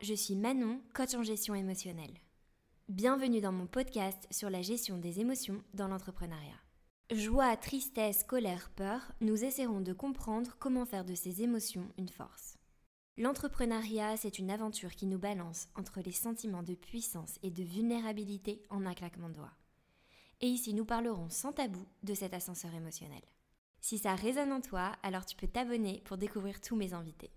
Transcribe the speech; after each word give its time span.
Je 0.00 0.14
suis 0.14 0.34
Manon, 0.34 0.80
coach 0.94 1.14
en 1.14 1.22
gestion 1.22 1.54
émotionnelle. 1.54 2.14
Bienvenue 2.88 3.42
dans 3.42 3.52
mon 3.52 3.66
podcast 3.66 4.26
sur 4.30 4.48
la 4.48 4.62
gestion 4.62 4.96
des 4.96 5.20
émotions 5.20 5.62
dans 5.74 5.88
l'entrepreneuriat. 5.88 6.58
Joie, 7.10 7.54
tristesse, 7.58 8.24
colère, 8.24 8.70
peur, 8.76 9.12
nous 9.20 9.44
essaierons 9.44 9.82
de 9.82 9.92
comprendre 9.92 10.56
comment 10.58 10.86
faire 10.86 11.04
de 11.04 11.14
ces 11.14 11.42
émotions 11.42 11.86
une 11.98 12.08
force. 12.08 12.56
L'entrepreneuriat, 13.18 14.16
c'est 14.16 14.38
une 14.38 14.50
aventure 14.50 14.94
qui 14.94 15.04
nous 15.04 15.18
balance 15.18 15.68
entre 15.74 16.00
les 16.00 16.12
sentiments 16.12 16.62
de 16.62 16.74
puissance 16.74 17.38
et 17.42 17.50
de 17.50 17.62
vulnérabilité 17.62 18.62
en 18.70 18.86
un 18.86 18.94
claquement 18.94 19.28
de 19.28 19.34
doigts. 19.34 19.56
Et 20.40 20.46
ici, 20.46 20.72
nous 20.72 20.86
parlerons 20.86 21.28
sans 21.28 21.52
tabou 21.52 21.84
de 22.04 22.14
cet 22.14 22.32
ascenseur 22.32 22.72
émotionnel. 22.74 23.22
Si 23.82 23.98
ça 23.98 24.14
résonne 24.14 24.52
en 24.52 24.62
toi, 24.62 24.92
alors 25.02 25.26
tu 25.26 25.36
peux 25.36 25.48
t'abonner 25.48 26.00
pour 26.06 26.16
découvrir 26.16 26.62
tous 26.62 26.76
mes 26.76 26.94
invités. 26.94 27.32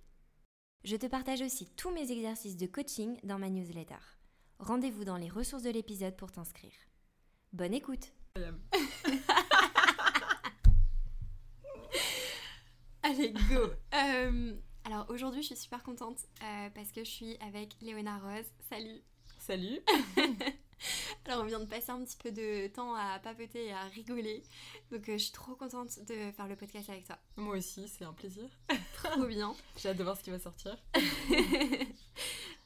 Je 0.83 0.95
te 0.95 1.05
partage 1.05 1.41
aussi 1.41 1.67
tous 1.77 1.91
mes 1.91 2.11
exercices 2.11 2.57
de 2.57 2.65
coaching 2.65 3.19
dans 3.23 3.37
ma 3.37 3.51
newsletter. 3.51 3.99
Rendez-vous 4.57 5.05
dans 5.05 5.17
les 5.17 5.29
ressources 5.29 5.61
de 5.61 5.69
l'épisode 5.69 6.17
pour 6.17 6.31
t'inscrire. 6.31 6.73
Bonne 7.53 7.75
écoute 7.75 8.11
Allez, 13.03 13.31
go 13.31 13.69
euh, 13.93 14.55
Alors 14.85 15.05
aujourd'hui, 15.09 15.43
je 15.43 15.47
suis 15.47 15.55
super 15.55 15.83
contente 15.83 16.17
euh, 16.41 16.69
parce 16.73 16.91
que 16.91 17.03
je 17.03 17.09
suis 17.09 17.37
avec 17.41 17.75
Léona 17.81 18.17
Rose. 18.17 18.47
Salut 18.67 19.01
Salut 19.37 19.81
Alors 21.25 21.41
on 21.41 21.45
vient 21.45 21.59
de 21.59 21.65
passer 21.65 21.91
un 21.91 22.03
petit 22.03 22.17
peu 22.17 22.31
de 22.31 22.67
temps 22.67 22.95
à 22.95 23.19
papoter 23.19 23.67
et 23.67 23.73
à 23.73 23.83
rigoler. 23.83 24.43
Donc 24.91 25.07
euh, 25.09 25.13
je 25.13 25.23
suis 25.23 25.31
trop 25.31 25.55
contente 25.55 25.99
de 26.07 26.31
faire 26.31 26.47
le 26.47 26.55
podcast 26.55 26.89
avec 26.89 27.05
toi. 27.05 27.17
Moi 27.37 27.57
aussi, 27.57 27.87
c'est 27.87 28.05
un 28.05 28.13
plaisir. 28.13 28.49
Trop 29.03 29.25
bien. 29.27 29.53
J'ai 29.77 29.89
hâte 29.89 29.97
de 29.97 30.03
voir 30.03 30.17
ce 30.17 30.23
qui 30.23 30.31
va 30.31 30.39
sortir. 30.39 30.77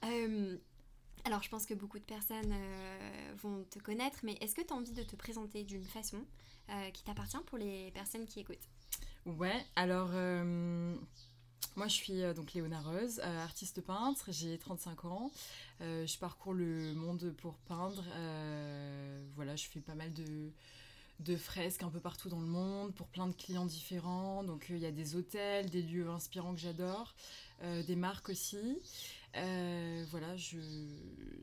Euh, 0.03 0.57
alors 1.23 1.41
je 1.41 1.49
pense 1.49 1.65
que 1.65 1.73
beaucoup 1.73 1.97
de 1.97 2.03
personnes 2.03 2.51
euh, 2.51 3.33
vont 3.41 3.63
te 3.63 3.79
connaître, 3.79 4.19
mais 4.21 4.37
est-ce 4.39 4.53
que 4.53 4.61
tu 4.61 4.71
as 4.71 4.75
envie 4.75 4.91
de 4.91 5.01
te 5.01 5.15
présenter 5.15 5.63
d'une 5.63 5.85
façon 5.85 6.23
qui 6.93 7.03
t'appartient 7.03 7.39
pour 7.47 7.57
les 7.57 7.89
personnes 7.91 8.27
qui 8.27 8.41
écoutent? 8.41 8.69
Ouais, 9.25 9.65
alors 9.75 10.11
moi, 11.75 11.87
je 11.87 11.93
suis 11.93 12.21
euh, 12.21 12.33
donc 12.33 12.53
Léona 12.53 12.79
Reuse, 12.79 13.19
euh, 13.23 13.43
artiste 13.43 13.81
peintre, 13.81 14.29
j'ai 14.29 14.57
35 14.57 15.05
ans. 15.05 15.31
Euh, 15.81 16.07
je 16.07 16.17
parcours 16.17 16.53
le 16.53 16.93
monde 16.93 17.33
pour 17.37 17.55
peindre. 17.67 18.03
voilà, 19.35 19.55
je 19.55 19.67
fais 19.67 19.81
pas 19.81 19.95
mal 19.95 20.13
de, 20.13 20.51
de 21.19 21.35
fresques 21.35 21.83
un 21.83 21.89
peu 21.89 21.99
partout 21.99 22.29
dans 22.29 22.39
le 22.39 22.47
monde 22.47 22.93
pour 22.93 23.07
plein 23.07 23.27
de 23.27 23.33
clients 23.33 23.65
différents. 23.65 24.43
Donc 24.43 24.67
il 24.69 24.77
y 24.77 24.85
a 24.85 24.91
des 24.91 25.15
hôtels, 25.15 25.69
des 25.69 25.81
lieux 25.81 26.09
inspirants 26.09 26.53
que 26.53 26.61
j'adore, 26.61 27.13
des 27.61 27.95
marques 27.95 28.29
aussi. 28.29 28.79
Euh, 29.37 30.05
voilà, 30.11 30.35
je, 30.37 30.57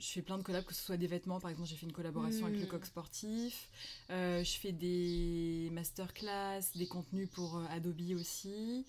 fais 0.00 0.22
plein 0.22 0.38
de 0.38 0.42
collabs, 0.42 0.64
que 0.64 0.74
ce 0.74 0.82
soit 0.82 0.96
des 0.96 1.06
vêtements, 1.06 1.40
par 1.40 1.50
exemple, 1.50 1.68
j'ai 1.68 1.76
fait 1.76 1.86
une 1.86 1.92
collaboration 1.92 2.46
avec 2.46 2.58
le 2.58 2.66
hmm. 2.66 2.68
coq 2.68 2.86
sportif. 2.86 3.68
Euh, 4.10 4.42
je 4.42 4.52
fais 4.52 4.72
des 4.72 5.68
masterclass, 5.72 6.62
des 6.74 6.86
contenus 6.86 7.28
pour 7.30 7.56
euh, 7.56 7.66
Adobe 7.70 8.00
aussi. 8.18 8.86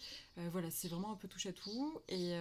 voilà, 0.52 0.72
c'est 0.72 0.88
vraiment 0.88 1.12
un 1.12 1.16
peu 1.16 1.28
touche 1.28 1.48
à 1.48 1.54
tout. 1.54 2.02
Et, 2.08 2.34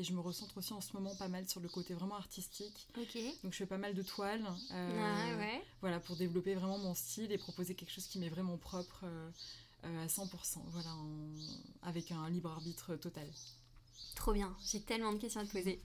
je 0.00 0.12
me 0.12 0.20
recentre 0.20 0.56
aussi 0.58 0.72
en 0.72 0.80
ce 0.80 0.92
moment 0.92 1.14
pas 1.16 1.28
mal 1.28 1.48
sur 1.48 1.60
le 1.60 1.68
côté 1.68 1.94
vraiment 1.94 2.16
artistique. 2.16 2.86
Donc 3.42 3.52
je 3.52 3.58
fais 3.58 3.66
pas 3.66 3.78
mal 3.78 3.94
de 3.94 4.02
toiles. 4.02 4.44
Ah, 4.70 5.16
voilà, 5.80 6.00
pour 6.00 6.16
développer 6.16 6.54
vraiment 6.54 6.78
mon 6.78 6.94
style 6.94 7.32
et 7.32 7.38
proposer 7.38 7.74
quelque 7.74 7.92
chose 7.92 8.06
qui 8.06 8.18
m'est 8.18 8.28
vraiment 8.28 8.56
propre 8.56 9.04
à 9.82 10.06
100%. 10.06 10.60
Voilà, 10.68 10.90
avec 11.82 12.12
un 12.12 12.28
libre 12.30 12.50
arbitre 12.50 12.94
total. 12.96 13.26
Trop 14.14 14.32
bien, 14.32 14.56
j'ai 14.64 14.80
tellement 14.80 15.12
de 15.12 15.18
questions 15.18 15.40
à 15.40 15.46
te 15.46 15.52
poser. 15.52 15.80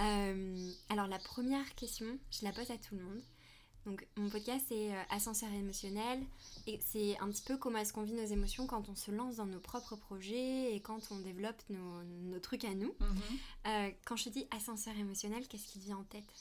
Euh, 0.00 0.70
alors 0.88 1.06
la 1.06 1.18
première 1.18 1.74
question, 1.74 2.18
je 2.30 2.44
la 2.44 2.52
pose 2.52 2.70
à 2.70 2.78
tout 2.78 2.94
le 2.94 3.02
monde. 3.02 3.22
Donc 3.84 4.06
mon 4.16 4.30
podcast 4.30 4.64
c'est 4.68 4.94
euh, 4.94 5.02
ascenseur 5.10 5.52
émotionnel 5.52 6.20
et 6.68 6.78
c'est 6.80 7.18
un 7.18 7.28
petit 7.28 7.42
peu 7.42 7.56
comment 7.56 7.78
est-ce 7.78 7.92
qu'on 7.92 8.04
vit 8.04 8.12
nos 8.12 8.24
émotions 8.24 8.68
quand 8.68 8.88
on 8.88 8.94
se 8.94 9.10
lance 9.10 9.36
dans 9.36 9.46
nos 9.46 9.58
propres 9.58 9.96
projets 9.96 10.72
et 10.72 10.80
quand 10.80 11.10
on 11.10 11.18
développe 11.18 11.60
nos, 11.68 12.38
trucs 12.38 12.64
à 12.64 12.74
nous. 12.74 12.94
Mhm. 13.00 13.22
Euh, 13.66 13.90
quand 14.04 14.16
je 14.16 14.28
dis 14.28 14.46
ascenseur 14.52 14.96
émotionnel, 14.96 15.48
qu'est-ce 15.48 15.66
qui 15.66 15.80
te 15.80 15.84
vient 15.84 15.98
en 15.98 16.04
tête? 16.04 16.32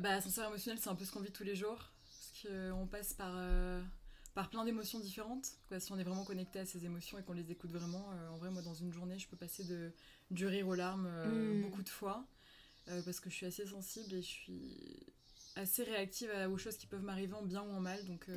Bah 0.00 0.14
ascenseur 0.14 0.48
émotionnel 0.48 0.78
c'est 0.80 0.88
un 0.88 0.94
peu 0.94 1.04
ce 1.04 1.12
qu'on 1.12 1.20
vit 1.20 1.32
tous 1.32 1.44
les 1.44 1.56
jours 1.56 1.76
parce 1.76 2.42
qu'on 2.42 2.86
passe 2.86 3.12
par 3.12 3.34
par 4.34 4.50
plein 4.50 4.64
d'émotions 4.64 5.00
différentes. 5.00 5.48
Quoi. 5.68 5.80
Si 5.80 5.92
on 5.92 5.98
est 5.98 6.04
vraiment 6.04 6.24
connecté 6.24 6.60
à 6.60 6.66
ces 6.66 6.84
émotions 6.84 7.18
et 7.18 7.22
qu'on 7.22 7.32
les 7.32 7.50
écoute 7.50 7.72
vraiment, 7.72 8.04
euh, 8.12 8.28
en 8.30 8.38
vrai, 8.38 8.50
moi, 8.50 8.62
dans 8.62 8.74
une 8.74 8.92
journée, 8.92 9.18
je 9.18 9.28
peux 9.28 9.36
passer 9.36 9.64
de, 9.64 9.92
du 10.30 10.46
rire 10.46 10.68
aux 10.68 10.74
larmes 10.74 11.08
euh, 11.08 11.54
mm. 11.54 11.62
beaucoup 11.62 11.82
de 11.82 11.88
fois 11.88 12.24
euh, 12.88 13.02
parce 13.02 13.20
que 13.20 13.30
je 13.30 13.34
suis 13.34 13.46
assez 13.46 13.66
sensible 13.66 14.14
et 14.14 14.22
je 14.22 14.28
suis 14.28 15.06
assez 15.56 15.82
réactive 15.82 16.30
aux 16.50 16.58
choses 16.58 16.76
qui 16.76 16.86
peuvent 16.86 17.02
m'arriver 17.02 17.34
en 17.34 17.42
bien 17.42 17.62
ou 17.62 17.70
en 17.70 17.80
mal. 17.80 18.04
Donc, 18.06 18.30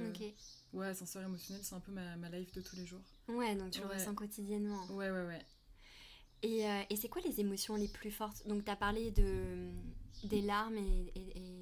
ouais, 0.74 0.88
ascenseur 0.88 1.24
émotionnel, 1.24 1.64
c'est 1.64 1.76
un 1.76 1.80
peu 1.80 1.92
ma, 1.92 2.18
ma, 2.18 2.30
life 2.30 2.52
de 2.54 2.62
tous 2.62 2.76
les 2.76 2.86
jours. 2.86 3.02
Ouais, 3.28 3.56
donc 3.56 3.72
tu 3.72 3.82
le 3.82 3.88
ressens 3.88 4.16
quotidiennement. 4.16 4.86
Ouais, 4.88 5.12
ouais, 5.12 5.26
ouais. 5.26 5.46
Et, 6.42 6.66
et 6.90 6.96
c'est 6.98 7.08
quoi 7.08 7.22
les 7.22 7.40
émotions 7.40 7.76
les 7.76 7.88
plus 7.88 8.12
fortes? 8.12 8.46
Donc, 8.48 8.66
tu 8.66 8.72
as 8.72 8.76
parlé 8.76 9.12
de, 9.12 9.70
des 10.24 10.42
larmes 10.42 10.78
et, 10.78 11.12
et, 11.16 11.38
et, 11.38 11.53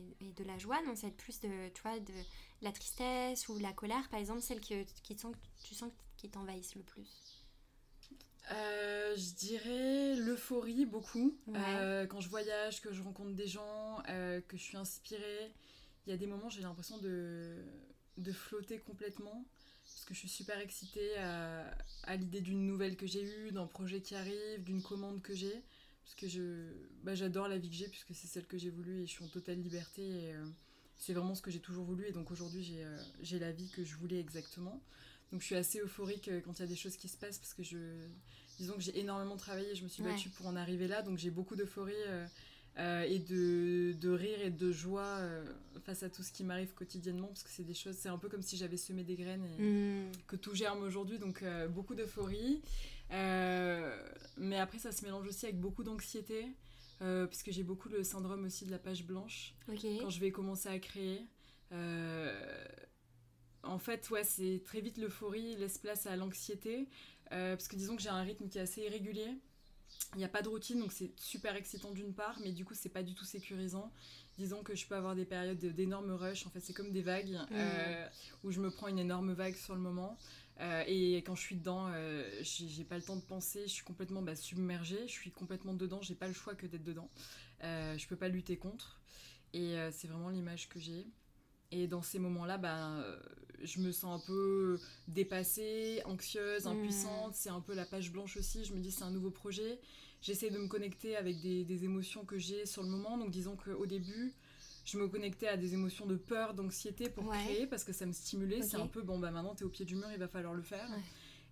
de 0.41 0.47
la 0.47 0.57
joie, 0.57 0.81
non 0.85 0.96
C'est 0.96 1.12
plus 1.12 1.40
de, 1.40 1.69
tu 1.69 1.81
vois, 1.81 2.00
de 2.00 2.13
la 2.62 2.72
tristesse 2.72 3.47
ou 3.50 3.57
la 3.59 3.74
colère, 3.74 4.07
par 4.09 4.19
exemple, 4.19 4.41
celle 4.41 4.62
que, 4.62 4.84
qui 5.03 5.16
te 5.16 5.28
tu 5.63 5.75
sens 5.75 5.91
qui 6.18 6.29
t'envahissent 6.29 6.75
le 6.75 6.84
plus 6.84 7.41
euh, 8.51 9.16
je 9.16 9.34
dirais 9.35 10.16
l'euphorie 10.16 10.85
beaucoup. 10.85 11.38
Euh, 11.56 12.06
quand 12.07 12.19
je 12.19 12.28
voyage, 12.28 12.81
que 12.81 12.91
je 12.91 13.01
rencontre 13.01 13.34
des 13.34 13.47
gens, 13.47 14.01
euh, 14.09 14.41
que 14.47 14.57
je 14.57 14.63
suis 14.63 14.78
inspirée, 14.78 15.53
il 16.06 16.09
y 16.09 16.13
a 16.13 16.18
des 16.18 16.28
moments 16.28 16.50
j'ai 16.50 16.62
l'impression 16.62 16.97
de, 16.97 17.63
de 18.18 18.31
flotter 18.31 18.80
complètement 18.80 19.46
parce 19.84 20.06
que 20.06 20.13
je 20.13 20.19
suis 20.19 20.30
super 20.30 20.59
excitée 20.59 21.18
à, 21.18 21.63
à 22.03 22.16
l'idée 22.16 22.41
d'une 22.41 22.66
nouvelle 22.66 22.97
que 22.97 23.06
j'ai 23.06 23.24
eue, 23.24 23.51
d'un 23.51 23.68
projet 23.68 24.01
qui 24.01 24.16
arrive, 24.16 24.63
d'une 24.63 24.81
commande 24.81 25.22
que 25.22 25.34
j'ai. 25.34 25.62
Parce 26.12 26.16
que 26.16 26.28
je, 26.28 26.74
bah, 27.04 27.16
j'adore 27.16 27.48
la 27.48 27.58
vie 27.58 27.70
que 27.70 27.76
j'ai 27.76 27.88
puisque 27.88 28.14
c'est 28.14 28.28
celle 28.28 28.46
que 28.46 28.58
j'ai 28.58 28.70
voulu 28.70 29.02
et 29.02 29.06
je 29.06 29.12
suis 29.12 29.24
en 29.24 29.30
totale 29.30 29.62
liberté. 29.62 30.02
Et, 30.02 30.34
c'est 31.02 31.14
vraiment 31.14 31.34
ce 31.34 31.42
que 31.42 31.50
j'ai 31.50 31.60
toujours 31.60 31.84
voulu 31.84 32.06
et 32.08 32.12
donc 32.12 32.30
aujourd'hui 32.30 32.76
euh, 32.78 32.98
j'ai 33.24 33.40
la 33.40 33.52
vie 33.52 33.70
que 33.70 33.84
je 33.84 33.96
voulais 33.96 34.20
exactement. 34.20 34.82
Donc 35.32 35.42
je 35.42 35.48
suis 35.48 35.56
assez 35.56 35.80
euphorique 35.80 36.28
euh, 36.28 36.42
quand 36.42 36.60
il 36.60 36.62
y 36.62 36.66
a 36.66 36.68
des 36.68 36.76
choses 36.76 36.96
qui 36.96 37.08
se 37.08 37.18
passent 37.18 37.40
parce 37.40 37.56
que 37.56 37.64
je 37.64 37.78
disons 38.60 38.76
que 38.76 38.82
j'ai 38.82 38.98
énormément 39.00 39.36
travaillé, 39.36 39.74
je 39.74 39.84
me 39.84 39.90
suis 39.90 40.04
battue 40.04 40.30
pour 40.30 40.46
en 40.46 40.56
arriver 40.56 40.88
là, 40.88 41.02
donc 41.02 41.18
j'ai 41.18 41.32
beaucoup 41.32 41.56
d'euphorie 41.56 41.94
euh, 42.78 43.02
et 43.02 43.18
de, 43.18 43.94
de, 44.00 44.10
rire 44.12 44.40
et 44.42 44.52
de 44.52 44.72
joie 44.72 45.20
face 45.84 46.04
à 46.04 46.10
tout 46.10 46.22
ce 46.22 46.32
qui 46.32 46.44
m'arrive 46.44 46.74
quotidiennement 46.76 47.28
parce 47.28 47.42
que 47.42 47.50
c'est 47.50 47.64
des 47.64 47.74
choses, 47.74 47.96
c'est 47.96 48.10
un 48.10 48.20
peu 48.20 48.30
comme 48.30 48.44
si 48.44 48.56
j'avais 48.56 48.78
semé 48.78 49.04
des 49.04 49.16
graines 49.16 49.44
et 49.58 49.64
mm. 49.64 50.12
que 50.28 50.36
tout 50.36 50.54
germe 50.54 50.84
aujourd'hui, 50.84 51.18
donc 51.18 51.44
beaucoup 51.72 51.96
d'euphorie. 51.96 52.62
Mais 53.12 54.58
après 54.58 54.80
ça 54.80 54.92
se 54.92 55.04
mélange 55.06 55.28
aussi 55.28 55.46
avec 55.46 55.60
beaucoup 55.60 55.84
d'anxiété. 55.84 56.46
Euh, 57.02 57.26
parce 57.26 57.42
que 57.42 57.52
j'ai 57.52 57.64
beaucoup 57.64 57.90
le 57.90 58.04
syndrome 58.04 58.46
aussi 58.46 58.66
de 58.66 58.72
la 58.72 58.78
page 58.78 59.06
blanche 59.06 59.56
quand 59.66 60.10
je 60.10 60.20
vais 60.20 60.32
commencer 60.32 60.70
à 60.70 60.78
créer. 60.78 61.26
Euh, 61.72 62.66
en 63.64 63.80
fait, 63.80 64.08
ouais, 64.12 64.24
c'est 64.24 64.62
très 64.64 64.82
vite 64.82 64.98
l'euphorie 64.98 65.56
laisse 65.56 65.78
place 65.80 66.06
à 66.06 66.16
l'anxiété, 66.16 66.88
euh, 67.32 67.56
parce 67.56 67.68
que 67.68 67.76
disons 67.76 67.96
que 67.96 68.02
j'ai 68.02 68.10
un 68.10 68.22
rythme 68.22 68.48
qui 68.50 68.60
est 68.60 68.62
assez 68.62 68.82
irrégulier. 68.82 69.36
Il 70.14 70.20
n'y 70.20 70.24
a 70.24 70.30
pas 70.30 70.42
de 70.42 70.48
routine, 70.48 70.80
donc 70.80 70.92
c'est 70.92 71.12
super 71.20 71.56
excitant 71.56 71.92
d'une 71.92 72.14
part, 72.14 72.40
mais 72.44 72.52
du 72.52 72.66
coup, 72.66 72.76
c'est 72.76 72.90
pas 72.90 73.04
du 73.04 73.14
tout 73.14 73.26
sécurisant. 73.26 73.92
Disons 74.38 74.64
que 74.64 74.76
je 74.76 74.86
peux 74.86 74.96
avoir 74.96 75.16
des 75.16 75.26
périodes 75.26 75.60
d'énormes 75.60 76.12
rush, 76.12 76.46
en 76.46 76.50
fait, 76.50 76.60
c'est 76.60 76.74
comme 76.74 76.92
des 76.92 77.02
vagues, 77.02 77.38
mmh. 77.50 77.56
où 78.46 78.52
je 78.52 78.62
me 78.62 78.70
prends 78.70 78.88
une 78.88 79.00
énorme 79.00 79.34
vague 79.34 79.56
sur 79.56 79.76
le 79.76 79.82
moment. 79.82 80.18
Euh, 80.59 80.84
et 80.85 81.17
quand 81.17 81.35
je 81.35 81.41
suis 81.41 81.56
dedans, 81.56 81.88
euh, 81.91 82.29
j'ai 82.41 82.84
pas 82.84 82.97
le 82.97 83.01
temps 83.01 83.16
de 83.16 83.22
penser, 83.22 83.63
je 83.63 83.72
suis 83.72 83.84
complètement 83.84 84.22
bah, 84.22 84.35
submergée, 84.35 85.07
je 85.07 85.12
suis 85.12 85.31
complètement 85.31 85.73
dedans, 85.73 86.01
j'ai 86.01 86.16
pas 86.16 86.28
le 86.28 86.34
choix 86.34 86.56
que 86.56 86.67
d'être 86.67 86.84
dedans. 86.84 87.09
Euh, 87.63 87.98
je 87.98 88.07
peux 88.07 88.15
pas 88.15 88.27
lutter 88.27 88.57
contre. 88.57 89.01
Et 89.53 89.75
c'est 89.92 90.07
vraiment 90.07 90.30
l'image 90.30 90.69
que 90.69 90.80
j'ai. 90.80 91.06
Et 91.71 91.86
dans 91.86 92.01
ces 92.01 92.19
moments-là, 92.19 92.57
bah, 92.57 93.03
je 93.62 93.81
me 93.81 93.92
sens 93.92 94.21
un 94.21 94.25
peu 94.25 94.80
dépassée, 95.09 96.01
anxieuse, 96.06 96.63
hmm. 96.63 96.69
impuissante. 96.69 97.36
C'est 97.36 97.50
un 97.50 97.59
peu 97.59 97.74
la 97.74 97.86
page 97.86 98.13
blanche 98.13 98.38
aussi. 98.38 98.63
Je 98.63 98.74
me 98.74 98.80
dis 98.80 98.92
c'est 98.92 99.04
un 99.04 99.12
nouveau 99.12 99.30
projet. 99.30 99.77
J'essaie 100.21 100.51
de 100.51 100.57
me 100.57 100.68
connecter 100.68 101.18
avec 101.18 101.42
des, 101.42 101.65
des 101.65 101.83
émotions 101.83 102.24
que 102.24 102.38
j'ai 102.38 102.65
sur 102.65 102.81
le 102.81 102.88
moment. 102.88 103.18
Donc 103.18 103.30
disons 103.30 103.57
qu'au 103.57 103.86
début, 103.86 104.33
je 104.86 104.98
me 104.98 105.07
connectais 105.07 105.48
à 105.48 105.57
des 105.57 105.74
émotions 105.74 106.06
de 106.06 106.16
peur, 106.16 106.54
d'anxiété 106.54 107.10
pour 107.10 107.30
créer 107.30 107.68
parce 107.68 107.83
que 107.83 107.94
ça 107.94 108.06
me 108.06 108.13
stimulait. 108.13 108.62
C'est 108.62 108.78
un 108.78 108.88
peu 108.88 109.01
bon, 109.01 109.19
bah 109.19 109.31
maintenant 109.31 109.56
t'es 109.56 109.63
au 109.63 109.69
pied 109.69 109.86
du 109.86 109.95
mur, 109.95 110.07
il 110.12 110.19
va 110.19 110.28
falloir 110.28 110.54
le 110.54 110.63
faire. 110.63 110.89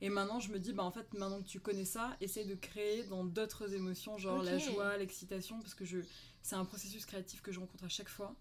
Et 0.01 0.09
maintenant, 0.09 0.39
je 0.39 0.51
me 0.51 0.59
dis, 0.59 0.71
bah 0.71 0.83
en 0.83 0.91
fait, 0.91 1.13
maintenant 1.13 1.41
que 1.41 1.47
tu 1.47 1.59
connais 1.59 1.85
ça, 1.85 2.15
essaye 2.21 2.45
de 2.45 2.55
créer 2.55 3.03
dans 3.03 3.25
d'autres 3.25 3.73
émotions, 3.73 4.17
genre 4.17 4.41
la 4.41 4.57
joie, 4.57 4.97
l'excitation, 4.97 5.59
parce 5.59 5.73
que 5.73 5.83
je, 5.83 5.99
c'est 6.41 6.55
un 6.55 6.63
processus 6.65 7.05
créatif 7.05 7.41
que 7.41 7.51
je 7.51 7.59
rencontre 7.59 7.83
à 7.83 7.89
chaque 7.89 8.09
fois. 8.09 8.33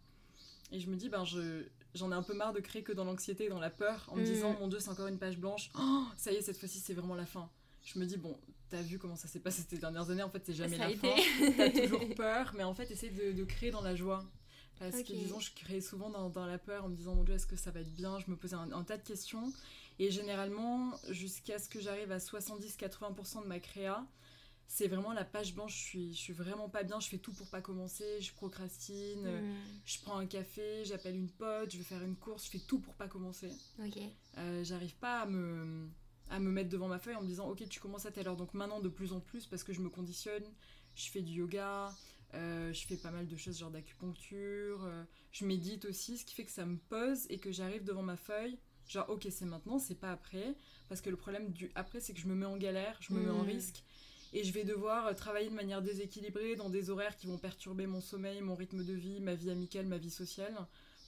Et 0.71 0.79
je 0.79 0.89
me 0.89 0.97
dis, 0.97 1.09
ben 1.09 1.25
je, 1.25 1.65
j'en 1.95 2.13
ai 2.13 2.15
un 2.15 2.23
peu 2.23 2.35
marre 2.35 2.53
de 2.53 2.61
créer 2.61 2.83
que 2.83 2.93
dans 2.93 3.05
l'anxiété 3.05 3.47
et 3.47 3.49
dans 3.49 3.59
la 3.59 3.71
peur, 3.71 4.09
en 4.13 4.17
me 4.17 4.21
mm. 4.21 4.25
disant, 4.25 4.57
mon 4.61 4.69
Dieu, 4.69 4.79
c'est 4.79 4.91
encore 4.91 5.09
une 5.09 5.19
page 5.19 5.39
blanche. 5.39 5.71
Oh, 5.79 6.05
ça 6.17 6.31
y 6.31 6.37
est, 6.37 6.43
cette 6.43 6.59
fois-ci, 6.59 6.79
c'est 6.79 6.95
vraiment 6.95 7.17
la 7.17 7.27
fin. 7.27 7.51
Je 7.83 7.99
me 7.99 8.05
dis, 8.05 8.19
bon, 8.19 8.39
t'as 8.69 8.83
vu 8.83 8.99
comment 8.99 9.17
ça 9.17 9.27
s'est 9.27 9.41
passé 9.41 9.65
ces 9.69 9.79
dernières 9.79 10.11
années, 10.11 10.23
en 10.23 10.31
fait, 10.31 10.43
c'est 10.45 10.55
jamais 10.55 10.79
la 10.79 10.91
fin. 10.91 11.15
T'as 11.57 11.71
toujours 11.71 12.09
peur, 12.17 12.53
mais 12.57 12.63
en 12.63 12.75
fait, 12.75 12.89
essaie 12.91 13.11
de, 13.11 13.33
de 13.33 13.45
créer 13.45 13.73
dans 13.73 13.83
la 13.83 13.97
joie. 13.97 14.25
Parce 14.79 15.03
que, 15.03 15.13
disons, 15.13 15.41
je 15.41 15.53
créais 15.53 15.81
souvent 15.81 16.11
dans, 16.11 16.29
dans, 16.31 16.47
la 16.47 16.59
peur 16.59 16.85
en 16.85 16.89
me 16.89 16.97
disant, 16.97 17.15
mon 17.15 17.25
Dieu, 17.25 17.35
est-ce 17.35 17.47
que 17.47 17.57
ça 17.57 17.71
va 17.71 17.81
être 17.81 17.93
bien? 17.93 18.19
Je 18.19 18.31
me 18.31 18.37
posais 18.37 18.55
un, 18.55 18.85
tas 18.85 18.97
de 18.97 19.03
questions. 19.03 19.53
Et 19.99 20.11
généralement, 20.11 20.93
jusqu'à 21.09 21.59
ce 21.59 21.69
que 21.69 21.81
j'arrive 21.81 22.13
à 22.13 22.19
70-80% 22.19 23.43
de 23.43 23.49
ma 23.49 23.59
créa, 23.59 24.07
c'est 24.69 24.87
vraiment 24.87 25.13
la 25.13 25.25
page 25.25 25.55
blanche. 25.55 25.75
Je 25.77 25.83
suis, 25.83 26.13
je 26.13 26.19
suis 26.19 26.33
vraiment 26.33 26.69
pas 26.69 26.83
bien. 26.83 27.01
Je 27.01 27.09
fais 27.09 27.19
tout 27.19 27.33
pour 27.33 27.49
pas 27.49 27.61
commencer. 27.61 28.21
Je 28.21 28.33
procrastine. 28.33 29.27
Hmm. 29.27 29.57
Je 29.85 29.99
prends 30.01 30.19
un 30.19 30.27
café. 30.27 30.85
J'appelle 30.85 31.17
une 31.17 31.31
pote. 31.31 31.73
Je 31.73 31.79
vais 31.79 31.85
faire 31.85 32.03
une 32.03 32.17
course. 32.17 32.45
Je 32.45 32.51
fais 32.51 32.59
tout 32.59 32.79
pour 32.79 32.95
pas 32.95 33.09
commencer. 33.09 33.51
Ok. 33.85 33.99
Euh, 34.37 34.63
j'arrive 34.63 34.95
pas 34.97 35.21
à 35.23 35.27
me 35.27 35.89
à 36.31 36.39
me 36.41 36.51
mettre 36.51 36.69
devant 36.69 36.89
ma 36.89 36.99
feuille 36.99 37.15
en 37.15 37.23
me 37.23 37.27
disant 37.27 37.49
ok 37.49 37.67
tu 37.69 37.81
commences 37.81 38.07
à 38.07 38.11
telle 38.11 38.29
heure 38.29 38.37
donc 38.37 38.55
maintenant 38.55 38.81
de 38.81 38.89
plus 38.89 39.13
en 39.13 39.21
plus 39.21 39.47
parce 39.47 39.65
que 39.65 39.73
je 39.73 39.81
me 39.81 39.89
conditionne 39.89 40.45
je 40.95 41.11
fais 41.11 41.23
du 41.23 41.33
yoga 41.33 41.91
euh, 42.35 42.73
je 42.73 42.87
fais 42.87 42.97
pas 42.97 43.11
mal 43.11 43.27
de 43.27 43.37
choses 43.37 43.59
genre 43.59 43.71
d'acupuncture 43.71 44.85
euh, 44.85 45.05
je 45.33 45.47
médite 45.47 45.87
aussi 45.87 46.19
ce 46.19 46.27
qui 46.27 46.35
fait 46.35 46.45
que 46.45 46.51
ça 46.51 46.67
me 46.67 46.77
pose 46.77 47.27
et 47.31 47.39
que 47.39 47.51
j'arrive 47.51 47.85
devant 47.85 48.03
ma 48.03 48.17
feuille 48.17 48.59
genre 48.87 49.09
ok 49.09 49.27
c'est 49.31 49.47
maintenant 49.47 49.79
c'est 49.79 49.95
pas 49.95 50.13
après 50.13 50.55
parce 50.89 51.01
que 51.01 51.09
le 51.09 51.17
problème 51.17 51.51
du 51.53 51.71
après 51.75 52.01
c'est 52.01 52.13
que 52.13 52.21
je 52.21 52.29
me 52.29 52.35
mets 52.35 52.47
en 52.47 52.57
galère 52.57 52.99
je 53.01 53.15
me 53.15 53.21
mets 53.21 53.31
en 53.31 53.45
mmh. 53.45 53.49
risque 53.49 53.83
et 54.35 54.45
je 54.45 54.53
vais 54.53 54.65
devoir 54.65 55.07
euh, 55.07 55.15
travailler 55.15 55.49
de 55.49 55.55
manière 55.55 55.81
déséquilibrée 55.81 56.55
dans 56.55 56.69
des 56.69 56.91
horaires 56.91 57.17
qui 57.17 57.27
vont 57.27 57.39
perturber 57.39 57.87
mon 57.87 58.03
sommeil 58.03 58.43
mon 58.43 58.57
rythme 58.57 58.85
de 58.85 58.93
vie 58.93 59.21
ma 59.21 59.35
vie 59.35 59.51
amicale 59.51 59.87
ma 59.87 59.99
vie 59.99 60.11
sociale 60.11 60.55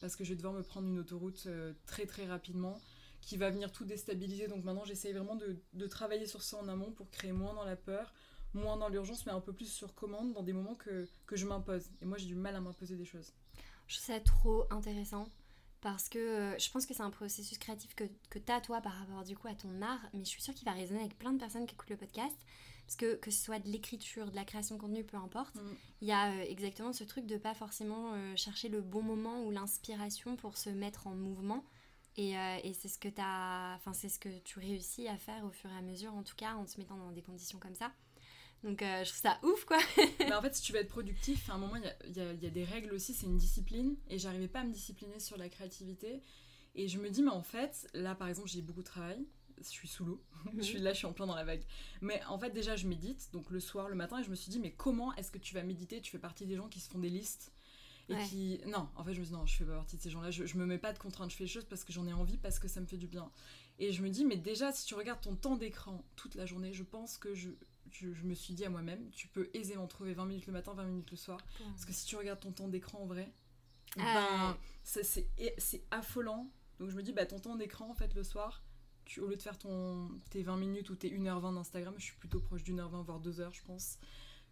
parce 0.01 0.17
que 0.17 0.25
je 0.25 0.31
vais 0.31 0.37
devoir 0.37 0.55
me 0.55 0.63
prendre 0.63 0.89
une 0.89 0.99
autoroute 0.99 1.47
très 1.85 2.07
très 2.07 2.25
rapidement 2.25 2.81
qui 3.21 3.37
va 3.37 3.51
venir 3.51 3.71
tout 3.71 3.85
déstabiliser. 3.85 4.49
Donc 4.49 4.65
maintenant, 4.65 4.85
j'essaye 4.85 5.13
vraiment 5.13 5.37
de, 5.37 5.57
de, 5.75 5.87
travailler 5.87 6.27
sur 6.27 6.43
ça 6.43 6.57
en 6.57 6.69
amont 6.69 6.91
pour 6.91 7.11
créer 7.11 7.33
moins 7.33 7.55
dans 7.55 7.65
la 7.65 7.77
peur, 7.77 8.13
moins 8.55 8.77
dans 8.77 8.89
l'urgence, 8.89 9.27
mais 9.27 9.33
un 9.33 9.41
peu 9.41 9.53
plus 9.53 9.73
sur 9.73 9.95
commande 9.95 10.33
dans 10.33 10.43
des 10.43 10.53
moments 10.53 10.75
que, 10.75 11.09
que 11.27 11.37
je 11.37 11.47
m'impose. 11.47 11.91
Et 12.01 12.05
moi, 12.05 12.19
j'ai 12.19 12.27
du 12.27 12.35
mal 12.35 12.55
à 12.55 12.61
m'imposer 12.61 12.97
des 12.97 13.05
choses. 13.05 13.33
Je 13.87 13.97
trouve 13.97 14.15
ça 14.15 14.21
trop 14.21 14.65
intéressant 14.71 15.29
parce 15.81 16.09
que 16.09 16.19
euh, 16.19 16.59
je 16.59 16.71
pense 16.71 16.87
que 16.87 16.95
c'est 16.95 17.03
un 17.03 17.11
processus 17.11 17.59
créatif 17.59 17.95
que, 17.95 18.05
que 18.29 18.39
tu 18.39 18.53
as 18.53 18.61
toi 18.61 18.81
par 18.81 18.93
rapport 18.93 19.25
du 19.25 19.37
coup 19.37 19.49
à 19.49 19.55
ton 19.55 19.81
art, 19.83 20.01
mais 20.13 20.21
je 20.21 20.29
suis 20.29 20.43
sûre 20.43 20.55
qu'il 20.55 20.67
va 20.67 20.73
résonner 20.73 21.01
avec 21.01 21.19
plein 21.19 21.33
de 21.33 21.39
personnes 21.39 21.67
qui 21.67 21.75
écoutent 21.75 21.91
le 21.91 21.97
podcast. 21.97 22.37
Parce 22.91 22.97
que 22.97 23.15
que 23.15 23.31
ce 23.31 23.45
soit 23.45 23.61
de 23.61 23.69
l'écriture, 23.69 24.33
de 24.33 24.35
la 24.35 24.45
création 24.45 24.75
de 24.75 24.81
contenu, 24.81 25.05
peu 25.05 25.17
importe, 25.17 25.55
mm. 25.55 25.61
il 26.01 26.09
y 26.09 26.13
a 26.13 26.33
euh, 26.33 26.45
exactement 26.49 26.93
ce 26.93 27.05
truc 27.05 27.25
de 27.25 27.37
pas 27.37 27.55
forcément 27.55 28.15
euh, 28.15 28.35
chercher 28.35 28.69
le 28.69 28.81
bon 28.81 29.01
moment 29.01 29.45
ou 29.45 29.53
l'inspiration 29.53 30.35
pour 30.35 30.57
se 30.57 30.71
mettre 30.71 31.07
en 31.07 31.15
mouvement. 31.15 31.65
Euh, 32.19 32.59
et, 32.65 32.75
c'est 32.75 32.89
ce 32.89 32.99
que 32.99 33.09
as, 33.19 33.77
enfin 33.77 33.93
c'est 33.93 34.09
ce 34.09 34.19
que 34.19 34.29
tu 34.41 34.59
réussis 34.59 35.07
à 35.09 35.17
faire 35.17 35.45
au 35.45 35.51
fur 35.51 35.71
et 35.71 35.77
à 35.77 35.83
mesure, 35.83 36.13
en 36.15 36.25
tout 36.25 36.35
cas 36.37 36.55
en 36.55 36.65
te 36.65 36.79
mettant 36.79 36.97
dans 36.97 37.13
des 37.13 37.23
conditions 37.23 37.59
comme 37.61 37.77
ça. 37.77 37.93
Donc 38.63 38.83
euh, 38.83 39.05
je 39.05 39.11
trouve 39.11 39.23
ça 39.23 39.39
ouf 39.43 39.65
quoi. 39.65 39.79
mais 40.19 40.33
en 40.35 40.43
fait, 40.43 40.55
si 40.55 40.63
tu 40.63 40.73
veux 40.73 40.81
être 40.81 40.89
productif, 40.89 41.49
à 41.49 41.55
un 41.55 41.59
moment, 41.59 41.77
il 41.77 41.85
y 42.17 42.21
a, 42.21 42.33
y 42.35 42.47
a, 42.47 42.51
des 42.51 42.65
règles 42.65 42.93
aussi, 42.93 43.15
c'est 43.15 43.27
une 43.27 43.39
discipline. 43.39 43.97
Et 44.09 44.19
j'arrivais 44.19 44.49
pas 44.49 44.61
à 44.61 44.65
me 44.65 44.73
discipliner 44.73 45.19
sur 45.19 45.39
la 45.39 45.49
créativité. 45.49 46.23
Et 46.75 46.87
je 46.89 46.99
me 46.99 47.11
dis, 47.11 47.23
mais 47.23 47.31
en 47.31 47.43
fait, 47.43 47.89
là 47.95 48.15
par 48.15 48.29
exemple, 48.29 48.49
j'ai 48.49 48.63
beaucoup 48.63 48.83
de 48.83 48.87
travail. 48.87 49.27
Je 49.59 49.69
suis 49.69 49.89
sous 49.89 50.05
l'eau. 50.05 50.23
je 50.57 50.63
suis 50.63 50.79
là, 50.79 50.93
je 50.93 50.99
suis 50.99 51.07
en 51.07 51.13
plein 51.13 51.27
dans 51.27 51.35
la 51.35 51.45
vague. 51.45 51.63
Mais 52.01 52.23
en 52.29 52.39
fait, 52.39 52.51
déjà, 52.51 52.77
je 52.77 52.87
médite, 52.87 53.31
donc 53.33 53.51
le 53.51 53.61
soir, 53.61 53.89
le 53.89 53.95
matin, 53.95 54.19
et 54.21 54.25
je 54.25 54.31
me 54.31 54.35
suis 54.35 54.51
dit, 54.51 54.59
mais 54.59 54.73
comment 54.73 55.15
est-ce 55.17 55.31
que 55.31 55.39
tu 55.39 55.55
vas 55.55 55.63
méditer? 55.63 56.01
Tu 56.01 56.11
fais 56.11 56.19
partie 56.19 56.47
des 56.47 56.57
gens 56.57 56.69
qui 56.69 56.81
se 56.81 56.91
font 56.91 56.99
des 56.99 57.11
listes 57.11 57.53
et 58.11 58.25
qui 58.25 58.61
non 58.67 58.89
en 58.97 59.05
fait 59.05 59.15
je 59.15 59.21
me 59.21 59.25
dis 59.25 59.33
non 59.33 59.47
je 59.47 59.57
fais 59.57 59.65
pas 59.65 59.77
partie 59.77 59.97
de 59.97 60.03
ces 60.03 60.11
gens 60.11 60.21
là 60.21 60.31
je, 60.31 60.45
je 60.45 60.57
me 60.57 60.67
mets 60.67 60.79
pas 60.79 60.93
de 60.93 60.99
contraintes 60.99 61.31
je 61.31 61.37
fais 61.37 61.45
les 61.45 61.51
choses 61.51 61.65
parce 61.65 61.85
que 61.85 61.93
j'en 61.93 62.07
ai 62.07 62.13
envie 62.13 62.39
parce 62.39 62.59
que 62.59 62.69
ça 62.69 62.81
me 62.81 62.87
fait 62.87 62.97
du 62.97 63.07
bien 63.07 63.31
et 63.79 63.93
je 63.93 64.03
me 64.03 64.09
dis 64.09 64.25
mais 64.25 64.37
déjà 64.37 64.73
si 64.73 64.85
tu 64.87 64.95
regardes 64.95 65.21
ton 65.21 65.37
temps 65.37 65.57
d'écran 65.57 66.05
toute 66.17 66.35
la 66.35 66.47
journée 66.47 66.73
je 66.73 66.83
pense 66.83 67.19
que 67.19 67.35
je, 67.35 67.51
je, 67.91 68.07
me 68.25 68.35
suis 68.35 68.55
dit 68.55 68.65
à 68.65 68.71
moi-même 68.71 69.11
tu 69.11 69.29
peux 69.29 69.51
aisément 69.55 69.87
trouver 69.87 70.15
20 70.15 70.27
minutes 70.27 70.47
le 70.47 70.53
matin 70.53 70.75
20 70.75 70.85
minutes 70.85 71.11
le 71.11 71.17
soir 71.17 71.41
parce 71.71 71.85
que 71.85 71.93
si 71.93 72.07
tu 72.07 72.17
regardes 72.17 72.41
ton 72.41 72.53
temps 72.53 72.69
d'écran 72.69 73.01
en 73.01 73.07
vrai 73.07 73.33
ah 73.99 74.57
ben 74.85 75.05
c'est 75.63 75.83
affolant 75.91 76.51
donc 76.79 76.91
je 76.91 76.97
me 76.97 77.03
dis 77.03 77.13
bah 77.13 77.27
ton 77.27 77.39
temps 77.39 77.57
d'écran 77.57 77.91
en 77.91 77.95
fait 77.95 78.15
le 78.15 78.23
soir 78.23 78.63
tu, 79.05 79.21
au 79.21 79.27
lieu 79.27 79.37
de 79.37 79.43
faire 79.43 79.59
ton, 79.59 80.09
tes 80.31 80.43
20 80.43 80.57
minutes 80.57 80.91
ou 80.91 80.95
tes 80.95 81.11
1h20 81.11 81.55
d'Instagram, 81.55 81.95
je 81.99 82.05
suis 82.05 82.17
plutôt 82.17 82.39
proche 82.39 82.63
d'une 82.63 82.79
heure 82.79 82.91
20 82.91 83.03
voire 83.03 83.19
2 83.19 83.41
heures 83.41 83.55
je 83.55 83.63
pense 83.65 83.99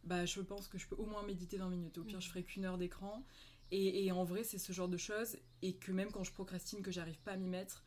bah 0.04 0.25
je 0.25 0.40
pense 0.40 0.69
que 0.69 0.78
je 0.78 0.86
peux 0.86 0.96
au 0.96 1.06
moins 1.06 1.22
méditer 1.22 1.58
20 1.58 1.69
minutes. 1.69 1.98
Au 1.98 2.04
pire, 2.04 2.20
je 2.20 2.28
ferai 2.28 2.42
qu'une 2.42 2.64
heure 2.64 2.78
d'écran. 2.78 3.25
Et, 3.70 4.10
en 4.10 4.25
vrai, 4.25 4.44
c'est 4.44 4.56
ce 4.56 4.72
genre 4.72 4.88
de 4.88 4.96
choses. 4.96 5.36
Et 5.60 5.75
que 5.75 5.92
même 5.92 6.10
quand 6.10 6.25
je 6.25 6.32
procrastine, 6.32 6.82
que 6.82 6.90
j'arrive 6.90 7.19
pas 7.19 7.32
à 7.32 7.36
m'y 7.36 7.48
mettre, 7.48 7.84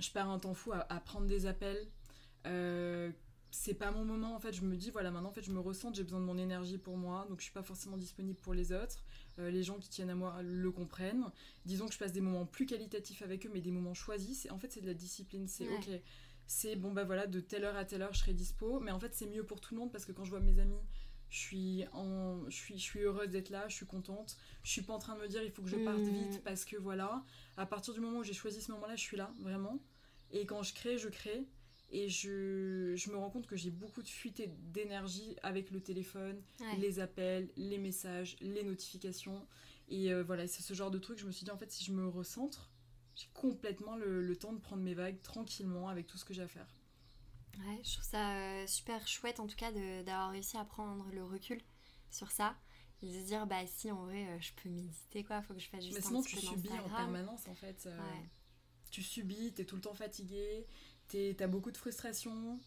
je 0.00 0.10
perds 0.10 0.28
un 0.28 0.40
temps 0.40 0.54
fou 0.54 0.72
à, 0.72 1.00
prendre 1.00 1.26
des 1.26 1.46
appels. 1.46 1.86
Euh, 2.46 3.12
c'est 3.52 3.74
pas 3.74 3.90
mon 3.90 4.04
moment 4.04 4.34
en 4.34 4.40
fait. 4.40 4.52
Je 4.52 4.62
me 4.62 4.76
dis, 4.76 4.90
voilà, 4.90 5.10
maintenant 5.10 5.28
en 5.28 5.32
fait, 5.32 5.42
je 5.42 5.52
me 5.52 5.60
ressens, 5.60 5.92
j'ai 5.92 6.02
besoin 6.02 6.20
de 6.20 6.24
mon 6.24 6.38
énergie 6.38 6.78
pour 6.78 6.96
moi. 6.96 7.26
Donc 7.28 7.38
je 7.38 7.44
suis 7.44 7.52
pas 7.52 7.62
forcément 7.62 7.98
disponible 7.98 8.38
pour 8.40 8.54
les 8.54 8.72
autres. 8.72 9.04
Euh, 9.38 9.50
les 9.50 9.62
gens 9.62 9.78
qui 9.78 9.88
tiennent 9.88 10.10
à 10.10 10.14
moi 10.14 10.40
le 10.42 10.70
comprennent. 10.72 11.30
Disons 11.66 11.86
que 11.86 11.92
je 11.92 11.98
passe 11.98 12.12
des 12.12 12.22
moments 12.22 12.46
plus 12.46 12.66
qualitatifs 12.66 13.22
avec 13.22 13.46
eux, 13.46 13.50
mais 13.52 13.60
des 13.60 13.70
moments 13.70 13.94
choisis. 13.94 14.48
En 14.50 14.58
fait, 14.58 14.72
c'est 14.72 14.80
de 14.80 14.86
la 14.86 14.94
discipline. 14.94 15.46
C'est 15.46 15.68
ok. 15.68 15.88
C'est 16.46 16.76
bon, 16.76 16.92
bah 16.92 17.04
voilà, 17.04 17.26
de 17.26 17.40
telle 17.40 17.64
heure 17.64 17.76
à 17.76 17.84
telle 17.84 18.02
heure, 18.02 18.12
je 18.12 18.20
serai 18.20 18.32
dispo. 18.32 18.80
Mais 18.80 18.90
en 18.90 18.98
fait, 18.98 19.14
c'est 19.14 19.26
mieux 19.26 19.44
pour 19.44 19.60
tout 19.60 19.74
le 19.74 19.80
monde 19.80 19.92
parce 19.92 20.06
que 20.06 20.12
quand 20.12 20.24
je 20.24 20.30
vois 20.30 20.40
mes 20.40 20.58
amis 20.58 20.80
je 21.32 21.38
suis, 21.38 21.84
en, 21.94 22.44
je 22.50 22.54
suis, 22.54 22.74
je 22.76 22.82
suis 22.82 23.00
heureuse 23.00 23.30
d'être 23.30 23.48
là, 23.48 23.66
je 23.66 23.74
suis 23.74 23.86
contente. 23.86 24.36
Je 24.64 24.70
suis 24.70 24.82
pas 24.82 24.92
en 24.92 24.98
train 24.98 25.16
de 25.16 25.20
me 25.22 25.28
dire 25.28 25.42
il 25.42 25.50
faut 25.50 25.62
que 25.62 25.68
je 25.70 25.76
parte 25.76 26.00
mm. 26.00 26.12
vite 26.12 26.44
parce 26.44 26.66
que 26.66 26.76
voilà. 26.76 27.24
À 27.56 27.64
partir 27.64 27.94
du 27.94 28.00
moment 28.00 28.18
où 28.18 28.22
j'ai 28.22 28.34
choisi 28.34 28.60
ce 28.60 28.70
moment-là, 28.72 28.96
je 28.96 29.00
suis 29.00 29.16
là, 29.16 29.32
vraiment. 29.40 29.78
Et 30.30 30.44
quand 30.44 30.62
je 30.62 30.74
crée, 30.74 30.98
je 30.98 31.08
crée. 31.08 31.46
Et 31.92 32.08
je, 32.08 32.94
je 32.96 33.10
me 33.10 33.16
rends 33.16 33.30
compte 33.30 33.46
que 33.46 33.56
j'ai 33.56 33.70
beaucoup 33.70 34.02
de 34.02 34.08
fuite 34.08 34.42
d'énergie 34.72 35.36
avec 35.42 35.70
le 35.70 35.80
téléphone, 35.80 36.42
les 36.78 37.00
appels, 37.00 37.50
les 37.56 37.78
messages, 37.78 38.36
les 38.40 38.62
notifications. 38.62 39.46
Et 39.88 40.10
euh, 40.12 40.22
voilà, 40.22 40.46
c'est 40.46 40.62
ce 40.62 40.72
genre 40.72 40.90
de 40.90 40.98
truc. 40.98 41.18
Je 41.18 41.26
me 41.26 41.32
suis 41.32 41.44
dit, 41.44 41.50
en 41.50 41.58
fait, 41.58 41.70
si 41.70 41.84
je 41.84 41.92
me 41.92 42.08
recentre, 42.08 42.70
j'ai 43.14 43.28
complètement 43.34 43.96
le, 43.96 44.22
le 44.22 44.36
temps 44.36 44.52
de 44.54 44.58
prendre 44.58 44.82
mes 44.82 44.94
vagues 44.94 45.20
tranquillement 45.22 45.88
avec 45.88 46.06
tout 46.06 46.16
ce 46.16 46.24
que 46.24 46.32
j'ai 46.32 46.42
à 46.42 46.48
faire. 46.48 46.74
Ouais, 47.58 47.78
je 47.84 47.92
trouve 47.92 48.04
ça 48.04 48.36
euh, 48.36 48.66
super 48.66 49.06
chouette 49.06 49.38
en 49.38 49.46
tout 49.46 49.56
cas 49.56 49.70
d'avoir 49.72 50.30
réussi 50.30 50.56
à 50.56 50.64
prendre 50.64 51.06
le 51.12 51.22
recul 51.22 51.60
sur 52.10 52.30
ça 52.30 52.56
et 53.02 53.06
de 53.06 53.12
se 53.12 53.26
dire 53.26 53.46
bah 53.46 53.66
si 53.66 53.90
en 53.90 54.06
vrai 54.06 54.26
euh, 54.26 54.40
je 54.40 54.52
peux 54.54 54.70
méditer 54.70 55.22
quoi, 55.22 55.42
faut 55.42 55.52
que 55.52 55.60
je 55.60 55.68
fasse 55.68 55.84
juste 55.84 55.96
Mais 55.96 56.00
sinon 56.00 56.22
tu 56.22 56.38
subis 56.38 56.70
en 56.70 56.88
permanence 56.88 57.46
en 57.48 57.54
fait. 57.54 57.84
Euh, 57.86 57.98
tu 58.90 59.02
subis, 59.02 59.52
t'es 59.52 59.64
tout 59.64 59.76
le 59.76 59.82
temps 59.82 59.94
fatigué, 59.94 60.66
t'as 61.36 61.46
beaucoup 61.46 61.70
de 61.70 61.76
frustration, 61.76 62.58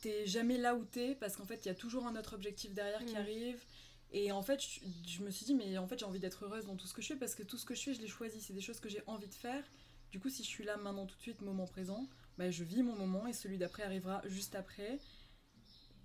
t'es 0.00 0.26
jamais 0.26 0.58
là 0.58 0.74
où 0.74 0.84
t'es 0.84 1.14
parce 1.14 1.36
qu'en 1.36 1.44
fait 1.44 1.64
il 1.64 1.68
y 1.68 1.70
a 1.70 1.74
toujours 1.74 2.06
un 2.06 2.16
autre 2.16 2.34
objectif 2.34 2.72
derrière 2.74 3.04
qui 3.04 3.14
mm. 3.14 3.18
arrive. 3.18 3.64
Et 4.10 4.32
en 4.32 4.42
fait, 4.42 4.62
je, 4.62 4.80
je, 5.06 5.22
me 5.22 5.30
suis 5.30 5.44
dit, 5.44 5.54
mais 5.54 5.76
en 5.76 5.86
fait, 5.86 5.98
j'ai 5.98 6.06
envie 6.06 6.18
d'être 6.18 6.44
heureuse 6.44 6.64
dans 6.64 6.76
tout 6.76 6.86
ce 6.86 6.94
que 6.94 7.02
je 7.02 7.08
fais 7.08 7.16
parce 7.16 7.34
que 7.34 7.42
tout 7.42 7.58
ce 7.58 7.66
que 7.66 7.74
je 7.74 7.82
fais, 7.82 7.94
je 7.94 8.00
l'ai 8.00 8.06
choisi. 8.06 8.40
C'est 8.40 8.54
des 8.54 8.62
choses 8.62 8.80
que 8.80 8.88
j'ai 8.88 9.02
envie 9.06 9.28
de 9.28 9.34
faire. 9.34 9.62
Du 10.10 10.18
coup, 10.18 10.30
si 10.30 10.42
je 10.42 10.48
suis 10.48 10.64
là 10.64 10.78
maintenant, 10.78 11.04
tout 11.04 11.16
de 11.16 11.20
suite, 11.20 11.42
moment 11.42 11.66
présent, 11.66 12.08
bah, 12.38 12.50
je 12.50 12.64
vis 12.64 12.82
mon 12.82 12.96
moment 12.96 13.26
et 13.26 13.32
celui 13.32 13.58
d'après 13.58 13.82
arrivera 13.82 14.22
juste 14.24 14.54
après. 14.54 14.98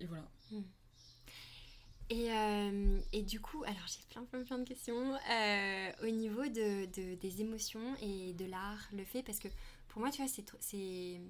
Et 0.00 0.06
voilà. 0.06 0.28
Hmm. 0.50 0.62
Et, 2.10 2.30
euh, 2.30 3.00
et, 3.14 3.22
du 3.22 3.40
coup, 3.40 3.64
alors 3.64 3.86
j'ai 3.86 4.04
plein, 4.10 4.24
plein, 4.24 4.44
plein 4.44 4.58
de 4.58 4.68
questions. 4.68 5.14
Euh, 5.14 5.92
au 6.02 6.10
niveau 6.10 6.42
de, 6.42 6.84
de, 6.86 7.14
des 7.14 7.40
émotions 7.40 7.96
et 8.02 8.34
de 8.34 8.44
l'art, 8.44 8.86
le 8.92 9.04
fait, 9.04 9.22
parce 9.22 9.38
que 9.38 9.48
pour 9.88 10.00
moi, 10.00 10.10
tu 10.10 10.22
vois, 10.22 10.30
c'est. 10.60 11.20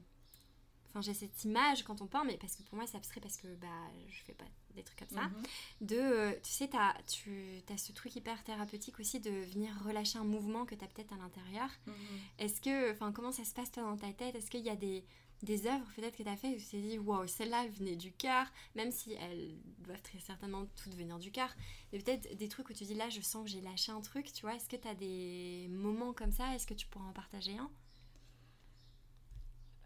Enfin, 0.94 1.00
j'ai 1.00 1.14
cette 1.14 1.42
image 1.42 1.82
quand 1.82 2.02
on 2.02 2.06
parle, 2.06 2.28
mais 2.28 2.36
parce 2.36 2.54
que 2.54 2.62
pour 2.62 2.76
moi, 2.76 2.86
c'est 2.86 2.96
abstrait 2.96 3.20
parce 3.20 3.36
que 3.36 3.48
bah, 3.56 3.66
je 4.08 4.22
fais 4.22 4.32
pas 4.32 4.44
des 4.76 4.84
trucs 4.84 5.00
comme 5.00 5.08
ça. 5.08 5.22
Mhm. 5.22 5.42
De, 5.80 5.96
euh, 5.96 6.32
tu 6.40 6.52
sais, 6.52 6.70
as, 6.76 6.94
tu 7.08 7.60
as 7.68 7.76
ce 7.76 7.90
truc 7.90 8.14
hyper 8.14 8.44
thérapeutique 8.44 9.00
aussi 9.00 9.18
de 9.18 9.30
venir 9.30 9.72
relâcher 9.84 10.18
un 10.18 10.24
mouvement 10.24 10.64
que 10.64 10.76
tu 10.76 10.84
as 10.84 10.86
peut-être 10.86 11.12
à 11.12 11.16
l'intérieur. 11.16 11.68
Mhm. 11.88 11.94
Est-ce 12.38 12.60
que, 12.60 12.92
enfin, 12.92 13.10
comment 13.10 13.32
ça 13.32 13.44
se 13.44 13.52
passe 13.54 13.72
toi 13.72 13.82
dans 13.82 13.96
ta 13.96 14.12
tête? 14.12 14.36
Est-ce 14.36 14.52
qu'il 14.52 14.64
y 14.64 14.70
a 14.70 14.76
des, 14.76 15.04
des 15.42 15.66
œuvres 15.66 15.84
peut-être 15.96 16.16
que 16.16 16.22
tu 16.22 16.28
as 16.28 16.36
fait 16.36 16.50
où 16.50 16.58
tu 16.58 16.66
t'es 16.66 16.80
dit, 16.80 16.98
waouh, 17.00 17.26
celle-là 17.26 17.66
venait 17.70 17.96
du 17.96 18.12
cœur, 18.12 18.46
même 18.76 18.92
si 18.92 19.14
elles 19.14 19.56
doivent 19.78 20.02
très 20.02 20.20
certainement 20.20 20.64
toutes 20.76 20.94
venir 20.94 21.18
du 21.18 21.32
cœur. 21.32 21.52
Mais 21.92 21.98
peut-être 21.98 22.36
des 22.36 22.48
trucs 22.48 22.70
où 22.70 22.72
tu 22.72 22.84
dis, 22.84 22.94
là, 22.94 23.08
je 23.08 23.20
sens 23.20 23.42
que 23.44 23.50
j'ai 23.50 23.62
lâché 23.62 23.90
un 23.90 24.00
truc, 24.00 24.32
tu 24.32 24.42
vois. 24.42 24.54
Est-ce 24.54 24.68
que 24.68 24.76
tu 24.76 24.86
as 24.86 24.94
des 24.94 25.66
moments 25.70 26.12
comme 26.12 26.30
ça? 26.30 26.54
Est-ce 26.54 26.68
que 26.68 26.74
tu 26.74 26.86
pourrais 26.86 27.08
en 27.08 27.12
partager 27.12 27.58
un? 27.58 27.68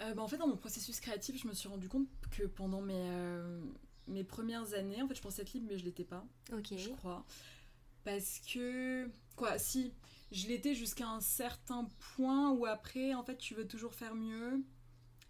Euh, 0.02 0.14
bah, 0.14 0.22
en 0.22 0.28
fait, 0.28 0.36
dans 0.36 0.46
mon 0.46 0.56
processus 0.56 1.00
créatif, 1.00 1.40
je 1.40 1.48
me 1.48 1.52
suis 1.52 1.68
rendu 1.68 1.88
compte 1.88 2.08
que 2.30 2.44
pendant 2.44 2.80
mes, 2.80 2.94
euh, 2.94 3.60
mes 4.06 4.24
premières 4.24 4.74
années, 4.74 5.02
en 5.02 5.08
fait, 5.08 5.14
je 5.14 5.22
pensais 5.22 5.42
être 5.42 5.52
libre, 5.52 5.66
mais 5.70 5.78
je 5.78 5.84
l'étais 5.84 6.04
pas. 6.04 6.24
Ok. 6.52 6.76
Je 6.76 6.90
crois. 6.90 7.24
Parce 8.04 8.40
que. 8.40 9.10
Quoi, 9.36 9.58
si. 9.58 9.92
Je 10.30 10.46
l'étais 10.46 10.74
jusqu'à 10.74 11.08
un 11.08 11.20
certain 11.20 11.90
point 12.16 12.50
où 12.50 12.66
après, 12.66 13.14
en 13.14 13.22
fait, 13.22 13.38
tu 13.38 13.54
veux 13.54 13.66
toujours 13.66 13.94
faire 13.94 14.14
mieux. 14.14 14.62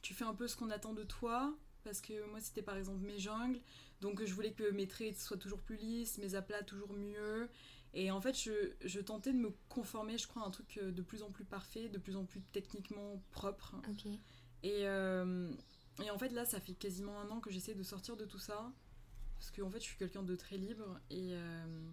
Tu 0.02 0.12
fais 0.12 0.24
un 0.24 0.34
peu 0.34 0.48
ce 0.48 0.56
qu'on 0.56 0.70
attend 0.70 0.92
de 0.92 1.04
toi. 1.04 1.54
Parce 1.84 2.00
que 2.00 2.28
moi, 2.28 2.40
c'était 2.40 2.62
par 2.62 2.76
exemple 2.76 3.04
mes 3.04 3.18
jungles. 3.18 3.60
Donc, 4.00 4.24
je 4.24 4.34
voulais 4.34 4.52
que 4.52 4.70
mes 4.70 4.86
traits 4.86 5.18
soient 5.18 5.36
toujours 5.36 5.60
plus 5.60 5.76
lisses, 5.76 6.18
mes 6.18 6.34
aplats 6.34 6.62
toujours 6.62 6.92
mieux. 6.92 7.48
Et 7.94 8.10
en 8.10 8.20
fait, 8.20 8.38
je, 8.38 8.72
je, 8.84 9.00
tentais 9.00 9.32
de 9.32 9.38
me 9.38 9.50
conformer, 9.68 10.18
je 10.18 10.26
crois, 10.26 10.42
à 10.42 10.46
un 10.46 10.50
truc 10.50 10.78
euh, 10.82 10.92
de 10.92 11.02
plus 11.02 11.22
en 11.22 11.30
plus 11.30 11.44
parfait, 11.44 11.88
de 11.88 11.98
plus 11.98 12.16
en 12.16 12.24
plus 12.24 12.40
techniquement 12.52 13.22
propre. 13.30 13.74
Ok. 13.88 14.06
Et, 14.62 14.86
euh, 14.86 15.52
et 16.02 16.10
en 16.10 16.18
fait, 16.18 16.30
là, 16.30 16.44
ça 16.44 16.60
fait 16.60 16.74
quasiment 16.74 17.20
un 17.20 17.30
an 17.30 17.40
que 17.40 17.50
j'essaie 17.50 17.74
de 17.74 17.82
sortir 17.82 18.16
de 18.16 18.24
tout 18.24 18.38
ça. 18.38 18.72
Parce 19.38 19.50
qu'en 19.50 19.66
en 19.66 19.70
fait, 19.70 19.80
je 19.80 19.84
suis 19.84 19.96
quelqu'un 19.96 20.22
de 20.22 20.36
très 20.36 20.56
libre. 20.56 21.00
Et, 21.10 21.30
euh, 21.32 21.90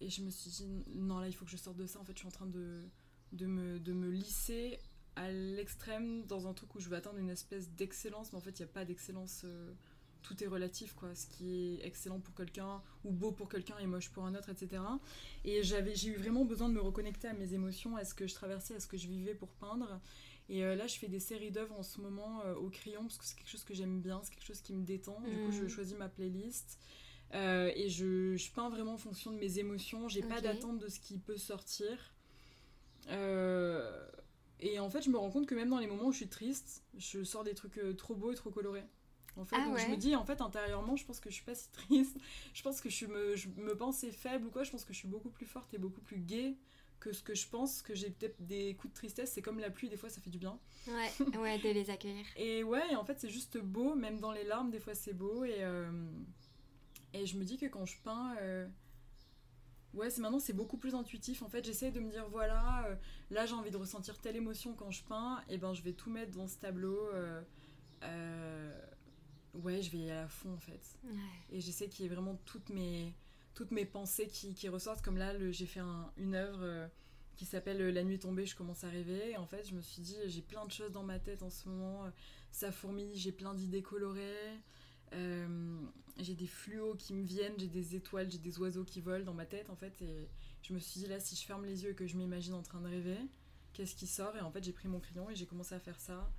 et 0.00 0.10
je 0.10 0.22
me 0.22 0.30
suis 0.30 0.50
dit, 0.50 0.84
non, 0.94 1.18
là, 1.18 1.28
il 1.28 1.32
faut 1.32 1.44
que 1.44 1.50
je 1.50 1.56
sorte 1.56 1.76
de 1.76 1.86
ça. 1.86 2.00
En 2.00 2.04
fait, 2.04 2.12
je 2.12 2.18
suis 2.18 2.28
en 2.28 2.32
train 2.32 2.46
de, 2.46 2.82
de, 3.32 3.46
me, 3.46 3.78
de 3.78 3.92
me 3.92 4.10
lisser 4.10 4.78
à 5.16 5.30
l'extrême 5.30 6.24
dans 6.26 6.46
un 6.46 6.54
truc 6.54 6.74
où 6.74 6.80
je 6.80 6.88
veux 6.88 6.96
atteindre 6.96 7.18
une 7.18 7.30
espèce 7.30 7.70
d'excellence. 7.70 8.32
Mais 8.32 8.38
en 8.38 8.42
fait, 8.42 8.58
il 8.58 8.62
n'y 8.62 8.70
a 8.70 8.72
pas 8.72 8.84
d'excellence. 8.84 9.42
Euh, 9.44 9.72
tout 10.22 10.42
est 10.42 10.46
relatif, 10.46 10.94
quoi. 10.94 11.14
Ce 11.14 11.26
qui 11.26 11.76
est 11.80 11.86
excellent 11.86 12.20
pour 12.20 12.34
quelqu'un, 12.34 12.82
ou 13.04 13.12
beau 13.12 13.32
pour 13.32 13.48
quelqu'un, 13.48 13.78
et 13.78 13.86
moche 13.86 14.10
pour 14.10 14.24
un 14.24 14.34
autre, 14.34 14.50
etc. 14.50 14.82
Et 15.44 15.62
j'avais, 15.62 15.94
j'ai 15.94 16.10
eu 16.10 16.16
vraiment 16.16 16.44
besoin 16.44 16.68
de 16.68 16.74
me 16.74 16.80
reconnecter 16.80 17.28
à 17.28 17.34
mes 17.34 17.54
émotions, 17.54 17.96
à 17.96 18.04
ce 18.04 18.14
que 18.14 18.26
je 18.26 18.34
traversais, 18.34 18.74
à 18.74 18.80
ce 18.80 18.86
que 18.86 18.96
je 18.96 19.08
vivais 19.08 19.34
pour 19.34 19.48
peindre. 19.48 20.00
Et 20.48 20.64
euh, 20.64 20.74
là, 20.74 20.86
je 20.86 20.98
fais 20.98 21.08
des 21.08 21.20
séries 21.20 21.50
d'œuvres 21.50 21.78
en 21.78 21.82
ce 21.82 22.00
moment 22.00 22.40
euh, 22.44 22.54
au 22.54 22.70
crayon 22.70 23.02
parce 23.02 23.18
que 23.18 23.24
c'est 23.24 23.36
quelque 23.36 23.50
chose 23.50 23.64
que 23.64 23.74
j'aime 23.74 24.00
bien, 24.00 24.20
c'est 24.22 24.30
quelque 24.34 24.46
chose 24.46 24.62
qui 24.62 24.72
me 24.72 24.82
détend. 24.82 25.20
Du 25.20 25.36
coup, 25.44 25.52
je 25.52 25.64
mm. 25.64 25.68
choisis 25.68 25.96
ma 25.96 26.08
playlist. 26.08 26.78
Euh, 27.34 27.70
et 27.74 27.90
je, 27.90 28.36
je, 28.36 28.50
peins 28.52 28.70
vraiment 28.70 28.94
en 28.94 28.98
fonction 28.98 29.30
de 29.30 29.36
mes 29.36 29.58
émotions. 29.58 30.08
J'ai 30.08 30.22
pas 30.22 30.40
d'attente 30.40 30.78
de 30.78 30.88
ce 30.88 30.98
qui 31.00 31.18
peut 31.18 31.36
sortir. 31.36 32.14
et 33.08 34.78
en 34.78 34.90
fait, 34.90 35.02
je 35.02 35.10
me 35.10 35.18
rends 35.18 35.30
compte 35.30 35.46
que 35.46 35.54
même 35.54 35.68
dans 35.68 35.78
les 35.78 35.86
moments 35.86 36.06
où 36.06 36.12
je 36.12 36.18
suis 36.18 36.28
triste, 36.28 36.82
je 36.96 37.22
sors 37.24 37.44
des 37.44 37.54
trucs 37.54 37.80
trop 37.98 38.14
beaux 38.14 38.32
et 38.32 38.34
trop 38.34 38.50
colorés. 38.50 38.84
En 39.36 39.44
fait, 39.44 39.56
ah 39.56 39.66
donc 39.66 39.78
je 39.78 39.86
me 39.86 39.96
dis, 39.96 40.16
en 40.16 40.24
fait, 40.24 40.40
intérieurement, 40.40 40.96
je 40.96 41.04
pense 41.04 41.20
que 41.20 41.28
je 41.28 41.34
suis 41.34 41.44
pas 41.44 41.54
si 41.54 41.70
triste. 41.70 42.16
Je 42.54 42.62
pense 42.62 42.80
que 42.80 42.88
je 42.88 43.06
me, 43.06 43.36
je 43.36 43.48
me 43.50 43.76
pensais 43.76 44.10
faible 44.10 44.46
ou 44.46 44.50
quoi. 44.50 44.64
Je 44.64 44.70
pense 44.72 44.84
que 44.84 44.92
je 44.92 44.98
suis 44.98 45.06
beaucoup 45.06 45.28
plus 45.28 45.46
forte 45.46 45.72
et 45.74 45.78
beaucoup 45.78 46.00
plus 46.00 46.18
gaie 46.18 46.56
que 47.00 47.12
ce 47.12 47.22
que 47.22 47.34
je 47.34 47.48
pense, 47.48 47.82
que 47.82 47.94
j'ai 47.94 48.10
peut-être 48.10 48.40
des 48.44 48.74
coups 48.74 48.92
de 48.92 48.96
tristesse, 48.96 49.32
c'est 49.32 49.42
comme 49.42 49.58
la 49.58 49.70
pluie, 49.70 49.88
des 49.88 49.96
fois 49.96 50.08
ça 50.08 50.20
fait 50.20 50.30
du 50.30 50.38
bien. 50.38 50.58
Ouais, 50.86 51.38
ouais, 51.38 51.58
de 51.58 51.70
les 51.70 51.90
accueillir. 51.90 52.26
et 52.36 52.62
ouais, 52.64 52.94
en 52.96 53.04
fait 53.04 53.20
c'est 53.20 53.28
juste 53.28 53.58
beau, 53.58 53.94
même 53.94 54.20
dans 54.20 54.32
les 54.32 54.44
larmes, 54.44 54.70
des 54.70 54.80
fois 54.80 54.94
c'est 54.94 55.12
beau. 55.12 55.44
Et, 55.44 55.62
euh, 55.62 55.90
et 57.12 57.26
je 57.26 57.36
me 57.36 57.44
dis 57.44 57.56
que 57.56 57.66
quand 57.66 57.86
je 57.86 57.98
peins, 58.02 58.36
euh, 58.40 58.66
ouais, 59.94 60.10
c'est 60.10 60.20
maintenant 60.20 60.40
c'est 60.40 60.52
beaucoup 60.52 60.76
plus 60.76 60.94
intuitif. 60.94 61.42
En 61.42 61.48
fait, 61.48 61.64
j'essaie 61.64 61.90
de 61.90 62.00
me 62.00 62.10
dire, 62.10 62.28
voilà, 62.28 62.86
euh, 62.86 62.96
là 63.30 63.46
j'ai 63.46 63.54
envie 63.54 63.70
de 63.70 63.76
ressentir 63.76 64.18
telle 64.18 64.36
émotion 64.36 64.74
quand 64.74 64.90
je 64.90 65.04
peins, 65.04 65.42
et 65.48 65.58
ben 65.58 65.74
je 65.74 65.82
vais 65.82 65.92
tout 65.92 66.10
mettre 66.10 66.32
dans 66.32 66.48
ce 66.48 66.56
tableau. 66.56 66.98
ouais, 69.54 69.82
je 69.82 69.90
vais 69.90 69.98
y 69.98 70.10
aller 70.10 70.20
à 70.20 70.28
fond 70.28 70.52
en 70.52 70.60
fait. 70.60 70.98
Et 71.50 71.60
j'essaie 71.60 71.88
qu'il 71.88 72.04
y 72.04 72.08
ait 72.08 72.12
vraiment 72.14 72.36
toutes 72.44 72.70
mes 72.70 73.14
toutes 73.58 73.72
mes 73.72 73.84
pensées 73.84 74.28
qui, 74.28 74.54
qui 74.54 74.68
ressortent. 74.68 75.02
Comme 75.02 75.16
là, 75.16 75.34
j'ai 75.50 75.66
fait 75.66 75.80
une 76.16 76.36
œuvre 76.36 76.60
euh, 76.62 76.86
qui 77.36 77.44
s'appelle 77.44 77.82
La 77.88 78.04
nuit 78.04 78.20
tombée, 78.20 78.46
je 78.46 78.54
commence 78.54 78.84
à 78.84 78.88
rêver. 78.88 79.32
Et 79.32 79.36
en 79.36 79.46
fait, 79.46 79.68
je 79.68 79.74
me 79.74 79.82
suis 79.82 80.00
dit, 80.00 80.14
j'ai 80.26 80.42
plein 80.42 80.64
de 80.64 80.70
choses 80.70 80.92
dans 80.92 81.02
ma 81.02 81.18
tête 81.18 81.42
en 81.42 81.50
ce 81.50 81.68
moment. 81.68 82.04
Ça 82.52 82.70
fourmille, 82.70 83.16
j'ai 83.16 83.32
plein 83.32 83.54
d'idées 83.54 83.82
colorées. 83.82 84.54
Euh, 85.12 85.80
j'ai 86.18 86.34
des 86.34 86.46
fluos 86.46 86.94
qui 86.94 87.14
me 87.14 87.24
viennent, 87.24 87.58
j'ai 87.58 87.66
des 87.66 87.96
étoiles, 87.96 88.30
j'ai 88.30 88.38
des 88.38 88.58
oiseaux 88.60 88.84
qui 88.84 89.00
volent 89.00 89.24
dans 89.24 89.34
ma 89.34 89.46
tête 89.46 89.70
en 89.70 89.76
fait. 89.76 90.00
Et 90.02 90.28
je 90.62 90.72
me 90.72 90.78
suis 90.78 91.00
dit, 91.00 91.06
là, 91.08 91.18
si 91.18 91.34
je 91.34 91.44
ferme 91.44 91.64
les 91.64 91.82
yeux 91.82 91.90
et 91.90 91.94
que 91.96 92.06
je 92.06 92.16
m'imagine 92.16 92.54
en 92.54 92.62
train 92.62 92.80
de 92.80 92.86
rêver, 92.86 93.18
qu'est-ce 93.72 93.96
qui 93.96 94.06
sort? 94.06 94.36
Et 94.36 94.40
en 94.40 94.52
fait, 94.52 94.62
j'ai 94.62 94.72
pris 94.72 94.86
mon 94.86 95.00
crayon 95.00 95.30
et 95.30 95.34
j'ai 95.34 95.46
commencé 95.46 95.74
à 95.74 95.80
faire 95.80 95.98
ça. 95.98 96.30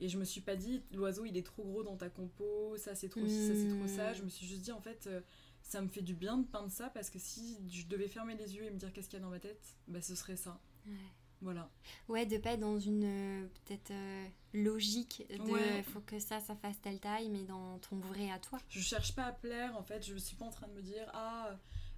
Et 0.00 0.08
je 0.08 0.18
me 0.18 0.24
suis 0.24 0.42
pas 0.42 0.54
dit, 0.54 0.82
l'oiseau 0.92 1.24
il 1.24 1.36
est 1.36 1.46
trop 1.46 1.64
gros 1.64 1.82
dans 1.82 1.96
ta 1.96 2.08
compo, 2.08 2.76
ça 2.76 2.94
c'est 2.94 3.08
trop 3.08 3.26
ça, 3.26 3.54
c'est 3.54 3.68
trop 3.68 3.88
ça. 3.88 4.12
Je 4.12 4.22
me 4.22 4.28
suis 4.28 4.46
juste 4.46 4.62
dit, 4.62 4.72
en 4.72 4.80
fait, 4.80 5.06
euh, 5.06 5.20
ça 5.68 5.82
me 5.82 5.88
fait 5.88 6.02
du 6.02 6.14
bien 6.14 6.38
de 6.38 6.46
peindre 6.46 6.70
ça 6.70 6.88
parce 6.88 7.10
que 7.10 7.18
si 7.18 7.58
je 7.70 7.86
devais 7.86 8.08
fermer 8.08 8.34
les 8.36 8.56
yeux 8.56 8.64
et 8.64 8.70
me 8.70 8.78
dire 8.78 8.90
qu'est-ce 8.92 9.08
qu'il 9.08 9.18
y 9.18 9.22
a 9.22 9.24
dans 9.24 9.30
ma 9.30 9.38
tête, 9.38 9.76
bah 9.86 10.00
ce 10.00 10.14
serait 10.14 10.36
ça. 10.36 10.58
Ouais. 10.86 10.92
Voilà. 11.40 11.70
Ouais, 12.08 12.26
de 12.26 12.36
pas 12.38 12.52
être 12.52 12.60
dans 12.60 12.80
une 12.80 13.04
euh, 13.04 13.46
peut-être 13.64 13.92
euh, 13.92 14.26
logique 14.54 15.24
de 15.30 15.82
faut 15.82 16.00
que 16.00 16.18
ça, 16.18 16.40
ça 16.40 16.56
fasse 16.56 16.80
telle 16.80 16.98
taille, 16.98 17.28
mais 17.28 17.44
dans 17.44 17.78
ton 17.78 17.96
vrai 17.96 18.30
à 18.30 18.38
toi. 18.38 18.58
Je 18.70 18.80
cherche 18.80 19.14
pas 19.14 19.26
à 19.26 19.32
plaire 19.32 19.76
en 19.76 19.82
fait, 19.82 20.04
je 20.04 20.16
suis 20.16 20.36
pas 20.36 20.46
en 20.46 20.50
train 20.50 20.66
de 20.66 20.72
me 20.72 20.82
dire 20.82 21.08
ah 21.12 21.56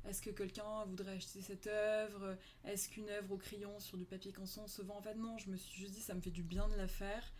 est-ce 0.08 0.20
que 0.20 0.30
quelqu'un 0.30 0.84
voudrait 0.86 1.12
acheter 1.12 1.40
cette 1.40 1.66
œuvre? 1.68 2.36
Est-ce 2.64 2.88
qu'une 2.88 3.08
œuvre 3.08 3.32
au 3.32 3.36
crayon 3.36 3.78
sur 3.78 3.96
du 3.96 4.04
papier 4.04 4.32
canson 4.32 4.66
se 4.66 4.82
vend? 4.82 4.96
En 4.96 5.02
fait, 5.02 5.14
non, 5.14 5.38
je 5.38 5.48
me 5.48 5.56
suis 5.56 5.80
juste 5.80 5.92
dit 5.92 6.00
ça 6.00 6.14
me 6.14 6.20
fait 6.20 6.30
du 6.30 6.42
bien 6.42 6.68
de 6.68 6.74
la 6.74 6.88
faire. 6.88 7.32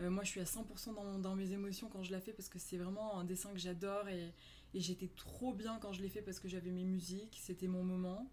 Euh, 0.00 0.10
moi, 0.10 0.24
je 0.24 0.30
suis 0.30 0.40
à 0.40 0.44
100% 0.44 0.94
dans, 0.94 1.18
dans, 1.18 1.34
mes 1.34 1.52
émotions 1.52 1.88
quand 1.88 2.02
je 2.02 2.12
la 2.12 2.20
fais 2.20 2.32
parce 2.32 2.48
que 2.48 2.58
c'est 2.58 2.76
vraiment 2.76 3.18
un 3.18 3.24
dessin 3.24 3.50
que 3.52 3.58
j'adore 3.58 4.08
et, 4.08 4.32
et 4.76 4.80
j'étais 4.80 5.08
trop 5.16 5.54
bien 5.54 5.78
quand 5.80 5.94
je 5.94 6.02
l'ai 6.02 6.10
fait 6.10 6.20
parce 6.20 6.38
que 6.38 6.48
j'avais 6.48 6.70
mes 6.70 6.84
musiques, 6.84 7.40
c'était 7.42 7.66
mon 7.66 7.82
moment. 7.82 8.30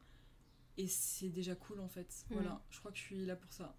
Et 0.77 0.89
c'est 0.89 1.29
déjà 1.29 1.55
cool 1.55 1.79
en 1.79 1.87
fait. 1.87 2.25
Mm. 2.29 2.33
Voilà, 2.33 2.61
je 2.69 2.79
crois 2.79 2.91
que 2.91 2.97
je 2.97 3.03
suis 3.03 3.25
là 3.25 3.37
pour 3.37 3.53
ça. 3.53 3.73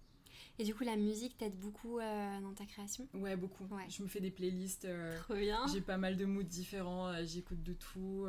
Et 0.57 0.63
du 0.63 0.73
coup, 0.73 0.83
la 0.83 0.95
musique 0.95 1.37
t'aide 1.37 1.55
beaucoup 1.59 1.99
euh, 1.99 2.41
dans 2.41 2.53
ta 2.53 2.65
création? 2.65 3.07
Ouais, 3.13 3.35
beaucoup. 3.35 3.67
Je 3.87 4.01
me 4.01 4.07
fais 4.07 4.19
des 4.19 4.31
playlists. 4.31 4.85
Euh, 4.85 5.15
trop 5.19 5.35
bien. 5.35 5.67
J'ai 5.71 5.81
pas 5.81 5.97
mal 5.97 6.17
de 6.17 6.25
moods 6.25 6.41
différents, 6.41 7.09
euh, 7.09 7.23
j'écoute 7.23 7.61
de 7.61 7.73
tout. 7.73 8.27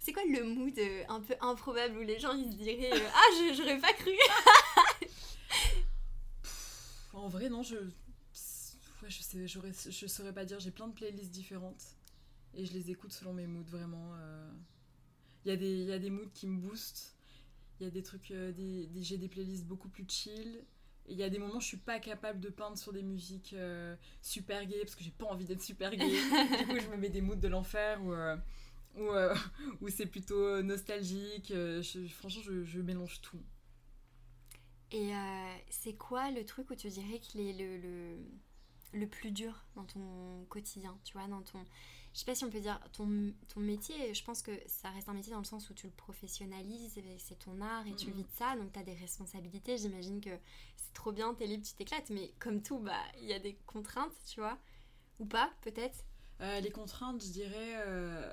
C'est 0.00 0.14
quoi 0.14 0.22
le 0.24 0.44
mood 0.44 0.80
un 1.08 1.20
peu 1.20 1.34
improbable 1.42 1.98
où 1.98 2.02
les 2.02 2.18
gens 2.18 2.32
ils 2.32 2.50
se 2.52 2.56
diraient 2.56 2.90
Ah, 3.14 3.52
j'aurais 3.54 3.78
pas 3.80 3.92
cru 3.92 4.12
En 7.12 7.28
vrai, 7.28 7.50
non, 7.50 7.62
je. 7.62 7.76
Ouais, 7.76 9.10
je, 9.10 9.20
sais, 9.20 9.46
je 9.46 10.06
saurais 10.06 10.32
pas 10.32 10.46
dire, 10.46 10.58
j'ai 10.58 10.70
plein 10.70 10.88
de 10.88 10.94
playlists 10.94 11.30
différentes 11.30 11.96
et 12.56 12.64
je 12.66 12.72
les 12.72 12.90
écoute 12.90 13.12
selon 13.12 13.32
mes 13.32 13.46
moods 13.46 13.64
vraiment. 13.68 14.14
Il 15.44 15.50
euh. 15.50 15.86
y, 15.86 15.92
a 15.92 15.98
des, 15.98 16.10
moods 16.10 16.30
qui 16.32 16.46
me 16.46 16.58
boostent, 16.58 17.16
il 17.80 17.84
y 17.84 17.86
a 17.86 17.90
des 17.90 18.02
trucs, 18.02 18.30
euh, 18.30 18.52
des, 18.52 18.88
j'ai 19.02 19.18
des 19.18 19.28
playlists 19.28 19.66
beaucoup 19.66 19.88
plus 19.88 20.04
chill. 20.08 20.64
Et 21.06 21.12
il 21.12 21.18
y 21.18 21.22
a 21.22 21.28
des 21.28 21.38
moments 21.38 21.56
où 21.56 21.60
je 21.60 21.66
suis 21.66 21.76
pas 21.76 21.98
capable 21.98 22.40
de 22.40 22.48
peindre 22.48 22.78
sur 22.78 22.90
des 22.90 23.02
musiques 23.02 23.52
euh, 23.52 23.94
super 24.22 24.64
gay 24.64 24.78
parce 24.80 24.94
que 24.94 25.04
j'ai 25.04 25.10
pas 25.10 25.26
envie 25.26 25.44
d'être 25.44 25.60
super 25.60 25.94
gay. 25.94 26.08
du 26.58 26.66
coup, 26.66 26.78
je 26.80 26.88
me 26.88 26.96
mets 26.96 27.10
des 27.10 27.20
moods 27.20 27.36
de 27.36 27.48
l'enfer 27.48 28.02
ou 28.02 28.14
où, 29.82 29.88
c'est 29.88 30.06
plutôt 30.06 30.62
nostalgique. 30.62 31.52
franchement, 32.08 32.42
je, 32.42 32.80
mélange 32.80 33.20
tout. 33.20 33.42
Et 34.92 35.12
c'est 35.68 35.94
quoi 35.94 36.30
le 36.30 36.44
truc 36.46 36.70
où 36.70 36.74
tu 36.74 36.88
dirais 36.88 37.18
qu'il 37.18 37.40
est 37.42 37.52
le, 37.52 37.76
le, 37.76 38.16
le, 38.92 39.06
plus 39.06 39.30
dur 39.30 39.66
dans 39.74 39.84
ton 39.84 40.46
quotidien 40.48 40.96
Tu 41.04 41.12
vois, 41.18 41.26
dans 41.26 41.42
ton 41.42 41.66
je 42.14 42.20
sais 42.20 42.24
pas 42.26 42.36
si 42.36 42.44
on 42.44 42.50
peut 42.50 42.60
dire 42.60 42.78
ton, 42.92 43.34
ton 43.48 43.58
métier, 43.58 44.14
je 44.14 44.24
pense 44.24 44.40
que 44.40 44.52
ça 44.66 44.88
reste 44.90 45.08
un 45.08 45.14
métier 45.14 45.32
dans 45.32 45.40
le 45.40 45.44
sens 45.44 45.68
où 45.68 45.74
tu 45.74 45.88
le 45.88 45.92
professionnalises, 45.92 46.96
c'est 47.18 47.38
ton 47.40 47.60
art 47.60 47.84
et 47.88 47.96
tu 47.96 48.12
vis 48.12 48.22
de 48.22 48.30
ça, 48.36 48.56
donc 48.56 48.72
tu 48.72 48.78
as 48.78 48.84
des 48.84 48.94
responsabilités. 48.94 49.76
J'imagine 49.78 50.20
que 50.20 50.30
c'est 50.76 50.92
trop 50.94 51.10
bien, 51.10 51.34
t'es 51.34 51.48
libre, 51.48 51.66
tu 51.66 51.74
t'éclates, 51.74 52.10
mais 52.10 52.32
comme 52.38 52.62
tout, 52.62 52.78
bah 52.78 53.02
il 53.20 53.26
y 53.26 53.32
a 53.32 53.40
des 53.40 53.54
contraintes, 53.66 54.14
tu 54.26 54.38
vois, 54.38 54.56
ou 55.18 55.26
pas, 55.26 55.52
peut-être 55.62 56.04
euh, 56.40 56.60
Les 56.60 56.70
contraintes, 56.70 57.20
je 57.20 57.32
dirais. 57.32 57.82
Euh, 57.86 58.32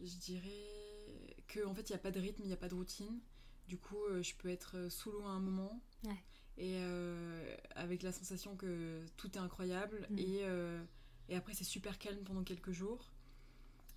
je 0.00 0.16
dirais 0.16 1.36
que 1.48 1.66
en 1.66 1.74
fait, 1.74 1.90
il 1.90 1.92
n'y 1.92 1.96
a 1.96 2.02
pas 2.02 2.10
de 2.10 2.18
rythme, 2.18 2.42
il 2.44 2.48
n'y 2.48 2.54
a 2.54 2.56
pas 2.56 2.68
de 2.68 2.74
routine. 2.74 3.20
Du 3.68 3.76
coup, 3.76 4.02
euh, 4.08 4.22
je 4.22 4.34
peux 4.36 4.48
être 4.48 4.88
sous 4.88 5.12
l'eau 5.12 5.24
à 5.24 5.30
un 5.30 5.40
moment. 5.40 5.82
Ouais 6.04 6.24
et 6.58 6.76
euh, 6.76 7.56
avec 7.74 8.02
la 8.02 8.12
sensation 8.12 8.56
que 8.56 9.00
tout 9.16 9.30
est 9.36 9.40
incroyable 9.40 10.06
mm. 10.10 10.18
et, 10.18 10.40
euh, 10.42 10.82
et, 11.28 11.36
après 11.36 11.54
c'est 11.54 11.64
super 11.64 11.98
calme 11.98 12.22
pendant 12.24 12.42
quelques 12.42 12.72
jours 12.72 13.10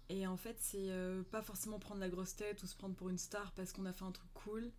et 0.10 0.26
en 0.26 0.38
fait 0.38 0.56
c'est 0.60 0.90
euh, 0.90 1.24
pas 1.24 1.42
forcément 1.42 1.80
prendre 1.80 2.00
la 2.00 2.10
grosse 2.10 2.36
tête 2.36 2.64
ou 2.64 2.68
se 2.68 2.76
prendre 2.76 2.96
pour 2.96 3.10
une 3.10 3.18
star 3.18 3.52
parce 3.54 3.74
qu'on 3.74 3.86
a 3.86 3.94
fait 3.94 4.06
un 4.06 4.12
truc 4.12 4.30
cool 4.34 4.72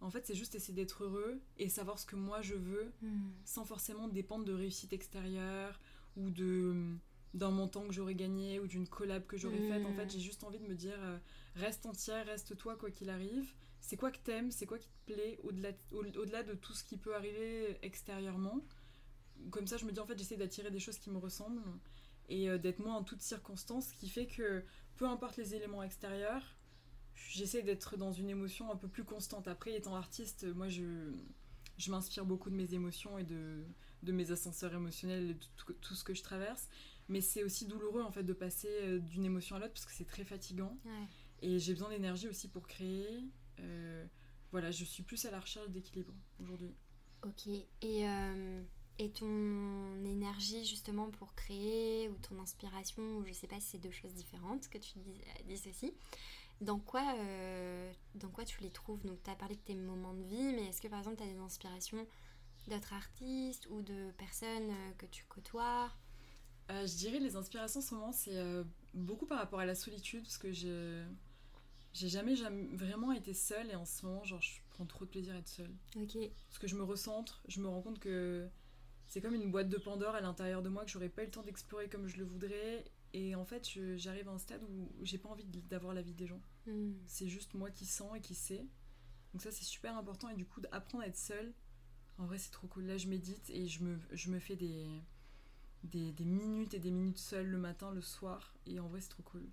en 0.00 0.10
fait 0.10 0.26
c'est 0.26 0.34
juste 0.34 0.54
essayer 0.54 0.74
d'être 0.74 1.04
heureux 1.04 1.40
et 1.58 1.68
savoir 1.68 1.98
ce 1.98 2.06
que 2.06 2.16
moi 2.16 2.42
je 2.42 2.54
veux 2.54 2.92
mm. 3.02 3.30
sans 3.44 3.64
forcément 3.64 4.08
dépendre 4.08 4.44
de 4.44 4.52
réussite 4.52 4.92
extérieure 4.92 5.78
ou 6.16 6.30
de 6.30 6.74
d'un 7.34 7.50
montant 7.50 7.86
que 7.86 7.94
j'aurais 7.94 8.14
gagné 8.14 8.60
ou 8.60 8.66
d'une 8.66 8.86
collab 8.86 9.24
que 9.26 9.38
j'aurais 9.38 9.62
faite 9.68 9.86
en 9.86 9.94
fait 9.94 10.06
mm. 10.06 10.10
j'ai 10.10 10.20
juste 10.20 10.42
envie 10.42 10.58
de 10.58 10.66
me 10.66 10.74
dire 10.74 10.98
reste 11.54 11.86
entière 11.86 12.26
reste 12.26 12.56
toi 12.56 12.76
quoi 12.76 12.90
qu'il 12.90 13.10
arrive 13.10 13.54
c'est 13.82 13.96
quoi 13.96 14.10
que 14.10 14.18
t'aimes, 14.18 14.50
c'est 14.50 14.64
quoi 14.64 14.78
qui 14.78 14.88
te 14.88 15.12
plaît 15.12 15.38
au-delà 15.42 15.70
au, 15.90 16.02
delà 16.04 16.42
de 16.42 16.54
tout 16.54 16.72
ce 16.72 16.84
qui 16.84 16.96
peut 16.96 17.14
arriver 17.14 17.76
extérieurement. 17.82 18.60
Comme 19.50 19.66
ça, 19.66 19.76
je 19.76 19.84
me 19.84 19.92
dis 19.92 19.98
en 20.00 20.06
fait, 20.06 20.16
j'essaie 20.16 20.36
d'attirer 20.36 20.70
des 20.70 20.78
choses 20.78 20.98
qui 20.98 21.10
me 21.10 21.18
ressemblent 21.18 21.60
et 22.28 22.48
euh, 22.48 22.58
d'être 22.58 22.78
moi 22.78 22.94
en 22.94 23.02
toutes 23.02 23.20
circonstances, 23.22 23.88
ce 23.88 23.94
qui 23.94 24.08
fait 24.08 24.26
que 24.26 24.64
peu 24.96 25.06
importe 25.06 25.36
les 25.36 25.56
éléments 25.56 25.82
extérieurs, 25.82 26.56
j'essaie 27.14 27.62
d'être 27.62 27.96
dans 27.96 28.12
une 28.12 28.30
émotion 28.30 28.70
un 28.70 28.76
peu 28.76 28.88
plus 28.88 29.04
constante. 29.04 29.48
Après, 29.48 29.74
étant 29.74 29.96
artiste, 29.96 30.46
moi 30.54 30.68
je, 30.68 31.12
je 31.76 31.90
m'inspire 31.90 32.24
beaucoup 32.24 32.50
de 32.50 32.54
mes 32.54 32.74
émotions 32.74 33.18
et 33.18 33.24
de, 33.24 33.64
de 34.04 34.12
mes 34.12 34.30
ascenseurs 34.30 34.72
émotionnels 34.74 35.30
et 35.30 35.34
de 35.34 35.74
tout, 35.80 35.94
ce 35.94 36.04
que 36.04 36.14
je 36.14 36.22
traverse. 36.22 36.68
Mais 37.08 37.20
c'est 37.20 37.42
aussi 37.42 37.66
douloureux 37.66 38.02
en 38.02 38.12
fait 38.12 38.22
de 38.22 38.32
passer 38.32 38.68
euh, 38.82 39.00
d'une 39.00 39.24
émotion 39.24 39.56
à 39.56 39.58
l'autre 39.58 39.72
parce 39.72 39.86
que 39.86 39.92
c'est 39.92 40.06
très 40.06 40.24
fatigant. 40.24 40.78
Et 41.40 41.58
j'ai 41.58 41.72
besoin 41.72 41.88
d'énergie 41.88 42.28
aussi 42.28 42.46
pour 42.46 42.68
créer. 42.68 43.24
Euh, 43.60 44.06
voilà, 44.50 44.70
je 44.70 44.84
suis 44.84 45.02
plus 45.02 45.24
à 45.24 45.30
la 45.30 45.40
recherche 45.40 45.68
d'équilibre 45.70 46.12
aujourd'hui. 46.40 46.74
Ok. 47.24 47.46
Et, 47.46 48.08
euh, 48.08 48.62
et 48.98 49.10
ton 49.10 50.04
énergie 50.04 50.64
justement 50.64 51.10
pour 51.10 51.34
créer 51.34 52.08
ou 52.08 52.16
ton 52.18 52.38
inspiration, 52.38 53.02
ou 53.18 53.24
je 53.24 53.32
sais 53.32 53.46
pas 53.46 53.60
si 53.60 53.68
c'est 53.68 53.78
deux 53.78 53.90
choses 53.90 54.14
différentes 54.14 54.68
que 54.68 54.78
tu 54.78 54.98
dis, 54.98 55.20
dis 55.46 55.68
aussi, 55.68 55.94
dans 56.60 56.78
quoi, 56.78 57.14
euh, 57.18 57.92
dans 58.14 58.28
quoi 58.28 58.44
tu 58.44 58.60
les 58.60 58.70
trouves? 58.70 59.04
Donc 59.04 59.22
tu 59.22 59.30
as 59.30 59.36
parlé 59.36 59.56
de 59.56 59.60
tes 59.60 59.74
moments 59.74 60.14
de 60.14 60.22
vie, 60.22 60.52
mais 60.54 60.66
est-ce 60.66 60.80
que 60.80 60.88
par 60.88 60.98
exemple 60.98 61.16
tu 61.16 61.22
as 61.24 61.32
des 61.32 61.38
inspirations 61.38 62.06
d'autres 62.68 62.92
artistes 62.92 63.66
ou 63.70 63.82
de 63.82 64.10
personnes 64.12 64.70
euh, 64.70 64.92
que 64.98 65.06
tu 65.06 65.24
côtoies? 65.24 65.90
Euh, 66.70 66.86
Je 66.86 66.96
dirais 66.96 67.18
les 67.18 67.34
inspirations 67.36 67.80
en 67.80 67.82
ce 67.82 67.94
moment, 67.94 68.12
c'est 68.12 68.36
euh, 68.36 68.62
beaucoup 68.94 69.26
par 69.26 69.38
rapport 69.38 69.58
à 69.58 69.66
la 69.66 69.74
solitude, 69.74 70.22
parce 70.22 70.38
que 70.38 70.52
je 70.52 71.04
j'ai 71.92 72.08
jamais, 72.08 72.36
jamais 72.36 72.74
vraiment 72.74 73.12
été 73.12 73.34
seule 73.34 73.70
et 73.70 73.74
en 73.74 73.84
ce 73.84 74.06
moment, 74.06 74.24
genre, 74.24 74.40
je 74.40 74.60
prends 74.70 74.86
trop 74.86 75.04
de 75.04 75.10
plaisir 75.10 75.34
à 75.34 75.38
être 75.38 75.48
seule. 75.48 75.74
Ok. 75.96 76.16
Parce 76.48 76.58
que 76.58 76.66
je 76.66 76.76
me 76.76 76.82
recentre, 76.82 77.42
je 77.48 77.60
me 77.60 77.68
rends 77.68 77.82
compte 77.82 77.98
que 77.98 78.48
c'est 79.06 79.20
comme 79.20 79.34
une 79.34 79.50
boîte 79.50 79.68
de 79.68 79.76
Pandore 79.76 80.14
à 80.14 80.20
l'intérieur 80.20 80.62
de 80.62 80.68
moi 80.68 80.84
que 80.84 80.90
j'aurais 80.90 81.10
pas 81.10 81.22
eu 81.22 81.26
le 81.26 81.30
temps 81.30 81.42
d'explorer 81.42 81.88
comme 81.88 82.06
je 82.06 82.16
le 82.16 82.24
voudrais. 82.24 82.84
Et 83.12 83.34
en 83.34 83.44
fait, 83.44 83.68
j'arrive 83.96 84.28
à 84.28 84.32
un 84.32 84.38
stade 84.38 84.62
où 84.64 85.04
j'ai 85.04 85.18
pas 85.18 85.28
envie 85.28 85.44
d'avoir 85.44 85.92
la 85.92 86.00
vie 86.00 86.14
des 86.14 86.26
gens. 86.26 86.40
Hmm. 86.66 86.92
C'est 87.06 87.28
juste 87.28 87.52
moi 87.52 87.70
qui 87.70 87.84
sens 87.84 88.16
et 88.16 88.20
qui 88.20 88.34
sais. 88.34 88.66
Donc 89.32 89.42
ça, 89.42 89.50
c'est 89.50 89.64
super 89.64 89.96
important. 89.98 90.30
Et 90.30 90.34
du 90.34 90.46
coup, 90.46 90.62
d'apprendre 90.62 91.04
à 91.04 91.08
être 91.08 91.18
seule, 91.18 91.52
en 92.16 92.24
vrai, 92.24 92.38
c'est 92.38 92.50
trop 92.50 92.68
cool. 92.68 92.84
Là, 92.84 92.96
je 92.96 93.08
médite 93.08 93.50
et 93.50 93.66
je 93.66 93.82
me, 93.82 93.98
je 94.12 94.30
me 94.30 94.38
fais 94.38 94.56
des, 94.56 94.86
des, 95.84 96.24
minutes 96.24 96.74
et 96.74 96.78
des 96.78 96.90
minutes 96.90 97.18
seule 97.18 97.46
le 97.46 97.58
matin, 97.58 97.90
le 97.90 98.00
soir. 98.00 98.54
Et 98.66 98.78
en 98.80 98.86
vrai, 98.88 99.00
c'est 99.00 99.08
trop 99.08 99.22
cool. 99.22 99.44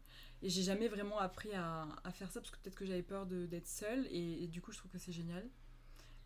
Et 0.41 0.49
j'ai 0.49 0.63
jamais 0.63 0.87
vraiment 0.87 1.19
appris 1.19 1.53
à, 1.53 1.87
faire 2.11 2.31
ça 2.31 2.39
parce 2.39 2.51
que 2.51 2.57
peut-être 2.57 2.75
que 2.75 2.85
j'avais 2.85 3.03
peur 3.03 3.25
d'être 3.25 3.67
seule. 3.67 4.07
Et, 4.11 4.47
du 4.47 4.61
coup, 4.61 4.71
je 4.71 4.77
trouve 4.77 4.91
que 4.91 4.97
c'est 4.97 5.11
génial. 5.11 5.47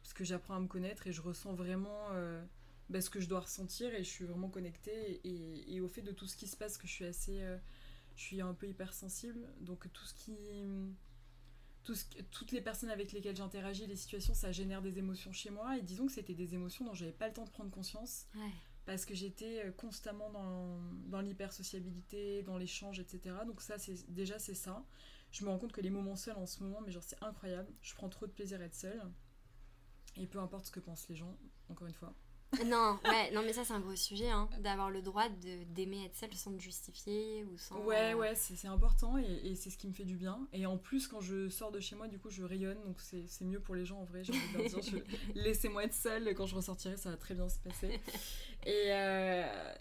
Parce 0.02 0.14
que 0.14 0.24
j'apprends 0.24 0.56
à 0.56 0.60
me 0.60 0.68
connaître 0.68 1.08
et 1.08 1.14
je 1.14 1.22
ressens 1.22 1.54
vraiment 1.54 2.10
euh, 2.12 2.44
bah, 2.90 3.00
ce 3.00 3.10
que 3.10 3.20
je 3.20 3.28
dois 3.28 3.42
ressentir. 3.42 3.94
Et 3.94 4.04
je 4.04 4.10
suis 4.10 4.26
vraiment 4.26 4.50
connectée. 4.50 5.22
Et, 5.24 5.80
au 5.82 5.88
fait 5.88 6.02
de 6.02 6.12
tout 6.12 6.28
ce 6.28 6.36
qui 6.36 6.48
se 6.48 6.58
passe, 6.58 6.78
que 6.78 6.88
je 6.88 6.94
suis 6.94 7.06
assez... 7.06 7.42
euh, 7.42 7.58
je 8.16 8.22
suis 8.22 8.42
un 8.42 8.54
peu 8.54 8.68
hypersensible. 8.68 9.48
Donc 9.60 9.92
tout 9.92 10.06
ce 10.06 10.14
qui 10.14 10.36
toutes 12.32 12.52
les 12.52 12.62
personnes 12.62 12.90
avec 12.90 13.12
lesquelles 13.12 13.36
j'interagis, 13.36 13.88
les 13.88 13.98
situations, 13.98 14.34
ça 14.34 14.52
génère 14.52 14.82
des 14.82 15.00
émotions 15.00 15.34
chez 15.34 15.50
moi. 15.50 15.78
Et 15.78 15.82
disons 15.82 16.06
que 16.06 16.14
c'était 16.14 16.34
des 16.34 16.54
émotions 16.54 16.86
dont 16.86 16.94
j'avais 16.94 17.12
pas 17.12 17.28
le 17.28 17.34
temps 17.34 17.44
de 17.44 17.50
prendre 17.50 17.72
conscience 17.72 18.28
Ouais. 18.36 18.52
Parce 18.86 19.06
que 19.06 19.16
j'étais 19.16 19.66
euh, 19.66 19.72
constamment 19.72 20.30
dans, 20.30 20.80
dans 21.08 21.22
l'hypersociabilité, 21.22 22.44
dans 22.44 22.58
l'échange, 22.58 23.00
etc. 23.00 23.36
Donc 23.46 23.62
ça, 23.62 23.78
c'est 23.78 24.12
déjà 24.14 24.40
c'est 24.40 24.56
ça. 24.56 24.86
Je 25.32 25.44
me 25.46 25.50
rends 25.50 25.58
compte 25.58 25.72
que 25.72 25.82
les 25.82 25.90
moments 25.90 26.16
seuls 26.16 26.38
en 26.38 26.46
ce 26.46 26.64
moment, 26.64 26.82
mais 26.82 26.92
genre 26.92 27.04
c'est 27.04 27.22
incroyable. 27.24 27.72
Je 27.82 27.94
prends 27.96 28.10
trop 28.10 28.28
de 28.28 28.32
plaisir 28.32 28.60
à 28.62 28.66
être 28.66 28.76
seule. 28.76 29.02
Et 30.18 30.28
peu 30.28 30.40
importe 30.40 30.68
ce 30.68 30.72
que 30.72 30.80
pensent 30.80 31.08
les 31.10 31.16
gens, 31.16 31.38
encore 31.70 31.88
une 31.88 31.94
fois. 31.94 32.14
Non, 32.66 33.00
ouais, 33.06 33.32
non, 33.32 33.42
mais 33.44 33.54
ça, 33.54 33.64
c'est 33.66 33.74
un 33.74 33.80
gros 33.80 33.96
sujet, 33.96 34.30
hein, 34.30 34.50
d'avoir 34.60 34.90
le 34.92 35.02
droit 35.02 35.28
de- 35.30 35.64
d'aimer 35.74 36.06
être 36.06 36.16
seule 36.16 36.34
sans 36.34 36.52
te 36.56 36.62
justifier 36.62 37.44
ou 37.46 37.58
sans. 37.58 37.80
Ouais, 37.86 38.14
euh, 38.14 38.18
ouais, 38.18 38.36
c'est 38.36 38.68
important 38.68 39.18
et, 39.18 39.24
et 39.44 39.56
c'est 39.56 39.70
ce 39.70 39.78
qui 39.78 39.88
me 39.88 39.94
fait 39.94 40.06
du 40.06 40.16
bien. 40.16 40.48
Et 40.54 40.66
en 40.66 40.78
plus, 40.78 41.08
quand 41.08 41.22
je 41.22 41.50
sors 41.50 41.72
de 41.72 41.80
chez 41.80 41.96
moi, 41.96 42.08
du 42.08 42.20
coup, 42.20 42.30
je 42.30 42.44
rayonne, 42.44 42.82
donc 42.84 43.00
c'est 43.00 43.46
mieux 43.46 43.60
pour 43.60 43.76
les 43.76 43.86
gens 43.86 44.00
en 44.00 44.04
vrai. 44.06 44.24
J'ai 44.24 44.34
envie 44.34 44.48
de 44.48 44.54
leur 44.54 44.64
dire, 44.64 45.04
laissez-moi 45.36 45.84
être 45.86 45.94
seule, 45.94 46.34
quand 46.36 46.46
je 46.46 46.56
ressortirai, 46.56 46.98
ça 46.98 47.10
va 47.10 47.18
très 47.18 47.34
bien 47.34 47.50
se 47.50 47.60
passer. 47.60 48.00
Et, 48.66 48.86
euh, 48.92 49.74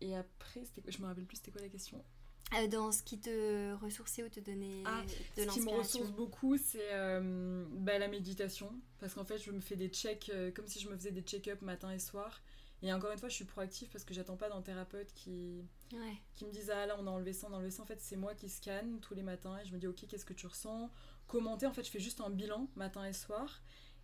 et 0.00 0.14
après, 0.16 0.64
c'était 0.64 0.82
quoi 0.82 0.90
je 0.90 0.98
me 0.98 1.06
rappelle 1.06 1.26
plus, 1.26 1.36
c'était 1.38 1.50
quoi 1.52 1.62
la 1.62 1.68
question? 1.68 2.04
Euh, 2.54 2.66
dans 2.66 2.90
ce 2.90 3.02
qui 3.02 3.18
te 3.20 3.74
ressourçait 3.74 4.24
ou 4.24 4.28
te 4.28 4.40
donnait 4.40 4.82
Ah, 4.84 5.02
de 5.04 5.08
Ce 5.08 5.14
qui 5.34 5.40
me 5.40 5.46
l'inspiration. 5.46 5.78
ressource 5.78 6.10
beaucoup, 6.10 6.56
c'est 6.56 6.92
euh, 6.92 7.64
bah, 7.70 7.98
la 7.98 8.08
méditation. 8.08 8.72
Parce 8.98 9.14
qu'en 9.14 9.24
fait, 9.24 9.38
je 9.38 9.52
me 9.52 9.60
fais 9.60 9.76
des 9.76 9.88
checks, 9.88 10.30
euh, 10.34 10.50
comme 10.50 10.66
si 10.66 10.80
je 10.80 10.88
me 10.88 10.96
faisais 10.96 11.12
des 11.12 11.22
check-up 11.22 11.62
matin 11.62 11.92
et 11.92 11.98
soir. 12.00 12.42
Et 12.82 12.92
encore 12.92 13.12
une 13.12 13.18
fois, 13.18 13.28
je 13.28 13.34
suis 13.34 13.44
proactive 13.44 13.88
parce 13.90 14.04
que 14.04 14.14
j'attends 14.14 14.36
pas 14.38 14.48
d'un 14.48 14.62
thérapeute 14.62 15.12
qui, 15.14 15.62
Ouais. 15.92 16.14
qui 16.34 16.46
me 16.46 16.50
dise 16.50 16.70
ah 16.70 16.86
là 16.86 16.96
on 16.98 17.06
a 17.06 17.10
enlevé 17.10 17.32
ça, 17.34 17.46
on 17.50 17.52
a 17.52 17.56
enlevé 17.56 17.70
ça. 17.70 17.82
En 17.82 17.86
fait, 17.86 18.00
c'est 18.00 18.16
moi 18.16 18.34
qui 18.34 18.48
scanne 18.48 19.00
tous 19.00 19.14
les 19.14 19.22
matins 19.22 19.58
et 19.58 19.66
je 19.66 19.72
me 19.74 19.78
dis 19.78 19.86
ok, 19.86 20.06
qu'est-ce 20.08 20.24
que 20.24 20.32
tu 20.32 20.46
ressens? 20.46 20.90
Commenter, 21.26 21.66
en 21.66 21.72
fait, 21.74 21.84
je 21.84 21.90
fais 21.90 22.00
juste 22.00 22.20
un 22.22 22.30
bilan 22.30 22.68
matin 22.76 23.04
et 23.04 23.12
soir. 23.12 23.60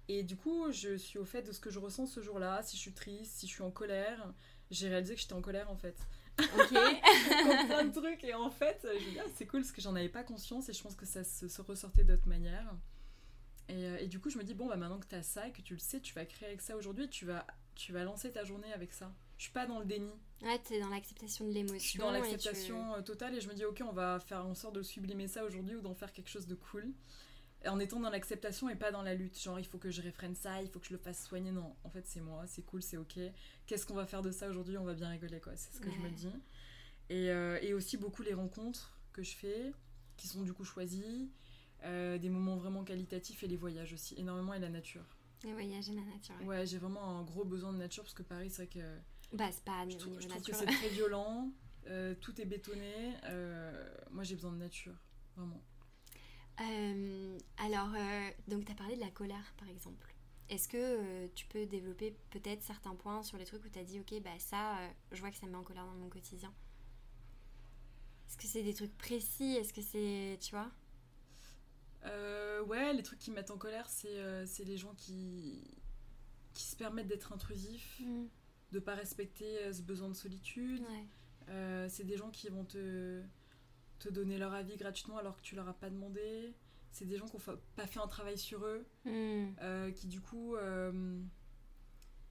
Et 0.08 0.22
du 0.22 0.36
coup, 0.36 0.70
je 0.70 0.96
suis 0.96 1.18
au 1.18 1.24
fait 1.24 1.42
de 1.42 1.52
ce 1.52 1.58
que 1.58 1.70
je 1.70 1.78
ressens 1.80 2.06
ce 2.06 2.20
jour-là, 2.20 2.62
si 2.62 2.76
je 2.76 2.82
suis 2.82 2.92
triste, 2.92 3.38
si 3.38 3.46
je 3.48 3.52
suis 3.54 3.62
en 3.62 3.70
colère. 3.72 4.32
J'ai 4.70 4.88
réalisé 4.88 5.14
que 5.14 5.20
j'étais 5.22 5.32
en 5.32 5.40
colère 5.42 5.70
en 5.70 5.76
fait. 5.76 5.96
Ok. 6.38 6.70
Comme 6.72 7.66
plein 7.66 7.84
de 7.84 7.92
trucs. 7.92 8.24
Et 8.24 8.34
en 8.34 8.50
fait, 8.50 8.80
je 8.82 8.88
me 9.06 9.10
dis, 9.12 9.18
ah, 9.20 9.28
c'est 9.36 9.46
cool 9.46 9.60
parce 9.62 9.72
que 9.72 9.80
j'en 9.80 9.94
avais 9.94 10.08
pas 10.08 10.22
conscience 10.22 10.68
et 10.68 10.72
je 10.72 10.82
pense 10.82 10.94
que 10.94 11.06
ça 11.06 11.24
se, 11.24 11.48
se 11.48 11.62
ressortait 11.62 12.04
d'autre 12.04 12.28
manière. 12.28 12.72
Et, 13.68 13.84
euh, 13.84 13.98
et 13.98 14.06
du 14.06 14.20
coup, 14.20 14.30
je 14.30 14.38
me 14.38 14.44
dis, 14.44 14.54
bon, 14.54 14.66
bah 14.68 14.76
maintenant 14.76 14.99
que 15.00 15.06
tu 15.08 15.14
as 15.14 15.22
ça 15.22 15.49
et 15.49 15.52
que 15.52 15.62
tu 15.62 15.75
le 15.75 15.80
sais, 15.80 16.00
tu 16.00 16.14
vas 16.14 16.25
créer 16.25 16.49
avec 16.49 16.60
ça 16.60 16.76
aujourd'hui, 16.76 17.08
tu 17.08 17.25
vas, 17.25 17.46
tu 17.75 17.92
vas 17.92 18.04
lancer 18.04 18.30
ta 18.30 18.44
journée 18.44 18.72
avec 18.72 18.92
ça. 18.92 19.12
Je 19.38 19.44
suis 19.44 19.52
pas 19.52 19.66
dans 19.66 19.78
le 19.80 19.84
déni. 19.84 20.10
ouais, 20.42 20.58
t'es 20.60 20.80
dans 20.80 20.88
l'acceptation 20.88 21.46
de 21.46 21.50
l'émotion. 21.52 21.78
Je 21.78 21.88
suis 21.88 21.99
dans 21.99 22.10
l'acceptation 22.10 22.94
euh, 22.94 23.02
totale 23.02 23.34
et 23.34 23.40
je 23.40 23.49
me 23.49 23.54
dis, 23.54 23.64
ok, 23.64 23.82
on 23.86 23.92
va 23.92 24.20
faire 24.20 24.46
en 24.46 24.54
sorte 24.54 24.75
de 24.76 24.82
sublimer 24.82 25.28
ça 25.28 25.44
aujourd'hui 25.44 25.76
ou 25.76 25.80
d'en 25.80 25.94
faire 25.94 26.12
quelque 26.12 26.30
chose 26.30 26.46
de 26.46 26.54
cool. 26.54 26.92
En 27.69 27.78
étant 27.80 27.99
dans 28.00 28.10
l'acceptation 28.10 28.69
et 28.69 28.76
pas 28.76 28.92
dans 28.92 29.02
la 29.02 29.14
lutte. 29.14 29.40
Genre, 29.40 29.58
il 29.58 29.64
faut 29.66 29.78
que 29.78 29.90
je 29.90 30.00
réfrène 30.02 30.34
ça, 30.34 30.62
il 30.62 30.69
faut 30.69 30.78
que 30.78 30.86
je 30.86 30.92
le 30.92 30.99
fasse 30.99 31.25
soigner. 31.25 31.50
Non, 31.50 31.75
en 31.84 31.90
fait, 31.90 32.06
c'est 32.06 32.21
moi, 32.21 32.45
c'est 32.47 32.62
cool, 32.62 32.82
c'est 32.82 32.97
ok. 32.97 33.19
Qu'est-ce 33.66 33.86
qu'on 33.86 33.95
va 33.95 34.06
faire 34.06 34.23
de 34.23 34.30
ça 34.30 34.49
aujourd'hui? 34.49 34.76
On 34.78 34.84
va 34.84 34.95
bien 34.95 35.08
rigoler, 35.08 35.40
quoi. 35.40 35.56
C'est 35.56 35.75
ce 35.75 35.80
que 35.80 35.90
je 35.90 35.99
me 35.99 36.10
dis. 36.10 36.28
Et, 37.08 37.30
euh, 37.30 37.58
et 37.62 37.73
aussi 37.75 37.97
beaucoup 37.97 38.23
les 38.23 38.34
rencontres 38.34 38.97
que 39.12 39.23
je 39.23 39.34
fais, 39.34 39.73
qui 40.16 40.28
sont 40.28 40.42
du 40.42 40.52
coup 40.52 40.64
choisies, 40.64 41.30
euh, 41.84 42.19
des 42.19 42.30
moments 42.30 42.56
vraiment 42.56 42.84
qualitatifs 42.84 43.42
et 43.42 43.47
les 43.49 43.56
voyages 43.56 43.92
aussi, 43.92 44.14
énormément 44.19 44.54
et 44.54 44.58
la 44.60 44.69
nature. 44.69 45.04
tu- 45.40 45.47
Les 45.49 45.52
voyages 45.52 45.88
et 45.88 45.95
la 45.95 46.02
nature. 46.02 46.34
ouais. 46.40 46.47
Ouais, 46.47 46.66
j'ai 46.66 46.78
vraiment 46.78 47.19
un 47.19 47.23
gros 47.23 47.45
besoin 47.45 47.73
de 47.73 47.78
nature 47.78 48.02
parce 48.04 48.14
que 48.14 48.23
Paris, 48.23 48.50
c'est 48.50 48.64
vrai 48.66 48.80
que 48.80 49.36
Bah, 49.36 49.49
c'est 49.52 49.64
pas 49.64 49.88
je 49.88 49.97
trouve, 49.97 50.21
je 50.21 50.28
trouve 50.28 50.42
que 50.42 50.52
c'est 50.54 50.66
très 50.66 50.88
violent, 50.90 51.50
euh, 51.88 52.14
tout 52.21 52.40
est 52.40 52.45
bétonné. 52.47 53.12
moi, 54.10 54.23
j'ai 54.25 54.34
besoin 54.34 54.52
de 54.52 54.58
nature, 54.58 54.95
vraiment. 55.36 55.62
Euh, 56.60 57.15
alors, 57.66 57.92
euh, 57.96 58.30
donc 58.48 58.64
tu 58.64 58.72
as 58.72 58.74
parlé 58.74 58.94
de 58.94 59.00
la 59.00 59.10
colère 59.10 59.52
par 59.58 59.68
exemple. 59.68 60.14
Est-ce 60.48 60.68
que 60.68 60.76
euh, 60.76 61.28
tu 61.34 61.46
peux 61.46 61.66
développer 61.66 62.16
peut-être 62.30 62.62
certains 62.62 62.94
points 62.94 63.24
sur 63.24 63.36
les 63.36 63.44
trucs 63.44 63.64
où 63.64 63.68
tu 63.68 63.78
as 63.78 63.84
dit, 63.84 63.98
ok, 63.98 64.22
bah 64.22 64.38
ça, 64.38 64.78
euh, 64.78 64.88
je 65.10 65.20
vois 65.20 65.30
que 65.30 65.36
ça 65.36 65.46
me 65.46 65.52
met 65.52 65.58
en 65.58 65.64
colère 65.64 65.84
dans 65.84 65.94
mon 65.94 66.08
quotidien? 66.08 66.54
Est-ce 68.28 68.36
que 68.36 68.46
c'est 68.46 68.62
des 68.62 68.74
trucs 68.74 68.96
précis? 68.96 69.56
Est-ce 69.56 69.72
que 69.72 69.82
c'est, 69.82 70.38
tu 70.40 70.52
vois? 70.52 70.70
Ouais, 72.68 72.92
les 72.92 73.02
trucs 73.02 73.18
qui 73.18 73.30
me 73.30 73.36
mettent 73.36 73.50
en 73.50 73.58
colère, 73.58 73.88
c'est 73.88 74.64
les 74.64 74.76
gens 74.76 74.94
qui, 74.96 75.62
qui 76.54 76.64
se 76.64 76.74
permettent 76.74 77.06
d'être 77.06 77.32
intrusifs, 77.32 78.00
de 78.72 78.78
pas 78.78 78.94
respecter 78.94 79.72
ce 79.72 79.82
besoin 79.82 80.08
de 80.08 80.14
solitude. 80.14 80.82
Ouais. 81.48 81.88
C'est 81.88 82.04
des 82.04 82.16
gens 82.16 82.30
qui 82.30 82.48
vont 82.48 82.64
te, 82.64 83.22
te 83.98 84.08
donner 84.08 84.38
leur 84.38 84.52
avis 84.52 84.76
gratuitement 84.76 85.18
alors 85.18 85.36
que 85.36 85.42
tu 85.42 85.54
leur 85.54 85.68
as 85.68 85.74
pas 85.74 85.90
demandé. 85.90 86.54
C'est 86.97 87.04
des 87.04 87.19
gens 87.19 87.26
qui 87.26 87.37
n'ont 87.37 87.59
pas 87.76 87.87
fait 87.87 88.00
un 88.00 88.06
travail 88.09 88.39
sur 88.39 88.65
eux, 88.65 88.87
Hmm. 89.04 89.49
euh, 89.61 89.91
qui 89.93 90.06
du 90.06 90.21
coup 90.23 90.56
euh, 90.56 91.21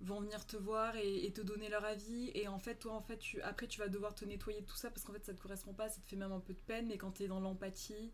vont 0.01 0.19
venir 0.21 0.45
te 0.47 0.57
voir 0.57 0.95
et, 0.95 1.25
et 1.25 1.31
te 1.31 1.41
donner 1.41 1.69
leur 1.69 1.85
avis. 1.85 2.31
Et 2.33 2.47
en 2.47 2.57
fait, 2.59 2.75
toi, 2.75 2.93
en 2.93 3.01
fait, 3.01 3.17
tu, 3.19 3.41
après, 3.41 3.67
tu 3.67 3.79
vas 3.79 3.87
devoir 3.89 4.15
te 4.15 4.25
nettoyer 4.25 4.61
de 4.61 4.65
tout 4.65 4.75
ça 4.75 4.89
parce 4.89 5.03
qu'en 5.05 5.13
fait, 5.13 5.23
ça 5.23 5.33
te 5.35 5.41
correspond 5.41 5.73
pas, 5.73 5.89
ça 5.89 6.01
te 6.01 6.07
fait 6.07 6.15
même 6.15 6.31
un 6.31 6.39
peu 6.39 6.53
de 6.53 6.61
peine. 6.61 6.87
Mais 6.87 6.97
quand 6.97 7.11
tu 7.11 7.23
es 7.23 7.27
dans 7.27 7.39
l'empathie, 7.39 8.11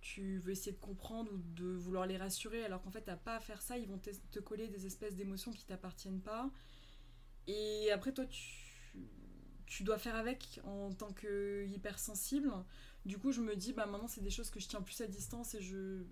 tu 0.00 0.38
veux 0.38 0.52
essayer 0.52 0.72
de 0.72 0.80
comprendre 0.80 1.32
ou 1.32 1.38
de 1.38 1.66
vouloir 1.66 2.06
les 2.06 2.16
rassurer 2.16 2.64
alors 2.64 2.80
qu'en 2.82 2.90
fait, 2.92 3.02
t'as 3.02 3.16
pas 3.16 3.34
à 3.36 3.40
faire 3.40 3.60
ça. 3.60 3.76
Ils 3.76 3.88
vont 3.88 3.98
te, 3.98 4.10
te 4.30 4.38
coller 4.38 4.68
des 4.68 4.86
espèces 4.86 5.16
d'émotions 5.16 5.50
qui 5.52 5.64
t'appartiennent 5.66 6.20
pas. 6.22 6.50
Et 7.46 7.90
après, 7.92 8.12
toi, 8.12 8.26
tu, 8.26 9.00
tu 9.66 9.82
dois 9.82 9.98
faire 9.98 10.14
avec 10.16 10.60
en 10.64 10.92
tant 10.92 11.12
que 11.12 11.66
hypersensible. 11.66 12.52
Du 13.08 13.18
coup, 13.18 13.32
je 13.32 13.40
me 13.40 13.56
dis, 13.56 13.72
bah 13.72 13.86
maintenant, 13.86 14.06
c'est 14.06 14.20
des 14.20 14.30
choses 14.30 14.50
que 14.50 14.60
je 14.60 14.68
tiens 14.68 14.82
plus 14.82 15.00
à 15.00 15.06
distance 15.06 15.54
et 15.54 15.60
je. 15.62 16.02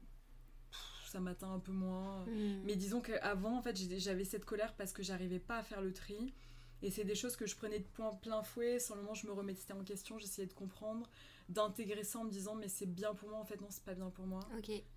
Pff, 0.70 1.08
Ça 1.12 1.20
m'atteint 1.20 1.52
un 1.52 1.58
peu 1.60 1.72
moins. 1.72 2.24
Hmm. 2.24 2.62
Mais 2.64 2.74
disons 2.74 3.00
qu'avant, 3.00 3.58
en 3.58 3.62
fait, 3.62 3.76
j'avais 3.98 4.24
cette 4.24 4.44
colère 4.44 4.74
parce 4.74 4.92
que 4.92 5.02
j'arrivais 5.02 5.38
pas 5.38 5.58
à 5.58 5.62
faire 5.62 5.82
le 5.82 5.92
tri. 5.92 6.34
Et 6.82 6.90
c'est 6.90 7.04
des 7.04 7.14
choses 7.14 7.36
que 7.36 7.46
je 7.46 7.54
prenais 7.56 7.78
de 7.80 7.84
plein, 7.84 8.12
plein 8.14 8.42
fouet. 8.42 8.78
Sans 8.78 8.94
le 8.96 9.02
moment, 9.02 9.14
je 9.14 9.26
me 9.26 9.32
remettais 9.32 9.72
en 9.72 9.82
question, 9.84 10.18
j'essayais 10.18 10.46
de 10.48 10.52
comprendre, 10.54 11.08
d'intégrer 11.48 12.04
ça 12.04 12.18
en 12.18 12.24
me 12.24 12.30
disant, 12.30 12.54
mais 12.54 12.68
c'est 12.68 12.86
bien 12.86 13.14
pour 13.14 13.28
moi. 13.30 13.38
En 13.38 13.44
fait, 13.44 13.60
non, 13.60 13.68
c'est 13.70 13.84
pas 13.84 13.94
bien 13.94 14.10
pour 14.10 14.26
moi. 14.26 14.40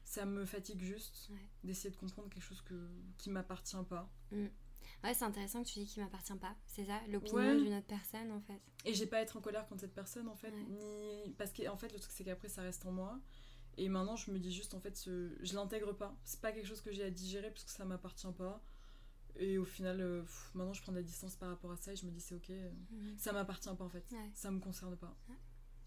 Ça 0.04 0.26
me 0.26 0.46
fatigue 0.46 0.82
juste 0.82 1.28
Ouais. 1.32 1.38
d'essayer 1.64 1.90
de 1.90 1.96
comprendre 1.98 2.30
quelque 2.30 2.44
chose 2.44 2.62
que, 2.62 2.76
qui 3.18 3.30
m'appartient 3.30 3.76
pas. 3.90 4.10
Ouais, 5.04 5.14
c'est 5.14 5.24
intéressant 5.24 5.64
que 5.64 5.70
tu 5.70 5.80
dis 5.80 5.86
qu'il 5.86 6.04
m'appartient 6.04 6.36
pas. 6.36 6.54
C'est 6.68 6.86
ça, 6.86 7.00
l'opinion 7.08 7.36
Ouais. 7.38 7.56
d'une 7.58 7.74
autre 7.74 7.88
personne 7.88 8.32
en 8.32 8.42
fait. 8.42 8.60
Et 8.86 8.94
j'ai 8.94 9.06
pas 9.06 9.18
à 9.18 9.22
être 9.22 9.38
en 9.38 9.42
colère 9.42 9.66
contre 9.68 9.82
cette 9.82 9.96
personne, 9.96 10.28
en 10.28 10.36
fait. 10.36 10.52
Ouais. 10.52 10.64
Ni... 10.70 11.34
Parce 11.38 11.52
qu'en 11.54 11.78
fait, 11.78 11.92
le 11.94 12.00
truc, 12.00 12.12
c'est 12.14 12.24
qu'après, 12.26 12.50
ça 12.50 12.62
reste 12.62 12.86
en 12.86 12.92
moi. 12.92 13.18
Et 13.78 13.88
maintenant, 13.88 14.18
je 14.18 14.30
me 14.32 14.40
dis 14.40 14.52
juste, 14.54 14.74
en 14.74 14.80
fait, 14.82 14.98
ce... 14.98 15.32
je 15.42 15.56
l'intègre 15.56 15.94
pas. 15.94 16.14
C'est 16.26 16.42
pas 16.42 16.52
quelque 16.52 16.68
chose 16.68 16.82
que 16.82 16.92
j'ai 16.92 17.04
à 17.06 17.10
digérer 17.10 17.50
parce 17.50 17.64
que 17.64 17.72
ça 17.72 17.86
m'appartient 17.86 18.28
pas. 18.38 18.62
Et 19.38 19.58
au 19.58 19.64
final, 19.64 20.02
euh, 20.02 20.22
pff, 20.22 20.52
maintenant, 20.54 20.74
je 20.74 20.82
prends 20.82 20.92
de 20.92 20.98
la 20.98 21.04
distance 21.04 21.36
par 21.36 21.48
rapport 21.50 21.72
à 21.72 21.78
ça 21.78 21.94
et 21.94 21.96
je 21.96 22.06
me 22.06 22.12
dis, 22.12 22.20
c'est 22.20 22.36
ok. 22.36 22.50
euh, 22.50 22.70
Mhm. 22.92 23.16
Ça 23.18 23.32
m'appartient 23.32 23.70
pas, 23.78 23.86
en 23.86 23.90
fait. 23.90 24.04
Ouais. 24.12 24.30
Ça 24.34 24.52
me 24.52 24.60
concerne 24.60 24.98
pas. 24.98 25.16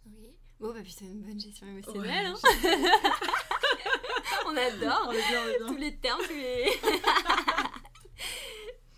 Ok. 0.07 0.12
Bon, 0.59 0.72
bah 0.72 0.83
putain, 0.83 1.05
une 1.07 1.22
bonne 1.22 1.38
gestion 1.40 1.66
Ouais. 1.66 1.72
émotionnelle. 1.72 2.27
hein. 2.27 2.35
on 4.46 4.57
adore. 4.57 5.07
On 5.09 5.12
est 5.12 5.29
bien, 5.29 5.42
on 5.44 5.48
est 5.48 5.59
bien. 5.59 5.66
tous 5.68 5.77
les 5.77 5.96
termes, 5.98 6.20
tous 6.22 6.33
les. 6.35 6.64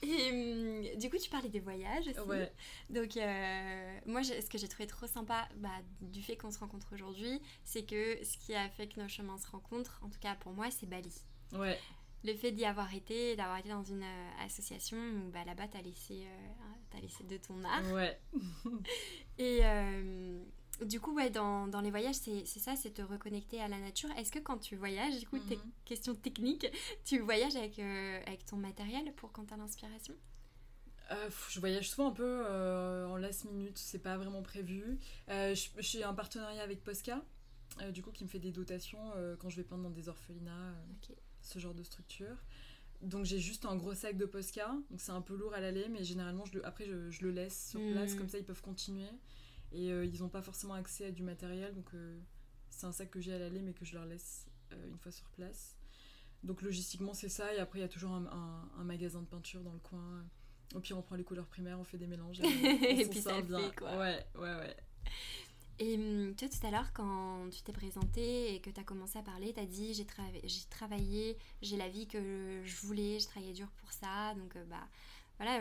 Et 0.04 0.30
hum, 0.30 0.98
du 0.98 1.10
coup, 1.10 1.18
tu 1.18 1.30
parlais 1.30 1.48
des 1.48 1.60
voyages 1.60 2.08
aussi. 2.08 2.20
Ouais. 2.20 2.52
Donc, 2.90 3.16
euh, 3.16 3.98
moi, 4.06 4.22
ce 4.22 4.48
que 4.48 4.58
j'ai 4.58 4.68
trouvé 4.68 4.86
trop 4.86 5.06
sympa 5.06 5.48
bah, 5.56 5.68
du 6.00 6.22
fait 6.22 6.36
qu'on 6.36 6.50
se 6.50 6.58
rencontre 6.58 6.88
aujourd'hui, 6.92 7.40
c'est 7.64 7.84
que 7.84 8.22
ce 8.24 8.38
qui 8.38 8.54
a 8.54 8.68
fait 8.68 8.88
que 8.88 9.00
nos 9.00 9.08
chemins 9.08 9.38
se 9.38 9.48
rencontrent, 9.48 9.98
en 10.02 10.08
tout 10.08 10.20
cas 10.20 10.34
pour 10.36 10.52
moi, 10.52 10.70
c'est 10.70 10.86
Bali. 10.86 11.14
Ouais. 11.52 11.78
le 12.24 12.34
fait 12.34 12.50
d'y 12.50 12.64
avoir 12.64 12.92
été, 12.94 13.36
d'avoir 13.36 13.58
été 13.58 13.68
dans 13.68 13.84
une 13.84 14.04
association 14.44 14.96
où 14.96 15.30
bah, 15.30 15.44
là-bas, 15.44 15.68
tu 15.68 15.78
as 15.78 15.82
laissé, 15.82 16.26
as 16.96 17.00
laissé 17.00 17.22
de 17.24 17.36
ton 17.36 17.62
art. 17.64 17.92
Ouais. 17.92 18.18
Et 19.38 19.60
du 20.82 21.00
coup, 21.00 21.14
ouais, 21.14 21.30
dans, 21.30 21.66
dans 21.68 21.80
les 21.80 21.90
voyages, 21.90 22.16
c'est 22.16 22.44
ça, 22.46 22.76
c'est 22.76 22.90
te 22.90 23.02
reconnecter 23.02 23.60
à 23.60 23.68
la 23.68 23.78
nature. 23.78 24.10
Est-ce 24.16 24.32
que 24.32 24.38
quand 24.38 24.58
tu 24.58 24.76
voyages, 24.76 25.18
du 25.18 25.26
coup, 25.26 25.38
tes 25.38 25.56
mhm. 25.56 25.62
questions 25.84 26.14
techniques, 26.14 26.66
tu 27.04 27.20
voyages 27.20 27.56
avec, 27.56 27.78
euh, 27.78 28.20
avec 28.26 28.44
ton 28.44 28.56
matériel 28.56 29.12
pour 29.14 29.32
quand 29.32 29.44
t'as 29.44 29.56
l'inspiration? 29.56 30.14
Euh, 31.10 31.28
je 31.50 31.60
voyage 31.60 31.90
souvent 31.90 32.08
un 32.08 32.12
peu 32.12 32.44
euh, 32.46 33.06
en 33.06 33.16
last 33.16 33.44
minute, 33.44 33.76
c'est 33.76 33.98
pas 33.98 34.16
vraiment 34.16 34.42
prévu. 34.42 34.98
je, 35.28 35.68
suis 35.80 36.02
un 36.02 36.14
partenariat 36.14 36.62
avec 36.62 36.82
Posca, 36.82 37.22
du 37.92 38.02
coup, 38.02 38.10
qui 38.10 38.24
me 38.24 38.28
fait 38.28 38.38
des 38.38 38.52
dotations 38.52 39.12
quand 39.38 39.50
je 39.50 39.56
vais 39.56 39.64
peindre 39.64 39.82
dans 39.82 39.90
des 39.90 40.08
orphelinats, 40.08 40.74
ce 41.42 41.58
genre 41.58 41.74
de 41.74 41.82
structure. 41.82 42.36
Donc 43.02 43.26
j'ai 43.26 43.38
juste 43.38 43.66
un 43.66 43.76
gros 43.76 43.92
sac 43.92 44.16
de 44.16 44.24
Posca, 44.24 44.68
donc 44.90 44.98
c'est 44.98 45.12
un 45.12 45.20
peu 45.20 45.36
lourd 45.36 45.52
à 45.52 45.60
l'aller, 45.60 45.88
mais 45.90 46.02
généralement, 46.04 46.46
je 46.46 46.54
le, 46.54 46.66
après, 46.66 46.86
je, 46.86 47.10
je 47.10 47.22
le 47.22 47.32
laisse 47.32 47.70
sur 47.70 47.80
place, 47.92 48.14
hmm. 48.14 48.18
comme 48.18 48.28
ça 48.30 48.38
ils 48.38 48.44
peuvent 48.44 48.62
continuer. 48.62 49.10
Et 49.74 49.90
euh, 49.90 50.06
ils 50.06 50.20
n'ont 50.20 50.28
pas 50.28 50.40
forcément 50.40 50.74
accès 50.74 51.06
à 51.06 51.10
du 51.10 51.24
matériel, 51.24 51.74
donc 51.74 51.92
euh, 51.94 52.16
c'est 52.70 52.86
un 52.86 52.92
sac 52.92 53.10
que 53.10 53.20
j'ai 53.20 53.34
à 53.34 53.38
l'aller, 53.38 53.60
mais 53.60 53.72
que 53.72 53.84
je 53.84 53.94
leur 53.94 54.06
laisse 54.06 54.46
euh, 54.72 54.88
une 54.88 54.96
fois 54.98 55.10
sur 55.10 55.28
place. 55.30 55.76
Donc 56.44 56.62
logistiquement, 56.62 57.12
c'est 57.12 57.28
ça. 57.28 57.52
Et 57.54 57.58
après, 57.58 57.80
il 57.80 57.82
y 57.82 57.84
a 57.84 57.88
toujours 57.88 58.12
un, 58.12 58.70
un, 58.78 58.84
magasin 58.84 59.20
de 59.20 59.26
peinture 59.26 59.62
dans 59.62 59.72
le 59.72 59.80
coin. 59.80 60.24
Au 60.74 60.80
pire, 60.80 60.96
on 60.96 61.02
prend 61.02 61.16
les 61.16 61.24
couleurs 61.24 61.46
primaires, 61.46 61.80
on 61.80 61.84
fait 61.84 61.98
des 61.98 62.06
mélanges. 62.06 62.40
Et, 62.42 63.06
puis 63.08 63.20
ça 63.20 63.40
bien. 63.42 63.58
Fait, 63.58 63.76
quoi. 63.76 63.98
Ouais, 63.98 64.24
ouais, 64.36 64.54
ouais. 64.54 64.76
Et 65.80 65.96
hum, 65.96 66.36
tu 66.36 66.46
vois, 66.46 66.56
tout 66.56 66.66
à 66.66 66.70
l'heure, 66.70 66.92
quand 66.92 67.48
tu 67.50 67.62
t'es 67.62 67.72
présenté 67.72 68.54
et 68.54 68.60
que 68.60 68.70
tu 68.70 68.78
as 68.78 68.84
commencé 68.84 69.18
à 69.18 69.22
parler, 69.22 69.52
tu 69.52 69.60
as 69.60 69.66
dit 69.66 69.92
j'ai 69.92 70.06
travaillé, 70.70 71.36
j'ai 71.62 71.76
la 71.76 71.88
vie 71.88 72.06
que 72.06 72.62
je 72.64 72.76
voulais, 72.86 73.18
j'ai 73.18 73.26
travaillé 73.26 73.52
dur 73.52 73.72
pour 73.78 73.90
ça. 73.90 74.34
Donc, 74.34 74.56
bah, 74.68 74.86
voilà, 75.38 75.58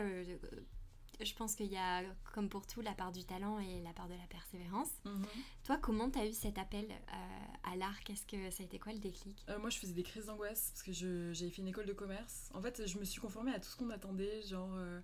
je 1.20 1.34
pense 1.34 1.54
qu'il 1.54 1.72
y 1.72 1.76
a, 1.76 2.02
comme 2.32 2.48
pour 2.48 2.66
tout, 2.66 2.80
la 2.80 2.92
part 2.92 3.12
du 3.12 3.24
talent 3.24 3.58
et 3.58 3.80
la 3.82 3.92
part 3.92 4.08
de 4.08 4.14
la 4.14 4.26
persévérance. 4.28 4.90
Mhm. 5.04 5.26
Toi, 5.64 5.78
comment 5.78 6.10
tu 6.10 6.18
as 6.18 6.26
eu 6.26 6.32
cet 6.32 6.58
appel 6.58 6.86
euh, 6.90 7.70
à 7.72 7.76
l'art? 7.76 8.00
Qu'est-ce 8.04 8.26
que 8.26 8.50
ça 8.50 8.62
a 8.62 8.66
été 8.66 8.78
quoi 8.78 8.92
le 8.92 8.98
déclic? 8.98 9.44
Euh, 9.48 9.58
Moi, 9.58 9.70
je 9.70 9.78
faisais 9.78 9.92
des 9.92 10.02
crises 10.02 10.26
d'angoisse 10.26 10.70
parce 10.72 10.82
que 10.82 10.92
j'avais 10.92 11.50
fait 11.50 11.62
une 11.62 11.68
école 11.68 11.86
de 11.86 11.92
commerce. 11.92 12.50
En 12.54 12.60
fait, 12.60 12.86
je 12.86 12.98
me 12.98 13.04
suis 13.04 13.20
conformée 13.20 13.52
à 13.52 13.60
tout 13.60 13.68
ce 13.68 13.76
qu'on 13.76 13.90
attendait, 13.90 14.42
genre 14.42 14.70
euh, 14.74 15.00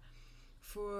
faut 0.60 0.90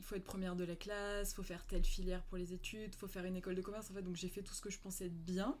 faut 0.00 0.16
être 0.16 0.24
première 0.24 0.56
de 0.56 0.64
la 0.64 0.74
classe, 0.74 1.34
faut 1.34 1.44
faire 1.44 1.64
telle 1.66 1.84
filière 1.84 2.22
pour 2.24 2.36
les 2.36 2.52
études, 2.52 2.94
faut 2.96 3.06
faire 3.06 3.24
une 3.24 3.36
école 3.36 3.54
de 3.54 3.62
commerce. 3.62 3.90
En 3.90 3.94
fait, 3.94 4.02
donc 4.02 4.16
j'ai 4.16 4.28
fait 4.28 4.42
tout 4.42 4.52
ce 4.52 4.60
que 4.60 4.70
je 4.70 4.78
pensais 4.78 5.06
être 5.06 5.24
bien. 5.24 5.56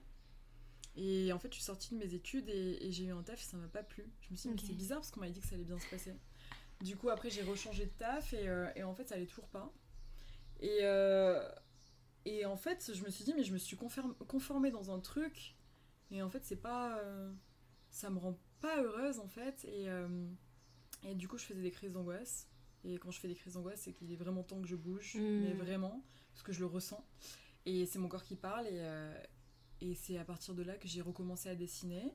Et 0.96 1.32
en 1.32 1.38
fait, 1.38 1.48
je 1.48 1.54
suis 1.54 1.64
sortie 1.64 1.94
de 1.94 1.98
mes 1.98 2.14
études 2.14 2.48
et, 2.48 2.92
j'ai 2.92 3.04
eu 3.04 3.10
un 3.10 3.22
taf 3.22 3.40
et 3.40 3.44
ça 3.44 3.56
m'a 3.56 3.68
pas 3.68 3.82
plu. 3.82 4.04
Je 4.20 4.30
me 4.30 4.36
suis 4.36 4.48
dit, 4.48 4.54
mais 4.54 4.68
c'est 4.68 4.74
bizarre 4.74 4.98
parce 4.98 5.10
qu'on 5.10 5.20
m'avait 5.20 5.32
dit 5.32 5.40
que 5.40 5.46
ça 5.46 5.54
allait 5.54 5.64
bien 5.64 5.78
se 5.78 5.88
passer. 5.88 6.12
Du 6.84 6.98
coup, 6.98 7.08
après, 7.08 7.30
j'ai 7.30 7.42
rechangé 7.42 7.86
de 7.86 7.92
taf 7.92 8.34
et, 8.34 8.46
euh, 8.46 8.70
et, 8.76 8.82
en 8.82 8.94
fait, 8.94 9.08
ça 9.08 9.14
allait 9.14 9.24
toujours 9.24 9.48
pas. 9.48 9.72
Et, 10.60 10.80
euh, 10.82 11.42
et 12.26 12.44
en 12.44 12.58
fait, 12.58 12.92
je 12.92 13.02
me 13.02 13.08
suis 13.08 13.24
dit, 13.24 13.32
mais 13.34 13.42
je 13.42 13.54
me 13.54 13.58
suis 13.58 13.74
conformée 13.74 14.70
dans 14.70 14.90
un 14.94 15.00
truc. 15.00 15.56
Et 16.10 16.20
en 16.20 16.28
fait, 16.28 16.44
c'est 16.44 16.60
pas. 16.60 16.98
Euh, 16.98 17.32
ça 17.88 18.10
me 18.10 18.18
rend 18.18 18.38
pas 18.60 18.82
heureuse 18.82 19.18
en 19.18 19.28
fait. 19.28 19.64
Et, 19.64 19.86
et 21.08 21.14
du 21.14 21.26
coup, 21.26 21.38
je 21.38 21.44
faisais 21.44 21.62
des 21.62 21.70
crises 21.70 21.92
d'angoisse. 21.92 22.48
Et 22.84 22.98
quand 22.98 23.10
je 23.10 23.18
fais 23.18 23.28
des 23.28 23.34
crises 23.34 23.54
d'angoisse, 23.54 23.80
c'est 23.80 23.94
qu'il 23.94 24.12
est 24.12 24.16
vraiment 24.16 24.42
temps 24.42 24.60
que 24.60 24.68
je 24.68 24.76
bouge. 24.76 25.14
Hmm. 25.14 25.40
Mais 25.40 25.54
vraiment, 25.54 26.04
parce 26.32 26.42
que 26.42 26.52
je 26.52 26.60
le 26.60 26.66
ressens. 26.66 27.02
Et 27.64 27.86
c'est 27.86 27.98
mon 27.98 28.08
corps 28.08 28.24
qui 28.24 28.36
parle. 28.36 28.66
Et, 28.66 28.84
et 29.80 29.94
c'est 29.94 30.18
à 30.18 30.24
partir 30.24 30.54
de 30.54 30.62
là 30.62 30.76
que 30.76 30.86
j'ai 30.86 31.00
recommencé 31.00 31.48
à 31.48 31.54
dessiner. 31.54 32.12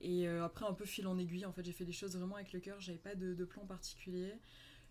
Et 0.00 0.28
euh, 0.28 0.44
après, 0.44 0.64
un 0.64 0.74
peu 0.74 0.84
fil 0.84 1.06
en 1.06 1.18
aiguille, 1.18 1.44
en 1.44 1.52
fait, 1.52 1.64
j'ai 1.64 1.72
fait 1.72 1.84
des 1.84 1.92
choses 1.92 2.16
vraiment 2.16 2.36
avec 2.36 2.52
le 2.52 2.60
cœur, 2.60 2.80
j'avais 2.80 2.98
pas 2.98 3.14
de, 3.14 3.44
plan 3.44 3.64
particulier. 3.66 4.32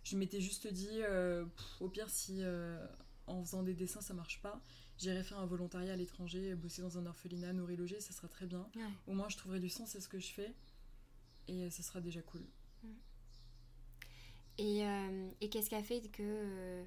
Je 0.03 0.17
m'étais 0.17 0.41
juste 0.41 0.67
dit, 0.67 1.01
euh, 1.01 1.45
au 1.79 1.89
pire, 1.89 2.09
si 2.09 2.37
euh, 2.41 2.85
en 3.25 3.43
faisant 3.43 3.63
des 3.63 3.73
dessins 3.73 4.01
ça 4.01 4.13
marche 4.13 4.41
pas, 4.41 4.61
j'irai 4.97 5.23
faire 5.23 5.39
un 5.39 5.45
volontariat 5.45 5.93
à 5.93 5.95
l'étranger, 5.95 6.55
bosser 6.55 6.81
dans 6.81 6.97
un 6.97 7.05
orphelinat, 7.05 7.53
nourrir, 7.53 7.77
loger, 7.77 7.99
ça 7.99 8.13
sera 8.13 8.27
très 8.27 8.45
bien. 8.45 8.67
Au 9.07 9.13
moins, 9.13 9.29
je 9.29 9.37
trouverai 9.37 9.59
du 9.59 9.69
sens 9.69 9.95
à 9.95 10.01
ce 10.01 10.07
que 10.07 10.19
je 10.19 10.27
fais 10.27 10.53
et 11.47 11.69
ça 11.69 11.83
sera 11.83 12.01
déjà 12.01 12.21
cool. 12.21 12.41
Mm. 12.83 12.87
Et, 14.59 14.85
et 15.41 15.49
qu'est-ce 15.49 15.69
qui 15.69 15.75
a 15.75 15.83
fait 15.83 16.01
que. 16.09 16.83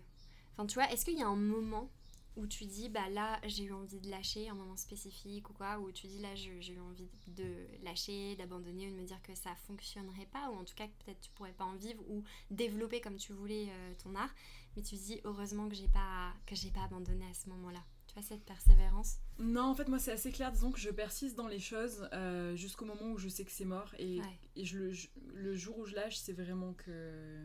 Enfin, 0.53 0.67
tu 0.67 0.75
vois, 0.75 0.91
est-ce 0.93 1.05
qu'il 1.05 1.19
y 1.19 1.23
a 1.23 1.29
un 1.29 1.37
moment 1.37 1.91
où 2.37 2.47
tu 2.47 2.65
dis 2.65 2.89
bah 2.89 3.09
là 3.09 3.41
j'ai 3.47 3.65
eu 3.65 3.73
envie 3.73 4.01
de 4.01 4.09
lâcher 4.09 4.49
un 4.49 4.55
moment 4.55 4.77
spécifique 4.77 5.51
ou 5.51 5.53
quoi 5.53 5.79
où 5.81 5.91
tu 5.91 6.07
dis 6.07 6.21
là 6.21 6.35
j'ai 6.35 6.73
eu 6.73 6.81
envie 6.81 7.09
de 7.27 7.67
lâcher 7.83 8.37
d'abandonner 8.37 8.89
ou 8.89 8.93
de 8.93 8.97
me 9.01 9.05
dire 9.05 9.21
que 9.23 9.35
ça 9.35 9.55
fonctionnerait 9.67 10.27
pas 10.33 10.51
ou 10.51 10.55
en 10.55 10.65
tout 10.65 10.75
cas 10.75 10.87
que 10.87 11.05
peut-être 11.05 11.21
tu 11.21 11.31
pourrais 11.33 11.53
pas 11.53 11.65
en 11.65 11.75
vivre 11.77 12.03
ou 12.09 12.23
développer 12.51 13.01
comme 13.01 13.17
tu 13.17 13.33
voulais 13.33 13.67
euh, 13.71 13.95
ton 14.03 14.15
art. 14.15 14.33
Mais 14.77 14.83
tu 14.83 14.95
dis 14.95 15.21
heureusement 15.25 15.69
que 15.69 15.75
j'ai 15.75 15.89
pas 15.89 16.33
que 16.47 16.55
j'ai 16.55 16.71
pas 16.71 16.85
abandonné 16.85 17.25
à 17.27 17.35
ce 17.35 17.49
moment-là. 17.49 17.85
Tu 18.07 18.15
vois 18.15 18.23
cette 18.23 18.45
persévérance? 18.45 19.17
Non 19.39 19.65
en 19.65 19.75
fait 19.75 19.89
moi 19.89 19.99
c'est 19.99 20.13
assez 20.13 20.31
clair. 20.31 20.53
Disons 20.53 20.71
que 20.71 20.79
je 20.79 20.91
persiste 20.91 21.37
dans 21.37 21.49
les 21.49 21.59
choses 21.61 22.09
euh, 22.13 22.55
jusqu'au 22.55 22.85
moment 22.85 23.11
où 23.13 23.19
je 23.19 23.29
sais 23.29 23.45
que 23.45 23.51
c'est 23.53 23.65
mort. 23.65 23.93
Et, 23.99 24.21
et 24.55 24.65
je, 24.65 24.79
le, 24.79 24.93
le 25.35 25.55
jour 25.57 25.77
où 25.79 25.85
je 25.87 25.95
lâche 25.97 26.17
c'est 26.17 26.33
vraiment 26.33 26.75
que 26.75 27.45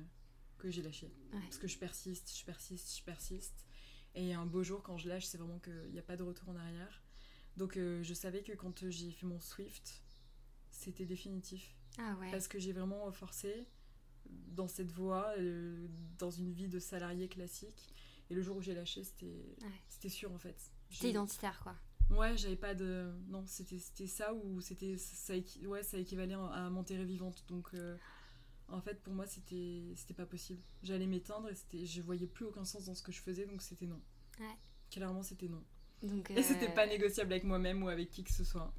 que 0.59 0.69
j'ai 0.69 0.83
lâché. 0.83 1.11
Parce 1.31 1.57
que 1.57 1.67
je 1.67 1.77
persiste 1.79 2.31
je 2.37 2.45
persiste 2.45 2.95
je 2.97 3.03
persiste 3.03 3.65
et 4.15 4.33
un 4.33 4.45
beau 4.45 4.63
jour, 4.63 4.81
quand 4.81 4.97
je 4.97 5.09
lâche, 5.09 5.25
c'est 5.25 5.37
vraiment 5.37 5.59
qu'il 5.59 5.91
n'y 5.91 5.99
a 5.99 6.03
pas 6.03 6.17
de 6.17 6.23
retour 6.23 6.49
en 6.49 6.55
arrière. 6.55 7.01
Donc 7.57 7.77
euh, 7.77 8.03
je 8.03 8.13
savais 8.13 8.41
que 8.41 8.53
quand 8.53 8.89
j'ai 8.89 9.11
fait 9.11 9.25
mon 9.25 9.39
Swift, 9.39 10.01
c'était 10.71 11.05
définitif. 11.05 11.75
Ah 11.97 12.15
ouais. 12.19 12.31
Parce 12.31 12.47
que 12.47 12.59
j'ai 12.59 12.73
vraiment 12.73 13.11
forcé 13.11 13.67
dans 14.25 14.67
cette 14.67 14.91
voie, 14.91 15.33
euh, 15.37 15.87
dans 16.17 16.31
une 16.31 16.51
vie 16.51 16.67
de 16.67 16.79
salarié 16.79 17.27
classique. 17.27 17.93
Et 18.29 18.33
le 18.33 18.41
jour 18.41 18.57
où 18.57 18.61
j'ai 18.61 18.73
lâché, 18.73 19.03
c'était 19.03 19.55
c'était 19.87 20.09
sûr 20.09 20.31
en 20.31 20.39
fait. 20.39 20.71
C'était 20.89 21.11
identitaire 21.11 21.59
quoi. 21.61 21.75
Ouais, 22.09 22.37
j'avais 22.37 22.55
pas 22.55 22.73
de. 22.73 23.11
Non, 23.27 23.43
c'était 23.45 24.07
ça 24.07 24.33
ou 24.33 24.61
c'était. 24.61 24.97
Ça, 24.97 25.33
ouais, 25.65 25.83
ça 25.83 25.97
équivalait 25.97 26.35
à 26.35 26.69
m'enterrer 26.69 27.05
vivante. 27.05 27.45
Donc. 27.47 27.73
Euh, 27.73 27.97
en 28.69 28.81
fait, 28.81 29.01
pour 29.01 29.13
moi, 29.13 29.25
c'était 29.27 29.93
c'était 29.95 30.13
pas 30.13 30.25
possible. 30.25 30.61
J'allais 30.83 31.07
m'éteindre 31.07 31.49
et 31.49 31.55
c'était 31.55 31.85
je 31.85 32.01
voyais 32.01 32.27
plus 32.27 32.45
aucun 32.45 32.65
sens 32.65 32.85
dans 32.85 32.95
ce 32.95 33.03
que 33.03 33.11
je 33.11 33.21
faisais, 33.21 33.45
donc 33.45 33.61
c'était 33.61 33.85
non. 33.85 34.01
Ouais. 34.39 34.55
Clairement, 34.91 35.23
c'était 35.23 35.47
non. 35.47 35.63
Donc, 36.03 36.29
Et 36.31 36.43
c'était 36.43 36.73
pas 36.73 36.85
négociable 36.85 37.31
avec 37.31 37.43
moi-même 37.43 37.83
ou 37.83 37.89
avec 37.89 38.09
qui 38.09 38.23
que 38.23 38.31
ce 38.31 38.43
soit. 38.43 38.73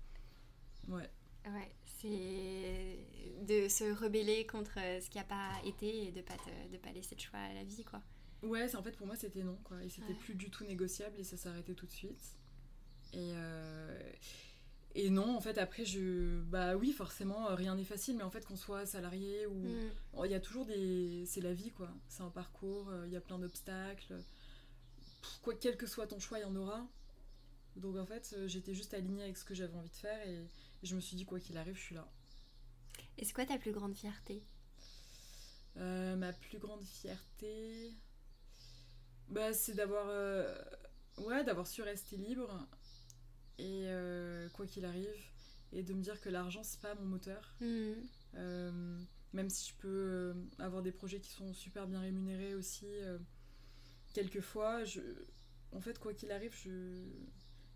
Ouais. 0.88 1.08
Ouais, 1.46 1.72
c'est 1.84 2.98
de 3.46 3.68
se 3.68 3.92
rebeller 3.92 4.46
contre 4.46 4.74
ce 4.74 5.08
qui 5.08 5.18
a 5.18 5.24
pas 5.24 5.52
été 5.64 6.08
et 6.08 6.12
de 6.12 6.20
pas 6.20 6.36
de 6.70 6.76
pas 6.76 6.90
laisser 6.90 7.14
de 7.14 7.20
choix 7.20 7.38
à 7.38 7.54
la 7.54 7.64
vie, 7.64 7.84
quoi. 7.84 8.02
Ouais, 8.42 8.74
en 8.76 8.82
fait 8.82 8.96
pour 8.96 9.06
moi 9.06 9.16
c'était 9.16 9.42
non, 9.42 9.58
quoi. 9.64 9.82
Et 9.82 9.88
c'était 9.88 10.14
plus 10.14 10.34
du 10.34 10.50
tout 10.50 10.64
négociable 10.64 11.18
et 11.18 11.24
ça 11.24 11.50
arrêté 11.50 11.74
tout 11.74 11.86
de 11.86 11.92
suite. 11.92 12.36
Et 13.12 13.32
euh, 13.34 14.12
et 14.98 15.10
non, 15.10 15.36
en 15.36 15.40
fait, 15.42 15.58
après, 15.58 15.84
je. 15.84 16.40
Bah 16.44 16.74
oui, 16.74 16.90
forcément, 16.90 17.50
euh, 17.50 17.54
rien 17.54 17.74
n'est 17.74 17.84
facile, 17.84 18.16
mais 18.16 18.22
en 18.22 18.30
fait, 18.30 18.46
qu'on 18.46 18.56
soit 18.56 18.86
salarié 18.86 19.46
ou. 19.46 19.54
Mm. 19.54 20.24
Il 20.24 20.30
y 20.30 20.34
a 20.34 20.40
toujours 20.40 20.64
des. 20.64 21.24
C'est 21.26 21.42
la 21.42 21.52
vie, 21.52 21.70
quoi. 21.70 21.92
C'est 22.08 22.22
un 22.22 22.30
parcours, 22.30 22.88
euh, 22.88 23.06
il 23.06 23.12
y 23.12 23.16
a 23.16 23.20
plein 23.20 23.38
d'obstacles. 23.38 24.18
Quoi, 25.42 25.54
quel 25.60 25.76
que 25.76 25.86
soit 25.86 26.06
ton 26.06 26.18
choix, 26.18 26.38
il 26.38 26.42
y 26.42 26.44
en 26.46 26.56
aura. 26.56 26.88
Donc, 27.76 27.96
en 27.96 28.06
fait, 28.06 28.34
euh, 28.38 28.48
j'étais 28.48 28.72
juste 28.72 28.94
alignée 28.94 29.22
avec 29.22 29.36
ce 29.36 29.44
que 29.44 29.54
j'avais 29.54 29.76
envie 29.76 29.90
de 29.90 29.96
faire 29.96 30.26
et, 30.26 30.46
je 30.82 30.94
me 30.94 31.00
suis 31.00 31.14
dit, 31.14 31.26
quoi 31.26 31.40
qu'il 31.40 31.58
arrive, 31.58 31.74
je 31.74 31.82
suis 31.82 31.94
là. 31.94 32.08
Et 33.18 33.26
c'est 33.26 33.34
quoi 33.34 33.44
ta 33.44 33.58
plus 33.58 33.72
grande 33.72 33.94
fierté? 33.94 34.42
Ma 35.74 36.32
plus 36.32 36.58
grande 36.58 36.84
fierté? 36.84 37.92
Bah, 39.28 39.52
c'est 39.52 39.74
d'avoir. 39.74 40.06
Ouais, 41.18 41.44
d'avoir 41.44 41.66
su 41.66 41.82
rester 41.82 42.16
libre 42.16 42.66
et 43.58 43.84
euh, 43.86 44.48
quoi 44.50 44.66
qu'il 44.66 44.84
arrive 44.84 45.14
et 45.72 45.82
de 45.82 45.92
me 45.94 46.00
dire 46.02 46.20
que 46.20 46.28
l'argent 46.28 46.62
c'est 46.62 46.80
pas 46.80 46.94
mon 46.94 47.06
moteur. 47.06 47.54
Mm. 47.60 47.92
euh, 48.34 48.98
même 49.32 49.50
si 49.50 49.70
je 49.70 49.74
peux 49.76 49.88
euh, 49.88 50.34
avoir 50.58 50.82
des 50.82 50.92
projets 50.92 51.20
qui 51.20 51.30
sont 51.30 51.52
super 51.52 51.86
bien 51.86 52.00
rémunérés 52.00 52.54
aussi 52.54 52.86
quelquefois 54.14 54.84
je 54.84 55.00
en 55.72 55.80
fait 55.80 55.98
quoi 55.98 56.14
qu'il 56.14 56.30
arrive 56.30 56.54
je 56.62 56.70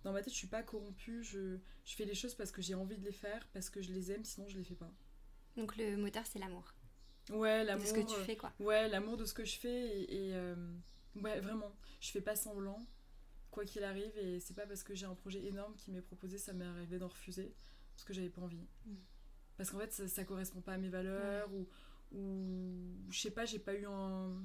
dans 0.05 0.13
ma 0.13 0.23
tête 0.23 0.33
je 0.33 0.39
suis 0.39 0.47
pas 0.47 0.63
corrompue 0.63 1.23
je, 1.23 1.59
je 1.85 1.95
fais 1.97 2.05
les 2.05 2.15
choses 2.15 2.35
parce 2.35 2.51
que 2.53 2.63
j'ai 2.63 2.75
envie 2.75 2.97
de 2.97 3.05
les 3.05 3.13
faire 3.13 3.47
parce 3.53 3.69
que 3.69 3.83
je 3.83 3.93
les 3.93 4.13
aime 4.13 4.25
sinon 4.25 4.49
je 4.49 4.57
les 4.57 4.65
fais 4.65 4.75
pas. 4.75 4.91
Donc 5.57 5.77
le 5.77 5.97
moteur 5.97 6.25
c'est 6.27 6.39
l'amour. 6.39 6.73
Ouais 7.31 7.65
l'amour 7.65 7.85
de 7.85 7.89
ce 7.89 7.95
que 7.95 8.01
tu 8.15 8.21
fais 8.25 8.37
quoi. 8.37 8.53
ouais 8.61 8.89
l'amour 8.89 9.17
de 9.17 9.25
ce 9.25 9.35
que 9.35 9.45
je 9.45 9.59
fais 9.59 10.01
et, 10.01 10.29
et 10.31 10.35
ouais 11.17 11.41
vraiment 11.41 11.75
je 12.01 12.11
fais 12.11 12.21
pas 12.23 12.37
semblant 12.37 12.81
quoi 13.51 13.65
qu'il 13.65 13.85
arrive 13.85 14.17
et 14.19 14.41
c'est 14.41 14.55
pas 14.55 14.67
parce 14.67 14.83
que 14.83 14.95
j'ai 14.95 15.07
un 15.07 15.15
projet 15.15 15.45
énorme 15.45 15.75
qui 15.77 15.91
m'est 15.91 16.03
proposé 16.03 16.39
ça 16.39 16.53
m'est 16.53 16.65
arrivé 16.65 16.99
d'en 16.99 17.09
refuser 17.09 17.53
parce 17.95 18.05
que 18.05 18.13
j'avais 18.13 18.29
pas 18.29 18.43
envie 18.43 18.67
mm. 18.87 18.95
parce 19.57 19.71
qu'en 19.71 19.79
fait 19.79 19.93
ça, 19.93 20.09
ça, 20.09 20.25
correspond 20.25 20.61
pas 20.61 20.75
à 20.75 20.79
mes 20.79 20.89
valeurs 20.89 21.53
ou 21.53 21.67
ou 22.13 23.11
je 23.11 23.21
sais 23.21 23.31
pas 23.31 23.45
j'ai 23.45 23.59
pas 23.59 23.75
eu 23.75 23.87
un 23.87 24.43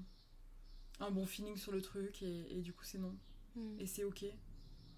un 0.99 1.11
bon 1.11 1.25
feeling 1.25 1.57
sur 1.57 1.71
le 1.71 1.81
truc 1.81 2.23
et, 2.23 2.57
et 2.57 2.61
du 2.61 2.73
coup 2.73 2.83
c'est 2.83 2.97
non 2.97 3.15
mm. 3.55 3.79
et 3.79 3.85
c'est 3.85 4.03
ok 4.03 4.25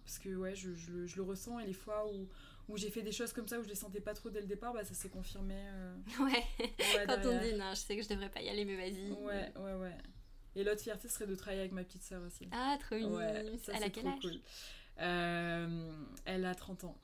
Parce 0.07 0.19
que 0.19 0.35
ouais, 0.35 0.55
je, 0.55 0.73
je, 0.73 1.15
le, 1.17 1.21
ressens 1.21 1.59
et 1.59 1.65
les 1.65 1.73
fois 1.73 2.09
où, 2.13 2.29
où 2.69 2.77
j'ai 2.77 2.89
fait 2.89 3.01
des 3.01 3.11
choses 3.11 3.33
comme 3.33 3.47
ça, 3.47 3.59
où 3.59 3.63
je 3.63 3.67
les 3.67 3.75
sentais 3.75 3.99
pas 3.99 4.13
trop 4.13 4.29
dès 4.29 4.39
le 4.39 4.47
départ, 4.47 4.73
bah, 4.73 4.85
ça 4.85 4.93
s'est 4.93 5.09
confirmé. 5.09 5.55
Euh, 5.57 5.95
ouais, 6.21 6.43
quand 7.05 7.25
on 7.25 7.41
dit 7.41 7.53
non, 7.55 7.71
je 7.71 7.81
sais 7.81 7.97
que 7.97 8.03
je 8.03 8.07
devrais 8.07 8.29
pas 8.29 8.41
y 8.41 8.47
aller, 8.47 8.63
mais 8.63 8.77
vas-y. 8.77 9.11
Ouais, 9.11 9.51
ouais, 9.57 9.73
ouais. 9.73 9.97
Et 10.57 10.63
l'autre 10.63 10.81
fierté 10.81 11.07
serait 11.07 11.27
de 11.27 11.35
travailler 11.35 11.61
avec 11.61 11.71
ma 11.71 11.83
petite 11.83 12.01
sœur 12.01 12.23
aussi. 12.23 12.49
Ah, 12.51 12.75
trop 12.79 12.95
mignon. 12.95 13.15
Ouais, 13.15 13.45
elle 13.67 13.83
a 13.83 13.89
quel 13.91 14.07
âge 14.07 14.19
cool. 14.19 14.41
euh, 14.99 15.91
Elle 16.25 16.45
a 16.45 16.55
30 16.55 16.83
ans. 16.85 16.97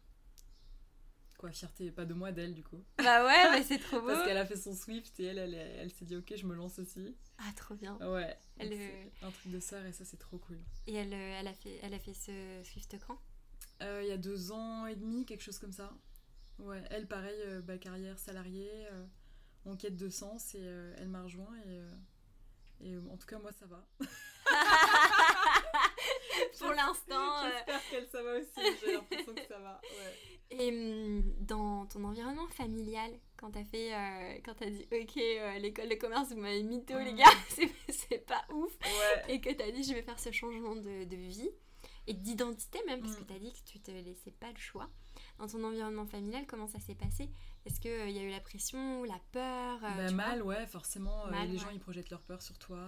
Quoi, 1.38 1.52
fierté, 1.52 1.92
pas 1.92 2.06
de 2.06 2.16
moi, 2.16 2.32
d'elle 2.32 2.56
du 2.56 2.63
coup. 2.63 2.84
Bah 2.98 3.24
ouais, 3.26 3.44
bah 3.60 3.62
c'est 3.63 3.78
trop 3.78 4.00
beau. 4.02 4.08
Parce 4.08 4.26
qu'elle 4.26 4.38
a 4.38 4.46
fait 4.48 4.56
son 4.56 4.74
Swift 4.74 5.20
et 5.20 5.26
elle, 5.26 5.38
elle, 5.38 5.54
elle, 5.54 5.92
s'est 5.92 6.06
dit 6.06 6.16
ok, 6.16 6.34
je 6.36 6.48
me 6.48 6.56
lance 6.56 6.80
aussi. 6.80 7.16
Ah, 7.38 7.52
trop 7.56 7.76
bien. 7.76 7.96
Ouais. 7.98 8.36
Elle, 8.58 8.74
Un 9.22 9.30
truc 9.30 9.52
de 9.52 9.60
sœur 9.60 9.86
et 9.86 9.92
ça, 9.92 10.04
c'est 10.04 10.18
trop 10.18 10.39
cool. 10.39 10.58
Et 10.88 10.96
elle, 10.96 11.13
euh, 11.13 11.39
elle, 11.39 11.48
a 11.48 11.54
fait, 11.54 11.80
elle 11.84 11.94
a 11.94 12.00
fait 12.00 12.13
ce 12.16 12.32
Swift 12.63 12.96
quand? 13.06 13.20
Euh, 13.84 14.02
Il 14.04 14.10
y 14.10 14.13
a 14.13 14.18
deux 14.18 14.52
ans 14.52 14.88
et 14.88 14.96
demi, 14.96 15.26
quelque 15.28 15.44
chose 15.44 15.60
comme 15.60 15.74
ça. 15.74 15.94
Ouais, 16.58 16.82
elle, 16.89 17.08
pareil, 17.08 17.39
euh, 17.46 17.62
bah, 17.62 17.78
carrière 17.78 18.18
salariée, 18.18 18.88
en 19.66 19.76
quête 19.76 19.96
de 19.96 20.10
sens 20.10 20.56
et 20.56 20.63
elle 20.98 21.10
m'a 21.10 21.22
rejoint 21.22 21.56
et, 21.68 21.80
et 22.84 22.98
en 22.98 23.17
tout 23.17 23.28
cas, 23.28 23.39
moi, 23.39 23.52
ça 23.52 23.65
va. 23.65 23.86
Pour 26.60 26.72
l'instant. 26.72 27.50
J'espère 27.50 27.89
qu'elle, 27.89 28.08
ça 28.08 28.22
va 28.22 28.34
aussi. 28.38 28.62
J'ai 28.82 28.93
l'impression 28.93 29.34
que 29.34 29.46
ça 29.48 29.60
va. 29.60 29.82
Ouais. 29.84 30.34
Et 30.52 30.69
hum, 30.69 31.24
dans 31.39 31.86
ton 31.88 32.04
environnement 32.04 32.48
familial, 32.50 33.12
quand 33.38 33.52
t'as 33.52 33.63
fait, 33.63 33.93
euh, 33.93 34.39
quand 34.46 34.54
t'as 34.56 34.69
dit 34.69 34.88
ok, 34.91 35.17
euh, 35.17 35.60
l'école 35.60 35.89
de 35.89 35.96
commerce, 35.96 36.30
vous 36.30 36.39
m'avez 36.39 36.63
mytho 36.63 36.98
les 37.00 37.13
gars, 37.13 37.26
c'est 37.89 38.26
pas 38.26 38.46
ouf, 38.54 38.72
et 39.28 39.41
que 39.41 39.50
t'as 39.50 39.72
dit 39.72 39.84
je 39.84 39.93
vais 39.93 40.04
faire 40.04 40.19
ce 40.19 40.32
changement 40.32 40.76
de, 40.76 41.06
de 41.06 41.15
vie 41.15 41.50
et 42.08 42.13
d'identité 42.13 42.80
même, 42.86 43.02
parce 43.02 43.15
que 43.15 43.24
mm. 43.24 43.28
t'as 43.28 43.39
dit 43.39 43.52
que 43.52 43.69
tu 43.69 43.80
te 43.80 43.91
laissais 43.91 44.32
pas 44.32 44.52
le 44.52 44.60
choix. 44.60 44.89
Dans 45.38 45.48
ton 45.48 45.63
environnement 45.63 46.06
familial, 46.06 46.46
comment 46.48 46.67
ça 46.67 46.80
s'est 46.80 46.96
passé? 46.96 47.30
Est-ce 47.65 47.80
qu'il 47.80 47.91
euh, 47.91 48.10
y 48.10 48.19
a 48.19 48.24
eu 48.24 48.30
la 48.30 48.39
pression, 48.39 49.04
la 49.04 49.19
peur 49.32 49.80
bah, 49.82 50.12
Mal, 50.12 50.43
ouais, 50.43 50.65
forcément. 50.67 51.28
les 51.30 51.58
gens 51.58 51.69
ils 51.72 51.80
projettent 51.80 52.10
leur 52.10 52.22
peur 52.22 52.41
sur 52.41 52.58
toi. 52.58 52.80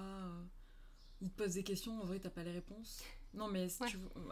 ils 1.21 1.29
te 1.29 1.35
posent 1.35 1.55
des 1.55 1.63
questions, 1.63 1.99
en 2.01 2.05
vrai 2.05 2.19
t'as 2.19 2.29
pas 2.29 2.43
les 2.43 2.51
réponses. 2.51 3.03
Non 3.33 3.47
mais 3.49 3.67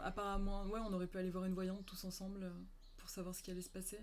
apparemment, 0.02 0.64
ouais, 0.66 0.80
on 0.80 0.92
aurait 0.92 1.06
pu 1.06 1.18
aller 1.18 1.30
voir 1.30 1.44
une 1.44 1.54
voyante 1.54 1.84
tous 1.84 2.04
ensemble 2.04 2.50
pour 2.96 3.10
savoir 3.10 3.34
ce 3.34 3.42
qui 3.42 3.50
allait 3.50 3.62
se 3.62 3.70
passer. 3.70 4.00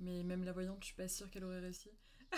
Mais 0.00 0.22
même 0.22 0.44
la 0.44 0.52
voyante, 0.52 0.78
je 0.80 0.86
suis 0.86 0.96
pas 0.96 1.08
sûre 1.08 1.30
qu'elle 1.30 1.44
aurait 1.44 1.60
réussi. 1.60 1.90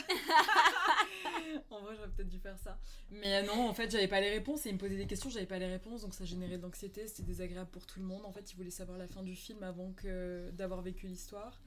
en 1.70 1.81
vrai, 1.81 1.94
j'aurais 1.96 2.11
peut-être 2.11 2.29
dû 2.29 2.38
faire 2.38 2.59
ça. 2.59 2.79
Mais 3.11 3.37
euh, 3.37 3.46
non, 3.46 3.68
en 3.68 3.74
fait, 3.74 3.90
j'avais 3.90 4.09
pas 4.09 4.20
les 4.20 4.31
réponses 4.31 4.66
et 4.66 4.70
ils 4.70 4.74
me 4.74 4.79
posaient 4.79 4.96
des 4.96 5.07
questions, 5.07 5.31
j'avais 5.31 5.46
pas 5.46 5.59
les 5.59 5.66
réponses, 5.66 6.02
donc 6.02 6.14
ça 6.14 6.24
générait 6.24 6.59
de 6.59 6.62
l'anxiété, 6.62 7.07
c'était 7.07 7.22
désagréable 7.22 7.70
pour 7.70 7.87
tout 7.87 8.00
le 8.00 8.07
monde. 8.07 8.24
En 8.24 8.33
fait, 8.33 8.52
ils 8.52 8.57
voulaient 8.57 8.70
savoir 8.70 8.98
la 8.98 9.07
fin 9.07 9.22
du 9.22 9.35
film 9.35 9.62
avant 9.62 9.92
que 9.92 10.50
d'avoir 10.52 10.83
vécu 10.83 11.07
l'histoire. 11.07 11.61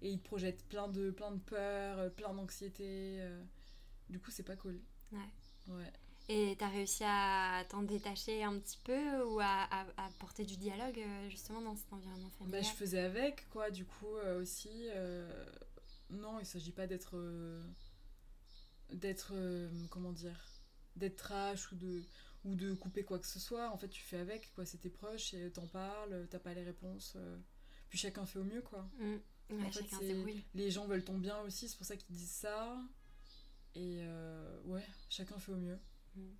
Et 0.00 0.10
ils 0.10 0.20
te 0.20 0.24
projettent 0.24 0.64
plein 0.68 0.88
de, 0.88 1.10
plein 1.10 1.32
de 1.32 1.40
peurs, 1.40 1.98
euh, 1.98 2.10
plein 2.10 2.32
d'anxiété. 2.32 3.16
Euh. 3.20 3.42
Du 4.08 4.20
coup, 4.20 4.30
c'est 4.30 4.44
pas 4.44 4.54
cool. 4.54 4.78
Ouais. 5.12 5.74
Ouais. 5.74 5.92
Et 6.30 6.56
tu 6.58 6.64
as 6.64 6.68
réussi 6.68 7.04
à 7.06 7.64
t'en 7.70 7.82
détacher 7.82 8.44
un 8.44 8.58
petit 8.58 8.78
peu 8.84 9.22
ou 9.24 9.40
à, 9.40 9.66
à, 9.96 10.08
porter 10.18 10.44
du 10.44 10.58
dialogue 10.58 11.00
justement 11.30 11.62
dans 11.62 11.74
cet 11.74 11.90
environnement 11.90 12.28
familial 12.38 12.60
bah, 12.60 12.68
Je 12.68 12.74
faisais 12.76 13.00
avec, 13.00 13.48
quoi, 13.48 13.70
du 13.70 13.86
coup 13.86 14.14
euh, 14.24 14.42
aussi. 14.42 14.88
Euh, 14.94 15.26
non, 16.10 16.38
il 16.38 16.44
s'agit 16.44 16.72
pas 16.72 16.86
d'être. 16.86 17.16
D'être. 18.92 19.32
comment 19.90 20.12
dire 20.12 20.44
D'être 20.96 21.16
trash 21.16 21.70
ou 21.70 21.76
de, 21.76 22.02
ou 22.44 22.54
de 22.56 22.74
couper 22.74 23.04
quoi 23.04 23.18
que 23.18 23.26
ce 23.26 23.38
soit. 23.38 23.70
En 23.70 23.76
fait, 23.76 23.88
tu 23.88 24.02
fais 24.02 24.18
avec, 24.18 24.52
quoi, 24.54 24.64
c'est 24.64 24.78
tes 24.78 24.90
proches 24.90 25.34
et 25.34 25.50
t'en 25.52 25.66
parles, 25.66 26.26
t'as 26.30 26.40
pas 26.40 26.54
les 26.54 26.64
réponses. 26.64 27.16
puis 27.88 27.98
chacun 27.98 28.26
fait 28.26 28.38
au 28.38 28.44
mieux, 28.44 28.62
quoi. 28.62 28.88
Mmh. 28.98 29.64
en 29.64 29.70
fait, 29.70 29.84
les 30.54 30.70
gens 30.70 30.86
veulent 30.86 31.04
ton 31.04 31.18
bien 31.18 31.38
aussi, 31.42 31.68
c'est 31.68 31.76
pour 31.76 31.86
ça 31.86 31.96
qu'ils 31.96 32.16
disent 32.16 32.30
ça. 32.30 32.76
Et 33.74 34.02
ouais, 34.64 34.86
chacun 35.08 35.38
fait 35.38 35.52
au 35.52 35.56
mieux. 35.56 35.78
Mm. 36.16 36.34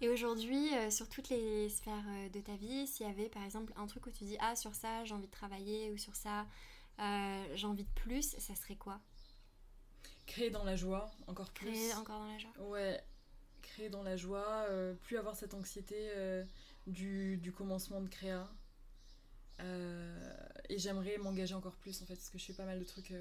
Et 0.00 0.08
aujourd'hui, 0.08 0.74
euh, 0.74 0.90
sur 0.90 1.08
toutes 1.08 1.28
les 1.28 1.68
sphères 1.68 2.04
euh, 2.08 2.28
de 2.28 2.40
ta 2.40 2.56
vie, 2.56 2.86
s'il 2.86 3.06
y 3.06 3.08
avait 3.08 3.28
par 3.28 3.44
exemple 3.44 3.72
un 3.76 3.86
truc 3.86 4.06
où 4.06 4.10
tu 4.10 4.24
dis 4.24 4.36
Ah, 4.40 4.56
sur 4.56 4.74
ça, 4.74 5.04
j'ai 5.04 5.14
envie 5.14 5.26
de 5.26 5.32
travailler, 5.32 5.90
ou 5.92 5.96
sur 5.96 6.16
ça, 6.16 6.46
euh, 6.98 7.44
j'ai 7.54 7.66
envie 7.66 7.84
de 7.84 7.92
plus, 7.94 8.36
ça 8.38 8.54
serait 8.54 8.76
quoi? 8.76 9.00
Créer 10.26 10.50
dans 10.50 10.64
la 10.64 10.76
joie, 10.76 11.10
encore 11.26 11.50
plus. 11.50 11.70
Créer 11.70 11.94
encore 11.94 12.20
dans 12.20 12.32
la 12.32 12.38
joie 12.38 12.68
Ouais, 12.68 13.04
créer 13.62 13.88
dans 13.88 14.02
la 14.02 14.16
joie, 14.16 14.66
plus 15.02 15.18
avoir 15.18 15.36
cette 15.36 15.54
anxiété 15.54 16.10
du, 16.86 17.36
du, 17.38 17.52
commencement 17.52 18.00
de 18.00 18.08
créa. 18.08 18.48
et 19.60 20.78
j'aimerais 20.78 21.18
m'engager 21.18 21.54
encore 21.54 21.76
plus 21.76 22.02
en 22.02 22.06
fait, 22.06 22.14
parce 22.14 22.30
que 22.30 22.38
je 22.38 22.44
fais 22.44 22.52
pas 22.54 22.64
mal 22.64 22.78
de 22.78 22.84
trucs 22.84 23.12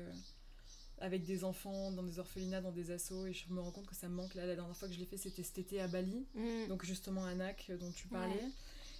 avec 0.99 1.25
des 1.25 1.43
enfants 1.43 1.91
dans 1.91 2.03
des 2.03 2.19
orphelinats, 2.19 2.61
dans 2.61 2.71
des 2.71 2.91
assos, 2.91 3.27
et 3.27 3.33
je 3.33 3.49
me 3.49 3.59
rends 3.59 3.71
compte 3.71 3.87
que 3.87 3.95
ça 3.95 4.07
me 4.07 4.15
manque. 4.15 4.35
Là, 4.35 4.45
la 4.45 4.55
dernière 4.55 4.75
fois 4.75 4.87
que 4.87 4.93
je 4.93 4.99
l'ai 4.99 5.05
fait, 5.05 5.17
c'était 5.17 5.43
cet 5.43 5.57
été 5.57 5.81
à 5.81 5.87
Bali, 5.87 6.25
mm. 6.33 6.67
donc 6.69 6.85
justement 6.85 7.25
à 7.25 7.33
NAC 7.35 7.67
euh, 7.69 7.77
dont 7.77 7.91
tu 7.91 8.07
parlais. 8.07 8.43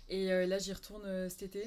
Et 0.10 0.32
euh, 0.32 0.46
là, 0.46 0.58
j'y 0.58 0.74
retourne 0.74 1.06
euh, 1.06 1.30
cet 1.30 1.44
été. 1.44 1.66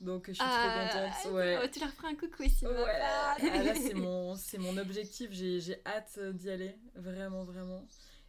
Donc 0.00 0.26
je 0.28 0.32
suis 0.32 0.38
trop 0.38 0.48
ah, 0.50 0.90
contente. 0.92 1.34
Ouais. 1.34 1.70
tu 1.70 1.80
leur 1.80 1.90
feras 1.90 2.08
un 2.08 2.14
coucou 2.14 2.44
aussi. 2.44 2.66
Ouais. 2.66 3.00
Ah, 3.02 3.36
là, 3.40 3.74
c'est 3.74 3.94
mon, 3.94 4.36
mon 4.58 4.76
objectif. 4.76 5.30
J'ai 5.32 5.80
hâte 5.86 6.18
d'y 6.34 6.50
aller. 6.50 6.76
Vraiment, 6.94 7.44
vraiment. 7.44 7.86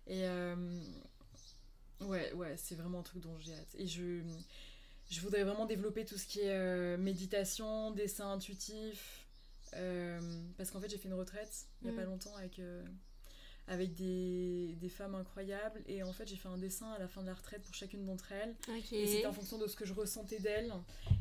Et 0.07 0.23
ouais, 2.01 2.33
ouais, 2.33 2.55
c'est 2.57 2.75
vraiment 2.75 2.99
un 2.99 3.03
truc 3.03 3.21
dont 3.21 3.37
j'ai 3.39 3.53
hâte. 3.53 3.75
Et 3.75 3.87
je, 3.87 4.21
je 5.09 5.21
voudrais 5.21 5.43
vraiment 5.43 5.65
développer 5.65 6.05
tout 6.05 6.17
ce 6.17 6.25
qui 6.25 6.41
est 6.41 6.97
méditation, 6.97 7.91
dessin 7.91 8.31
intuitif. 8.31 9.27
Euh, 9.75 10.19
parce 10.57 10.71
qu'en 10.71 10.79
fait, 10.79 10.89
j'ai 10.89 10.97
fait 10.97 11.07
une 11.07 11.13
retraite 11.13 11.67
il 11.81 11.89
n'y 11.89 11.93
a 11.93 11.99
pas 11.99 12.05
mm. 12.05 12.11
longtemps 12.11 12.35
avec, 12.35 12.59
euh, 12.59 12.83
avec 13.67 13.93
des, 13.95 14.75
des, 14.79 14.89
femmes 14.89 15.15
incroyables. 15.15 15.81
Et 15.87 16.03
en 16.03 16.13
fait, 16.13 16.27
j'ai 16.27 16.35
fait 16.35 16.47
un 16.47 16.57
dessin 16.57 16.91
à 16.91 16.99
la 16.99 17.07
fin 17.07 17.21
de 17.21 17.27
la 17.27 17.33
retraite 17.33 17.61
pour 17.63 17.73
chacune 17.73 18.05
d'entre 18.05 18.31
elles. 18.31 18.55
Et 18.91 19.07
c'était 19.07 19.25
en 19.25 19.33
fonction 19.33 19.57
de 19.57 19.67
ce 19.67 19.75
que 19.75 19.85
je 19.85 19.93
ressentais 19.93 20.39
d'elles. 20.39 20.73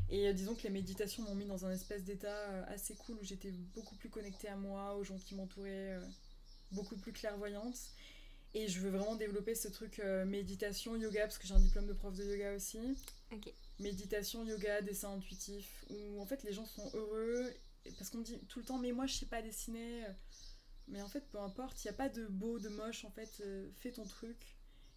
Et 0.09 0.27
euh, 0.27 0.33
disons 0.33 0.55
que 0.55 0.63
les 0.63 0.69
méditations 0.69 1.23
m'ont 1.23 1.35
mis 1.35 1.45
dans 1.45 1.65
un 1.65 1.71
espèce 1.71 2.03
d'état 2.03 2.63
assez 2.67 2.95
cool 2.95 3.17
où 3.21 3.23
j'étais 3.23 3.51
beaucoup 3.75 3.95
plus 3.95 4.09
connectée 4.09 4.47
à 4.47 4.55
moi, 4.55 4.95
aux 4.95 5.03
gens 5.03 5.17
qui 5.17 5.35
m'entouraient, 5.35 5.99
beaucoup 6.71 6.95
plus 6.95 7.11
clairvoyante. 7.11 7.77
Et 8.53 8.67
je 8.67 8.79
veux 8.79 8.89
vraiment 8.89 9.15
développer 9.15 9.53
ce 9.53 9.67
truc 9.67 10.01
méditation, 10.25 10.95
yoga, 10.95 11.23
parce 11.23 11.37
que 11.37 11.47
j'ai 11.47 11.53
un 11.53 11.59
diplôme 11.59 11.87
de 11.87 11.93
prof 11.93 12.15
de 12.15 12.23
yoga 12.23 12.55
aussi. 12.55 12.79
Méditation, 13.79 14.45
yoga, 14.45 14.81
dessin 14.81 15.11
intuitif, 15.11 15.85
où 15.89 16.21
en 16.21 16.25
fait 16.25 16.43
les 16.43 16.53
gens 16.53 16.65
sont 16.65 16.89
heureux 16.93 17.53
parce 17.97 18.09
qu'on 18.09 18.19
me 18.19 18.23
dit 18.23 18.39
tout 18.47 18.59
le 18.59 18.65
temps, 18.65 18.77
mais 18.77 18.91
moi 18.91 19.05
je 19.05 19.15
sais 19.15 19.25
pas 19.25 19.41
dessiner. 19.41 20.03
Mais 20.87 21.01
en 21.01 21.07
fait, 21.07 21.27
peu 21.29 21.39
importe, 21.39 21.83
il 21.83 21.87
n'y 21.87 21.91
a 21.91 21.97
pas 21.97 22.09
de 22.09 22.25
beau, 22.27 22.59
de 22.59 22.69
moche, 22.69 23.03
en 23.03 23.09
fait, 23.09 23.41
euh, 23.41 23.69
fais 23.75 23.91
ton 23.91 24.05
truc. 24.05 24.55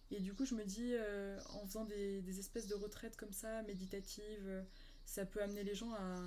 Et 0.09 0.19
du 0.19 0.33
coup, 0.33 0.45
je 0.45 0.55
me 0.55 0.63
dis, 0.63 0.93
euh, 0.93 1.39
en 1.49 1.65
faisant 1.65 1.85
des, 1.85 2.21
des, 2.21 2.39
espèces 2.39 2.67
de 2.67 2.75
retraites 2.75 3.17
comme 3.17 3.33
ça, 3.33 3.61
méditatives, 3.63 4.47
euh, 4.47 4.63
ça 5.05 5.25
peut 5.25 5.41
amener 5.41 5.63
les 5.63 5.75
gens 5.75 5.93
à, 5.93 6.19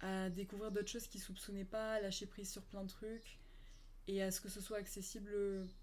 à 0.00 0.30
découvrir 0.30 0.70
d'autres 0.70 0.88
choses 0.88 1.06
qu'ils 1.06 1.20
soupçonnaient 1.20 1.64
pas, 1.64 1.94
à 1.94 2.00
lâcher 2.00 2.26
prise 2.26 2.50
sur 2.50 2.62
plein 2.62 2.82
de 2.84 2.88
trucs, 2.88 3.38
et 4.08 4.22
à 4.22 4.30
ce 4.30 4.40
que 4.40 4.48
ce 4.48 4.60
soit 4.60 4.78
accessible 4.78 5.30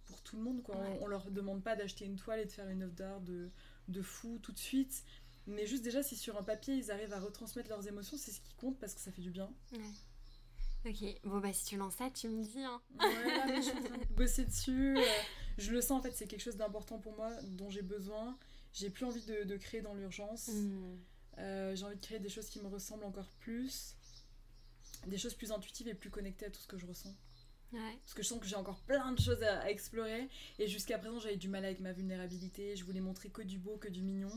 pour 0.06 0.22
tout 0.22 0.36
le 0.38 0.44
monde. 0.44 0.62
Quoi. 0.64 0.76
On, 0.78 1.04
on, 1.04 1.08
leur 1.08 1.32
demande 1.32 1.64
pas 1.64 1.76
d'acheter 1.76 2.06
une 2.06 2.18
toile 2.18 2.40
et 2.40 2.46
de 2.46 2.52
faire 2.52 2.68
une 2.70 2.84
œuvre 2.84 2.94
d'art 2.94 3.22
de, 3.22 3.50
de 3.88 4.02
fou 4.02 4.40
tout 4.42 4.52
de 4.52 4.60
suite. 4.60 5.04
Mais 5.48 5.66
juste 5.66 5.84
déjà, 5.84 6.04
si 6.04 6.16
sur 6.16 6.38
un 6.38 6.44
papier, 6.44 6.76
ils 6.76 6.92
arrivent 6.92 7.14
à 7.14 7.20
retransmettre 7.20 7.70
leurs 7.70 7.88
émotions, 7.88 8.18
c'est 8.18 8.32
ce 8.32 8.42
qui 8.42 8.54
compte 8.56 8.78
parce 8.80 8.94
que 8.94 9.02
ça 9.02 9.12
fait 9.12 9.22
du 9.22 9.32
bien. 9.32 9.52
Ouais. 9.72 9.80
Ok, 10.86 11.04
bon 11.24 11.40
bah 11.40 11.52
si 11.52 11.66
tu 11.66 11.78
lances 11.78 11.96
ça, 11.96 12.10
tu 12.10 12.30
me 12.30 12.44
dis. 12.44 12.64
Hein. 12.64 12.82
Ouais, 13.00 13.46
mais 13.48 13.58
je 13.58 13.62
suis 13.70 13.78
en 13.78 13.84
train 13.84 13.98
de 13.98 14.14
bosser 14.16 14.46
dessus. 14.46 14.98
Euh, 14.98 15.02
je 15.58 15.72
le 15.72 15.82
sens 15.82 16.00
en 16.00 16.02
fait, 16.02 16.12
c'est 16.12 16.28
quelque 16.28 16.42
chose 16.42 16.56
d'important 16.56 17.00
pour 17.00 17.16
moi, 17.18 17.30
dont 17.44 17.70
j'ai 17.70 17.82
besoin. 17.82 18.38
J'ai 18.72 18.90
plus 18.90 19.06
envie 19.06 19.26
de, 19.26 19.44
de 19.44 19.58
créer 19.58 19.82
dans 19.82 19.94
l'urgence. 19.94 20.48
Hmm. 20.48 20.98
Euh, 21.40 21.76
j'ai 21.76 21.86
envie 21.86 21.96
de 21.96 22.02
créer 22.02 22.20
des 22.20 22.30
choses 22.30 22.50
qui 22.50 22.62
me 22.62 22.68
ressemblent 22.68 23.04
encore 23.04 23.30
plus. 23.40 23.96
Des 25.08 25.18
choses 25.18 25.34
plus 25.34 25.52
intuitives 25.52 25.88
et 25.88 25.94
plus 25.94 26.10
connectées 26.10 26.46
à 26.46 26.50
tout 26.50 26.60
ce 26.60 26.68
que 26.68 26.78
je 26.78 26.86
ressens. 26.86 27.14
Ouais. 27.74 27.98
Parce 28.02 28.14
que 28.14 28.24
je 28.24 28.28
sens 28.28 28.40
que 28.40 28.48
j'ai 28.48 28.56
encore 28.56 28.80
plein 28.82 29.12
de 29.12 29.20
choses 29.20 29.44
à, 29.44 29.60
à 29.62 29.70
explorer. 29.70 30.30
Et 30.60 30.68
jusqu'à 30.68 30.98
présent, 30.98 31.20
j'avais 31.20 31.38
du 31.38 31.50
mal 31.50 31.66
avec 31.66 31.80
ma 31.82 31.94
vulnérabilité. 31.94 32.76
Je 32.76 32.86
voulais 32.86 33.02
montrer 33.02 33.30
que 33.30 33.42
du 33.42 33.58
beau, 33.58 33.78
que 33.78 33.90
du 33.90 34.02
mignon. 34.02 34.32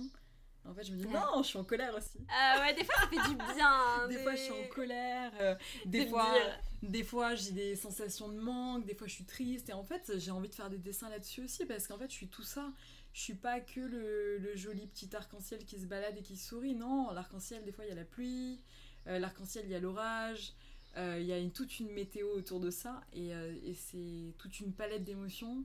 En 0.65 0.75
fait, 0.75 0.85
je 0.85 0.93
me 0.93 0.97
dis 0.97 1.07
non, 1.09 1.43
je 1.43 1.49
suis 1.49 1.59
en 1.59 1.65
colère 1.65 1.95
aussi. 1.97 2.19
Ah 2.29 2.61
ouais, 2.61 2.75
des 2.75 2.85
fois 2.85 2.95
ça 2.95 3.09
fait 3.09 3.29
du 3.29 3.37
bien. 3.37 4.09
des 4.09 4.19
fois 4.19 4.35
je 4.35 4.43
suis 4.43 4.53
en 4.53 4.69
colère, 4.69 5.33
euh, 5.41 5.55
des, 5.87 6.07
fois, 6.07 6.35
des 6.83 7.03
fois 7.03 7.35
j'ai 7.35 7.51
des 7.51 7.75
sensations 7.75 8.29
de 8.29 8.39
manque, 8.39 8.87
des 8.87 8.95
fois 8.95 9.09
je 9.09 9.15
suis 9.15 9.25
triste 9.25 9.69
et 9.71 9.73
en 9.73 9.83
fait 9.83 10.13
j'ai 10.19 10.31
envie 10.31 10.49
de 10.49 10.55
faire 10.55 10.71
des 10.71 10.79
dessins 10.79 11.09
là-dessus 11.09 11.43
aussi 11.45 11.67
parce 11.67 11.89
qu'en 11.89 11.99
fait 11.99 12.09
je 12.09 12.15
suis 12.15 12.29
tout 12.29 12.45
ça. 12.45 12.73
Je 13.13 13.21
suis 13.21 13.35
pas 13.35 13.61
que 13.61 13.81
le, 13.81 14.39
le 14.39 14.57
joli 14.57 14.87
petit 14.87 15.15
arc-en-ciel 15.15 15.67
qui 15.67 15.79
se 15.79 15.85
balade 15.85 16.17
et 16.17 16.23
qui 16.23 16.39
sourit. 16.39 16.75
Non, 16.75 17.11
l'arc-en-ciel 17.11 17.65
des 17.65 17.73
fois 17.73 17.85
il 17.85 17.89
y 17.89 17.93
a 17.93 17.97
la 17.97 18.05
pluie, 18.05 18.61
euh, 19.09 19.19
l'arc-en-ciel 19.19 19.65
il 19.67 19.73
y 19.73 19.75
a 19.75 19.81
l'orage, 19.81 20.55
euh, 20.97 21.19
il 21.21 21.27
y 21.27 21.33
a 21.33 21.39
une, 21.39 21.51
toute 21.51 21.81
une 21.81 21.91
météo 21.91 22.29
autour 22.29 22.61
de 22.61 22.71
ça 22.71 23.03
et, 23.13 23.31
et 23.31 23.75
c'est 23.75 24.33
toute 24.39 24.61
une 24.61 24.73
palette 24.73 25.03
d'émotions 25.03 25.65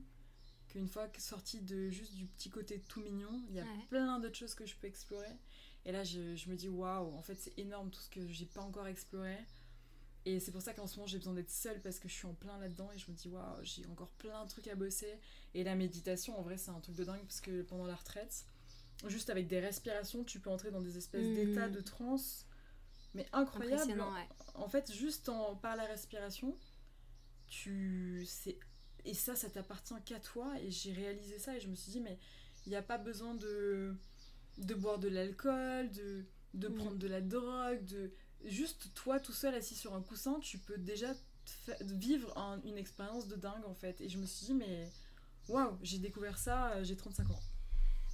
qu'une 0.68 0.88
fois 0.88 1.08
sortie 1.18 1.60
de 1.60 1.90
juste 1.90 2.14
du 2.14 2.26
petit 2.26 2.50
côté 2.50 2.80
tout 2.80 3.00
mignon, 3.00 3.42
il 3.48 3.56
y 3.56 3.60
a 3.60 3.64
plein 3.88 4.18
d'autres 4.20 4.36
choses 4.36 4.54
que 4.54 4.66
je 4.66 4.76
peux 4.76 4.86
explorer. 4.86 5.32
Et 5.84 5.92
là, 5.92 6.04
je, 6.04 6.34
je 6.36 6.50
me 6.50 6.56
dis, 6.56 6.68
waouh, 6.68 7.14
en 7.14 7.22
fait, 7.22 7.34
c'est 7.36 7.58
énorme 7.58 7.90
tout 7.90 8.00
ce 8.00 8.10
que 8.10 8.26
j'ai 8.28 8.46
pas 8.46 8.60
encore 8.60 8.86
exploré. 8.86 9.36
Et 10.26 10.40
c'est 10.40 10.50
pour 10.52 10.60
ça 10.60 10.74
qu'en 10.74 10.86
ce 10.86 10.96
moment, 10.96 11.06
j'ai 11.06 11.16
besoin 11.16 11.32
d'être 11.32 11.50
seule 11.50 11.80
parce 11.80 11.98
que 11.98 12.08
je 12.08 12.12
suis 12.14 12.26
en 12.26 12.34
plein 12.34 12.58
là-dedans 12.58 12.90
et 12.94 12.98
je 12.98 13.10
me 13.10 13.16
dis, 13.16 13.28
waouh, 13.28 13.62
j'ai 13.62 13.86
encore 13.86 14.10
plein 14.12 14.44
de 14.44 14.50
trucs 14.50 14.68
à 14.68 14.74
bosser. 14.74 15.18
Et 15.54 15.64
la 15.64 15.74
méditation, 15.74 16.38
en 16.38 16.42
vrai, 16.42 16.58
c'est 16.58 16.70
un 16.70 16.80
truc 16.80 16.94
de 16.96 17.04
dingue 17.04 17.22
parce 17.22 17.40
que 17.40 17.62
pendant 17.62 17.86
la 17.86 17.94
retraite, 17.94 18.44
juste 19.06 19.30
avec 19.30 19.46
des 19.46 19.60
respirations, 19.60 20.24
tu 20.24 20.38
peux 20.40 20.50
entrer 20.50 20.70
dans 20.70 20.82
des 20.82 20.98
espèces 20.98 21.24
Mhm. 21.24 21.34
d'états 21.34 21.68
de 21.70 21.80
transe, 21.80 22.44
mais 23.14 23.26
incroyable. 23.32 24.00
Ouais. 24.02 24.28
En 24.54 24.68
fait, 24.68 24.92
juste 24.92 25.30
en, 25.30 25.54
par 25.56 25.76
la 25.76 25.84
respiration, 25.84 26.58
tu. 27.46 28.26
c'est 28.28 28.58
Et 29.04 29.14
ça, 29.14 29.34
ça 29.36 29.48
t'appartient 29.48 29.94
qu'à 30.04 30.20
toi. 30.20 30.52
Et 30.60 30.70
j'ai 30.70 30.92
réalisé 30.92 31.38
ça 31.38 31.56
et 31.56 31.60
je 31.60 31.68
me 31.68 31.74
suis 31.74 31.92
dit, 31.92 32.00
mais 32.00 32.18
il 32.66 32.70
n'y 32.70 32.76
a 32.76 32.82
pas 32.82 32.98
besoin 32.98 33.34
de, 33.34 33.94
de 34.58 34.74
boire 34.74 34.98
de 34.98 35.08
l'alcool, 35.08 35.90
de, 35.92 36.24
de 36.54 36.68
prendre 36.68 36.96
de 36.96 37.06
la 37.08 37.20
drogue, 37.20 37.84
de. 37.84 38.12
Juste 38.44 38.94
toi 38.94 39.18
tout 39.18 39.32
seul 39.32 39.54
assis 39.54 39.74
sur 39.74 39.94
un 39.94 40.02
coussin, 40.02 40.38
tu 40.40 40.58
peux 40.58 40.78
déjà 40.78 41.12
vivre 41.80 42.36
un- 42.38 42.60
une 42.62 42.78
expérience 42.78 43.26
de 43.26 43.34
dingue 43.36 43.64
en 43.66 43.74
fait. 43.74 44.00
Et 44.00 44.08
je 44.08 44.18
me 44.18 44.26
suis 44.26 44.46
dit, 44.46 44.54
mais 44.54 44.88
waouh, 45.48 45.76
j'ai 45.82 45.98
découvert 45.98 46.38
ça, 46.38 46.72
euh, 46.72 46.84
j'ai 46.84 46.96
35 46.96 47.30
ans. 47.30 47.40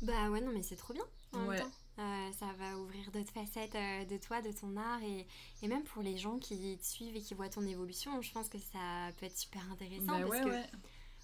Bah 0.02 0.30
ouais, 0.30 0.40
non, 0.40 0.52
mais 0.52 0.62
c'est 0.62 0.76
trop 0.76 0.94
bien 0.94 1.04
en 1.32 1.46
Ouais. 1.46 1.56
même 1.58 1.64
temps. 1.66 1.76
Euh, 1.98 2.32
ça 2.32 2.46
va 2.58 2.76
ouvrir 2.78 3.08
d'autres 3.12 3.30
facettes 3.30 3.76
euh, 3.76 4.04
de 4.04 4.16
toi, 4.16 4.42
de 4.42 4.50
ton 4.50 4.76
art, 4.76 5.00
et, 5.04 5.26
et 5.62 5.68
même 5.68 5.84
pour 5.84 6.02
les 6.02 6.16
gens 6.18 6.38
qui 6.38 6.76
te 6.76 6.84
suivent 6.84 7.14
et 7.16 7.20
qui 7.22 7.34
voient 7.34 7.48
ton 7.48 7.64
évolution, 7.66 8.20
je 8.20 8.32
pense 8.32 8.48
que 8.48 8.58
ça 8.58 9.12
peut 9.18 9.26
être 9.26 9.38
super 9.38 9.62
intéressant 9.70 10.18
Bah 10.18 10.18
parce 10.26 10.30
ouais, 10.30 10.40
que 10.42 10.48
ouais. 10.48 10.64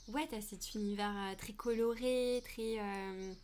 ouais, 0.09 0.27
t'as 0.31 0.41
cet 0.41 0.75
univers 0.75 1.13
euh, 1.17 1.35
très 1.37 1.55
coloré, 1.55 2.41
très, 2.45 2.79
euh, 2.79 3.35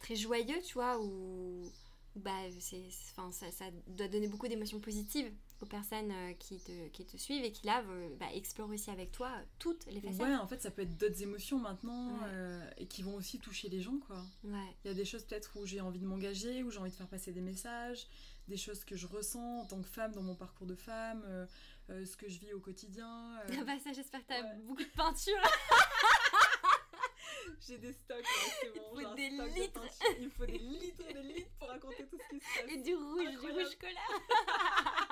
très 0.00 0.16
joyeux, 0.16 0.60
tu 0.66 0.74
vois, 0.74 0.98
où, 1.00 1.70
bah, 2.16 2.32
c'est, 2.58 2.82
ça, 2.90 3.50
ça 3.52 3.66
doit 3.86 4.08
donner 4.08 4.26
beaucoup 4.26 4.48
d'émotions 4.48 4.80
positives 4.80 5.32
aux 5.62 5.66
personnes 5.66 6.10
euh, 6.10 6.32
qui, 6.34 6.58
te, 6.58 6.88
qui 6.88 7.04
te 7.06 7.16
suivent 7.16 7.44
et 7.44 7.52
qui 7.52 7.66
là 7.66 7.80
veulent, 7.82 8.16
bah, 8.18 8.26
explorent 8.34 8.70
aussi 8.70 8.90
avec 8.90 9.12
toi 9.12 9.30
toutes 9.58 9.86
les 9.86 10.00
facettes. 10.00 10.20
Ouais, 10.20 10.34
en 10.36 10.46
fait, 10.46 10.60
ça 10.60 10.70
peut 10.70 10.82
être 10.82 10.96
d'autres 10.98 11.22
émotions 11.22 11.58
maintenant 11.58 12.12
Ouais. 12.18 12.26
euh, 12.28 12.70
et 12.78 12.86
qui 12.86 13.02
vont 13.02 13.14
aussi 13.14 13.38
toucher 13.38 13.68
les 13.68 13.80
gens, 13.80 13.98
quoi. 14.06 14.16
Ouais. 14.44 14.76
Il 14.84 14.88
y 14.88 14.90
a 14.90 14.94
des 14.94 15.04
choses 15.04 15.24
peut-être 15.24 15.56
où 15.60 15.66
j'ai 15.66 15.80
envie 15.80 16.00
de 16.00 16.06
m'engager, 16.06 16.62
où 16.64 16.70
j'ai 16.70 16.78
envie 16.78 16.90
de 16.90 16.96
faire 16.96 17.08
passer 17.08 17.32
des 17.32 17.40
messages, 17.40 18.06
des 18.48 18.56
choses 18.56 18.84
que 18.84 18.96
je 18.96 19.06
ressens 19.06 19.60
en 19.60 19.66
tant 19.66 19.80
que 19.80 19.88
femme 19.88 20.12
dans 20.12 20.22
mon 20.22 20.34
parcours 20.34 20.66
de 20.66 20.74
femme, 20.74 21.22
euh, 21.26 21.46
euh, 21.90 22.04
ce 22.04 22.16
que 22.16 22.28
je 22.28 22.38
vis 22.40 22.52
au 22.52 22.60
quotidien. 22.60 23.36
euh. 23.48 23.56
Ah 23.60 23.64
bah 23.64 23.78
ça, 23.82 23.92
j'espère 23.92 24.20
que 24.22 24.26
t'as 24.28 24.42
Ouais. 24.42 24.56
beaucoup 24.64 24.82
de 24.82 24.88
peinture. 24.96 25.40
j'ai 27.60 27.78
des 27.78 27.92
stocks, 27.92 28.22
là, 28.22 28.52
c'est 28.60 28.72
Il 28.74 28.80
bon. 28.80 28.88
faut 28.90 28.98
j'ai 29.00 29.06
un 29.06 29.14
des 29.14 29.30
de 29.30 29.42
litres. 29.60 29.72
peinture. 29.80 30.16
Il 30.20 30.30
faut 30.30 30.46
des 30.46 30.58
litres 30.58 31.04
et 31.08 31.14
des 31.14 31.22
litres 31.22 31.50
pour 31.58 31.68
raconter 31.68 32.04
tout 32.06 32.18
ce 32.18 32.34
qui 32.34 32.40
se 32.40 32.44
passe. 32.62 32.72
Et 32.72 32.78
du 32.82 32.94
rouge, 32.96 33.30
du 33.30 33.38
rouge 33.38 33.66
scolaire. 33.70 34.10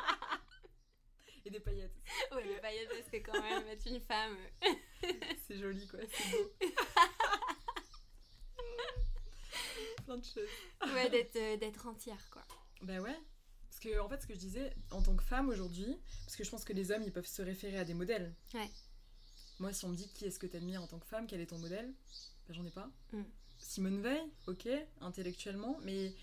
Et 1.44 1.50
des 1.50 1.61
paillettes. 1.61 1.94
Ouais, 2.33 2.44
les 2.44 2.57
paillettes, 2.57 2.88
parce 2.88 3.09
que 3.11 3.16
quand 3.18 3.40
même, 3.40 3.66
être 3.70 3.87
une 3.87 4.00
femme. 4.00 4.37
C'est 5.46 5.59
joli, 5.59 5.87
quoi, 5.87 6.00
c'est 6.11 6.31
beau. 6.31 6.53
Plein 10.05 10.18
de 10.18 10.24
choses. 10.24 10.48
Ouais, 10.94 11.09
d'être, 11.11 11.37
euh, 11.37 11.57
d'être 11.57 11.87
entière, 11.87 12.31
quoi. 12.31 12.42
Bah 12.83 13.00
ouais. 13.00 13.16
Parce 13.68 13.81
que, 13.81 14.00
en 14.00 14.09
fait, 14.09 14.22
ce 14.22 14.26
que 14.26 14.35
je 14.35 14.38
disais, 14.38 14.74
en 14.90 15.03
tant 15.03 15.14
que 15.14 15.22
femme 15.22 15.48
aujourd'hui, 15.48 15.98
parce 16.24 16.37
que 16.37 16.44
je 16.44 16.50
pense 16.50 16.64
que 16.64 16.72
les 16.72 16.90
hommes, 16.90 17.03
ils 17.03 17.12
peuvent 17.12 17.26
se 17.26 17.42
référer 17.42 17.79
à 17.79 17.85
des 17.85 17.94
modèles. 17.94 18.35
Ouais. 18.55 18.68
Moi, 19.59 19.72
si 19.72 19.85
on 19.85 19.88
me 19.88 19.96
dit 19.96 20.09
qui 20.12 20.24
est-ce 20.24 20.38
que 20.38 20.46
t'admires 20.46 20.83
en 20.83 20.87
tant 20.87 20.98
que 20.98 21.07
femme, 21.07 21.26
quel 21.26 21.40
est 21.40 21.46
ton 21.46 21.59
modèle, 21.59 21.92
bah 22.46 22.55
j'en 22.55 22.64
ai 22.64 22.70
pas. 22.70 22.90
Mm. 23.12 23.22
Simone 23.59 24.00
Veil, 24.00 24.22
ok, 24.46 24.68
intellectuellement, 25.03 25.79
mais 25.83 26.14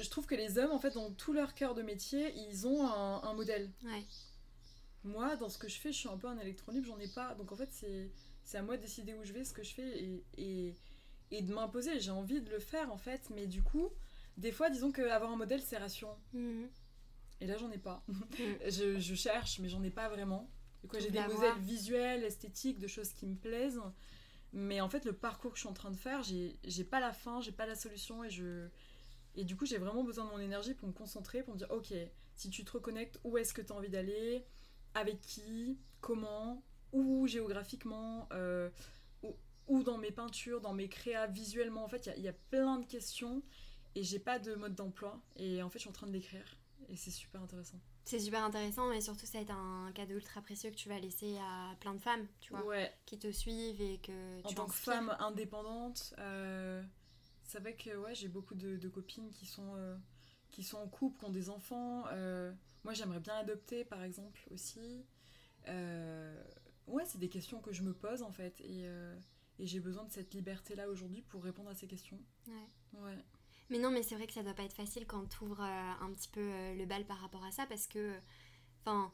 je 0.00 0.08
trouve 0.10 0.26
que 0.26 0.34
les 0.34 0.58
hommes, 0.58 0.72
en 0.72 0.78
fait, 0.78 0.94
dans 0.94 1.10
tout 1.10 1.32
leur 1.32 1.54
cœur 1.54 1.74
de 1.74 1.82
métier, 1.82 2.32
ils 2.48 2.66
ont 2.66 2.86
un, 2.86 3.22
un 3.22 3.34
modèle. 3.34 3.70
Ouais. 3.84 4.04
Moi, 5.04 5.36
dans 5.36 5.48
ce 5.48 5.58
que 5.58 5.68
je 5.68 5.78
fais, 5.78 5.92
je 5.92 5.98
suis 5.98 6.08
un 6.08 6.16
peu 6.16 6.26
un 6.26 6.38
électron 6.38 6.72
libre, 6.72 6.86
j'en 6.88 6.98
ai 6.98 7.08
pas. 7.08 7.34
Donc 7.34 7.52
en 7.52 7.56
fait, 7.56 7.70
c'est 8.42 8.58
à 8.58 8.62
moi 8.62 8.76
de 8.76 8.82
décider 8.82 9.14
où 9.14 9.24
je 9.24 9.32
vais, 9.32 9.44
ce 9.44 9.52
que 9.52 9.62
je 9.62 9.74
fais 9.74 9.98
et, 9.98 10.24
et, 10.36 10.74
et 11.30 11.42
de 11.42 11.52
m'imposer. 11.52 12.00
J'ai 12.00 12.10
envie 12.10 12.40
de 12.40 12.50
le 12.50 12.58
faire, 12.58 12.92
en 12.92 12.98
fait, 12.98 13.30
mais 13.34 13.46
du 13.46 13.62
coup, 13.62 13.90
des 14.36 14.52
fois, 14.52 14.70
disons 14.70 14.92
qu'avoir 14.92 15.30
un 15.30 15.36
modèle, 15.36 15.62
c'est 15.62 15.78
rassurant. 15.78 16.18
Mhm. 16.32 16.68
Et 17.40 17.46
là, 17.46 17.56
j'en 17.58 17.70
ai 17.70 17.78
pas. 17.78 18.02
Mm. 18.08 18.22
je, 18.68 18.98
je 18.98 19.14
cherche, 19.14 19.58
mais 19.58 19.68
j'en 19.68 19.82
ai 19.82 19.90
pas 19.90 20.08
vraiment. 20.08 20.50
Du 20.82 20.88
coup, 20.88 20.96
j'ai 21.00 21.10
des 21.10 21.20
modèles 21.20 21.58
visuels, 21.60 22.24
esthétiques, 22.24 22.78
de 22.78 22.86
choses 22.86 23.12
qui 23.12 23.26
me 23.26 23.36
plaisent. 23.36 23.80
Mais 24.52 24.80
en 24.80 24.88
fait, 24.88 25.04
le 25.04 25.12
parcours 25.12 25.52
que 25.52 25.56
je 25.56 25.62
suis 25.62 25.68
en 25.68 25.74
train 25.74 25.90
de 25.90 25.96
faire, 25.96 26.22
j'ai 26.22 26.56
j'ai 26.64 26.84
pas 26.84 27.00
la 27.00 27.12
fin, 27.12 27.40
j'ai 27.40 27.52
pas 27.52 27.66
la 27.66 27.74
solution. 27.74 28.24
Et, 28.24 28.30
je... 28.30 28.68
et 29.36 29.44
du 29.44 29.56
coup, 29.56 29.66
j'ai 29.66 29.78
vraiment 29.78 30.02
besoin 30.04 30.24
de 30.24 30.30
mon 30.30 30.38
énergie 30.38 30.74
pour 30.74 30.88
me 30.88 30.92
concentrer, 30.92 31.42
pour 31.42 31.54
me 31.54 31.58
dire, 31.58 31.70
ok, 31.70 31.92
si 32.34 32.50
tu 32.50 32.64
te 32.64 32.72
reconnectes, 32.72 33.18
où 33.24 33.36
est-ce 33.38 33.52
que 33.54 33.62
tu 33.62 33.72
as 33.72 33.76
envie 33.76 33.88
d'aller? 33.90 34.44
Avec 34.94 35.20
qui? 35.20 35.78
Comment? 36.00 36.62
Où 36.92 37.26
géographiquement? 37.26 38.28
Euh, 38.32 38.70
où, 39.22 39.34
où 39.68 39.82
dans 39.82 39.98
mes 39.98 40.10
peintures, 40.10 40.60
dans 40.60 40.72
mes 40.74 40.88
créas, 40.88 41.26
visuellement 41.26 41.84
En 41.84 41.88
fait, 41.88 42.06
il 42.06 42.08
y 42.08 42.12
a- 42.12 42.16
il 42.16 42.22
y, 42.22 42.28
a 42.28 42.32
plein 42.50 42.78
de 42.78 42.86
questions. 42.86 43.42
Et 43.94 44.02
j'ai 44.02 44.18
pas 44.18 44.38
de 44.38 44.54
mode 44.54 44.74
d'emploi. 44.74 45.20
Et 45.36 45.62
en 45.62 45.70
fait, 45.70 45.78
je 45.78 45.82
suis 45.82 45.90
en 45.90 45.92
train 45.94 46.06
de 46.06 46.12
l'écrire. 46.12 46.44
Et 46.88 46.96
c'est 46.96 47.10
super 47.10 47.42
intéressant. 47.42 47.78
C'est 48.04 48.20
super 48.20 48.44
intéressant, 48.44 48.88
mais 48.90 49.00
surtout, 49.00 49.26
ça 49.26 49.38
va 49.38 49.42
être 49.42 49.50
un 49.54 49.90
cadeau 49.92 50.14
ultra 50.14 50.40
précieux 50.40 50.70
que 50.70 50.76
tu 50.76 50.88
vas 50.88 51.00
laisser 51.00 51.36
à 51.38 51.74
plein 51.80 51.94
de 51.94 51.98
femmes, 52.00 52.24
tu 52.40 52.52
vois, 52.52 52.64
Ouais, 52.64 52.92
qui 53.04 53.18
te 53.18 53.32
suivent 53.32 53.80
et 53.80 53.98
que 53.98 54.40
en 54.44 54.48
tu 54.48 54.54
tant 54.54 54.66
que 54.66 54.74
femme 54.74 55.16
indépendante, 55.18 56.14
euh, 56.18 56.84
c'est 57.46 57.60
vrai 57.60 57.74
que 57.74 57.96
ouais, 57.96 58.14
j'ai 58.14 58.28
beaucoup 58.28 58.54
de, 58.54 58.76
de 58.76 58.88
copines 58.88 59.30
qui 59.30 59.46
sont, 59.46 59.74
euh, 59.76 59.96
qui 60.50 60.62
sont 60.62 60.78
en 60.78 60.88
couple, 60.88 61.18
qui 61.18 61.24
ont 61.24 61.30
des 61.30 61.48
enfants. 61.48 62.04
euh, 62.12 62.52
moi, 62.84 62.94
j'aimerais 62.94 63.20
bien 63.20 63.36
adopter, 63.36 63.84
par 63.84 64.02
exemple, 64.02 64.40
aussi. 64.50 65.04
Euh, 65.68 66.44
ouais, 66.86 67.04
c'est 67.04 67.18
des 67.18 67.28
questions 67.28 67.60
que 67.60 67.72
je 67.72 67.82
me 67.82 67.92
pose, 67.92 68.22
en 68.22 68.30
fait. 68.30 68.60
Et, 68.60 68.84
et 69.58 69.66
j'ai 69.66 69.80
besoin 69.80 70.04
de 70.04 70.12
cette 70.12 70.34
liberté-là 70.34 70.88
aujourd'hui 70.88 71.22
pour 71.22 71.42
répondre 71.42 71.70
à 71.70 71.74
ces 71.74 71.88
questions. 71.88 72.20
Ouais. 72.46 73.00
Ouais. 73.00 73.24
Mais 73.70 73.78
non, 73.78 73.90
mais 73.90 74.04
c'est 74.04 74.14
vrai 74.14 74.28
que 74.28 74.32
ça 74.32 74.44
doit 74.44 74.54
pas 74.54 74.62
être 74.62 74.72
facile 74.72 75.06
quand 75.06 75.26
tu 75.26 75.42
ouvres 75.42 75.62
un 75.62 76.12
petit 76.14 76.28
peu 76.28 76.74
le 76.74 76.86
bal 76.86 77.04
par 77.04 77.18
rapport 77.18 77.44
à 77.44 77.50
ça 77.50 77.66
parce 77.66 77.88
que, 77.88 78.16
enfin, 78.80 79.12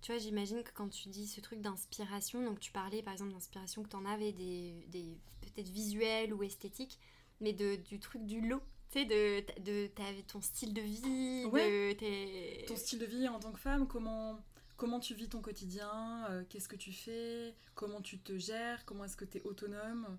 tu 0.00 0.12
vois, 0.12 0.20
j'imagine 0.20 0.62
que 0.62 0.70
quand 0.72 0.88
tu 0.88 1.08
dis 1.08 1.26
ce 1.26 1.40
truc 1.40 1.60
d'inspiration, 1.60 2.44
donc 2.44 2.60
tu 2.60 2.70
parlais 2.70 3.02
par 3.02 3.12
exemple 3.12 3.32
d'inspiration 3.32 3.82
que 3.82 3.88
tu 3.88 3.96
en 3.96 4.04
avais, 4.04 4.32
des, 4.32 4.86
des 4.86 5.18
peut-être 5.40 5.70
visuels 5.70 6.32
ou 6.32 6.44
esthétiques, 6.44 7.00
mais 7.40 7.52
de, 7.52 7.76
du 7.76 8.00
truc 8.00 8.24
du 8.26 8.40
lot, 8.40 8.62
tu 8.90 9.00
sais, 9.00 9.04
de, 9.04 9.40
de, 9.62 9.86
ta- 9.88 10.22
ton 10.26 10.40
style 10.40 10.72
de 10.74 10.80
vie, 10.82 11.44
Ouais. 11.46 11.92
de 11.94 11.98
tes. 11.98 12.64
Ton 12.66 12.76
style 12.76 12.98
de 12.98 13.06
vie 13.06 13.28
en 13.28 13.38
tant 13.38 13.52
que 13.52 13.58
femme, 13.60 13.86
comment, 13.86 14.42
comment 14.76 15.00
tu 15.00 15.14
vis 15.14 15.28
ton 15.28 15.40
quotidien, 15.40 16.26
euh, 16.30 16.44
qu'est-ce 16.48 16.68
que 16.68 16.76
tu 16.76 16.92
fais, 16.92 17.54
comment 17.74 18.00
tu 18.00 18.18
te 18.18 18.36
gères, 18.38 18.84
comment 18.84 19.04
est-ce 19.04 19.16
que 19.16 19.24
tu 19.24 19.38
es 19.38 19.42
autonome. 19.42 20.18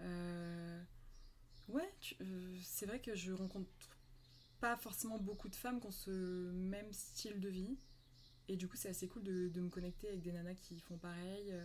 Euh, 0.00 0.82
Ouais, 1.68 1.92
euh, 2.22 2.56
c'est 2.62 2.86
vrai 2.86 2.98
que 2.98 3.14
je 3.14 3.30
rencontre 3.30 3.68
pas 4.58 4.74
forcément 4.76 5.18
beaucoup 5.18 5.50
de 5.50 5.54
femmes 5.54 5.80
qui 5.80 5.86
ont 5.86 5.90
ce 5.90 6.50
même 6.50 6.90
style 6.94 7.40
de 7.40 7.48
vie. 7.50 7.76
Et 8.48 8.56
du 8.56 8.66
coup, 8.66 8.76
c'est 8.76 8.88
assez 8.88 9.06
cool 9.06 9.22
de, 9.22 9.48
de 9.48 9.60
me 9.60 9.68
connecter 9.68 10.08
avec 10.08 10.22
des 10.22 10.32
nanas 10.32 10.54
qui 10.54 10.80
font 10.80 10.96
pareil, 10.96 11.52
euh, 11.52 11.62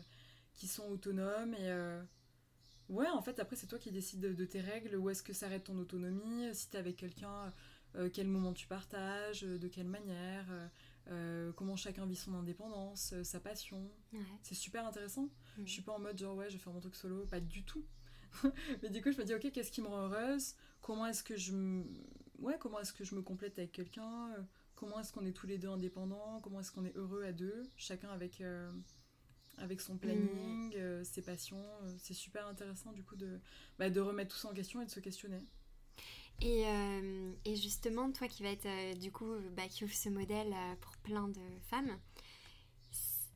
qui 0.56 0.68
sont 0.68 0.84
autonomes. 0.90 1.54
Et 1.54 1.70
euh, 1.70 2.04
ouais, 2.90 3.08
en 3.08 3.22
fait, 3.22 3.40
après, 3.40 3.56
c'est 3.56 3.68
toi 3.68 3.80
qui 3.80 3.92
décides 3.92 4.20
de, 4.20 4.34
de 4.34 4.46
tes 4.46 4.62
règles, 4.62 4.96
où 4.96 5.10
est-ce 5.10 5.24
que 5.24 5.34
s'arrête 5.34 5.66
ton 5.66 5.78
autonomie, 5.78 6.54
si 6.54 6.70
t'es 6.70 6.78
avec 6.78 6.96
quelqu'un, 6.98 7.52
euh, 7.96 8.10
quel 8.12 8.28
moment 8.28 8.54
tu 8.54 8.68
partages, 8.68 9.44
euh, 9.44 9.58
de 9.58 9.68
quelle 9.68 9.88
manière, 9.88 10.46
euh, 10.52 10.68
euh, 11.10 11.52
comment 11.54 11.76
chacun 11.76 12.06
vit 12.06 12.16
son 12.16 12.34
indépendance, 12.34 13.14
euh, 13.14 13.24
sa 13.24 13.40
passion. 13.40 13.90
Ouais. 14.14 14.20
C'est 14.42 14.56
super 14.56 14.86
intéressant. 14.88 15.30
Mhm. 15.58 15.68
Je 15.68 15.72
suis 15.72 15.82
pas 15.82 15.94
en 15.94 16.00
mode 16.00 16.18
genre 16.18 16.36
ouais, 16.36 16.50
je 16.50 16.54
vais 16.54 16.60
faire 16.64 16.74
mon 16.74 16.80
truc 16.80 16.96
solo, 16.96 17.26
pas 17.26 17.40
du 17.40 17.64
tout. 17.64 17.86
Mais 18.82 18.90
du 18.90 19.02
coup, 19.02 19.12
je 19.12 19.18
me 19.18 19.26
dis 19.26 19.34
ok, 19.36 19.52
qu'est-ce 19.52 19.72
qui 19.72 19.82
me 19.82 19.88
rend 19.88 20.08
heureuse? 20.08 20.56
Comment 20.82 21.06
est-ce 21.06 21.24
que 21.24 21.36
je 21.38 21.52
me 21.54 21.84
ouais, 22.40 22.58
comment 22.60 22.80
est-ce 22.80 22.94
que 22.94 23.04
je 23.04 23.16
me 23.16 23.22
complète 23.22 23.58
avec 23.60 23.72
quelqu'un? 23.72 24.32
Euh, 24.38 24.42
Comment 24.76 25.00
est-ce 25.00 25.14
qu'on 25.14 25.26
est 25.26 25.32
tous 25.32 25.48
les 25.48 25.58
deux 25.58 25.70
indépendants? 25.70 26.42
Comment 26.42 26.60
est-ce 26.60 26.72
qu'on 26.72 26.84
est 26.84 26.96
heureux 26.98 27.24
à 27.24 27.32
deux? 27.32 27.70
Chacun 27.78 28.10
avec 28.10 28.42
euh, 28.42 28.70
avec 29.64 29.82
son 29.82 29.98
planning, 29.98 30.74
euh, 30.76 31.04
ses 31.04 31.22
passions. 31.22 31.64
Euh, 31.84 31.96
C'est 31.98 32.14
super 32.14 32.48
intéressant 32.48 32.92
du 32.92 33.04
coup 33.04 33.16
de 33.16 33.40
bah, 33.80 33.90
de 33.90 34.00
remettre 34.02 34.34
tout 34.36 34.40
ça 34.40 34.50
en 34.50 34.54
question 34.54 34.82
et 34.82 34.86
de 34.86 34.92
se 34.92 35.00
questionner. 35.00 35.40
Et, 36.42 36.66
euh, 36.68 37.32
et 37.46 37.56
justement, 37.56 38.12
toi 38.12 38.28
qui 38.28 38.44
va 38.44 38.50
être 38.50 39.00
du 39.00 39.12
coup, 39.12 39.34
bah, 39.56 39.68
qui 39.70 39.84
ouvre 39.86 39.94
ce 39.94 40.10
modèle 40.10 40.54
pour 40.82 40.96
plein 40.98 41.28
de 41.30 41.42
femmes, 41.70 41.98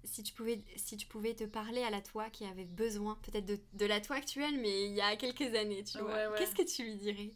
si 0.03 0.23
tu 0.23 0.33
pouvais, 0.33 0.63
si 0.75 0.97
tu 0.97 1.05
pouvais 1.07 1.33
te 1.35 1.43
parler 1.45 1.83
à 1.83 1.89
la 1.89 2.01
toi 2.01 2.29
qui 2.29 2.45
avait 2.45 2.65
besoin, 2.65 3.15
peut-être 3.23 3.45
de, 3.45 3.59
de 3.73 3.85
la 3.85 4.01
toi 4.01 4.15
actuelle, 4.17 4.59
mais 4.59 4.87
il 4.87 4.93
y 4.93 5.01
a 5.01 5.15
quelques 5.15 5.53
années, 5.55 5.83
tu 5.83 5.99
vois, 5.99 6.07
Ouais, 6.13 6.27
ouais. 6.27 6.37
qu'est-ce 6.37 6.55
que 6.55 6.63
tu 6.63 6.83
lui 6.83 6.95
dirais? 6.95 7.31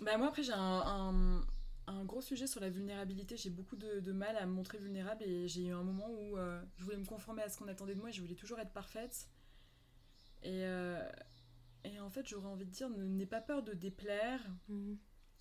Bah 0.00 0.16
moi 0.16 0.28
après 0.28 0.42
j'ai 0.42 0.52
un, 0.52 0.58
un, 0.86 1.40
un 1.90 2.04
gros 2.04 2.20
sujet 2.20 2.46
sur 2.46 2.60
la 2.60 2.70
vulnérabilité. 2.70 3.36
J'ai 3.36 3.50
beaucoup 3.50 3.76
de, 3.76 4.00
de 4.00 4.12
mal 4.12 4.36
à 4.36 4.46
me 4.46 4.52
montrer 4.52 4.78
vulnérable 4.78 5.22
et 5.24 5.48
j'ai 5.48 5.66
eu 5.66 5.72
un 5.72 5.82
moment 5.82 6.08
où 6.08 6.38
euh, 6.38 6.62
je 6.76 6.84
voulais 6.84 6.96
me 6.96 7.04
conformer 7.04 7.42
à 7.42 7.48
ce 7.48 7.58
qu'on 7.58 7.68
attendait 7.68 7.94
de 7.94 8.00
moi 8.00 8.10
et 8.10 8.12
je 8.12 8.20
voulais 8.20 8.34
toujours 8.34 8.58
être 8.58 8.72
parfaite. 8.72 9.28
Et, 10.42 10.64
euh, 10.64 11.02
et 11.84 12.00
en 12.00 12.08
fait 12.08 12.26
j'aurais 12.26 12.48
envie 12.48 12.64
de 12.64 12.70
dire 12.70 12.88
n'aie 12.88 13.26
pas 13.26 13.40
peur 13.40 13.62
de 13.62 13.72
déplaire. 13.72 14.40
Mhm. 14.68 14.98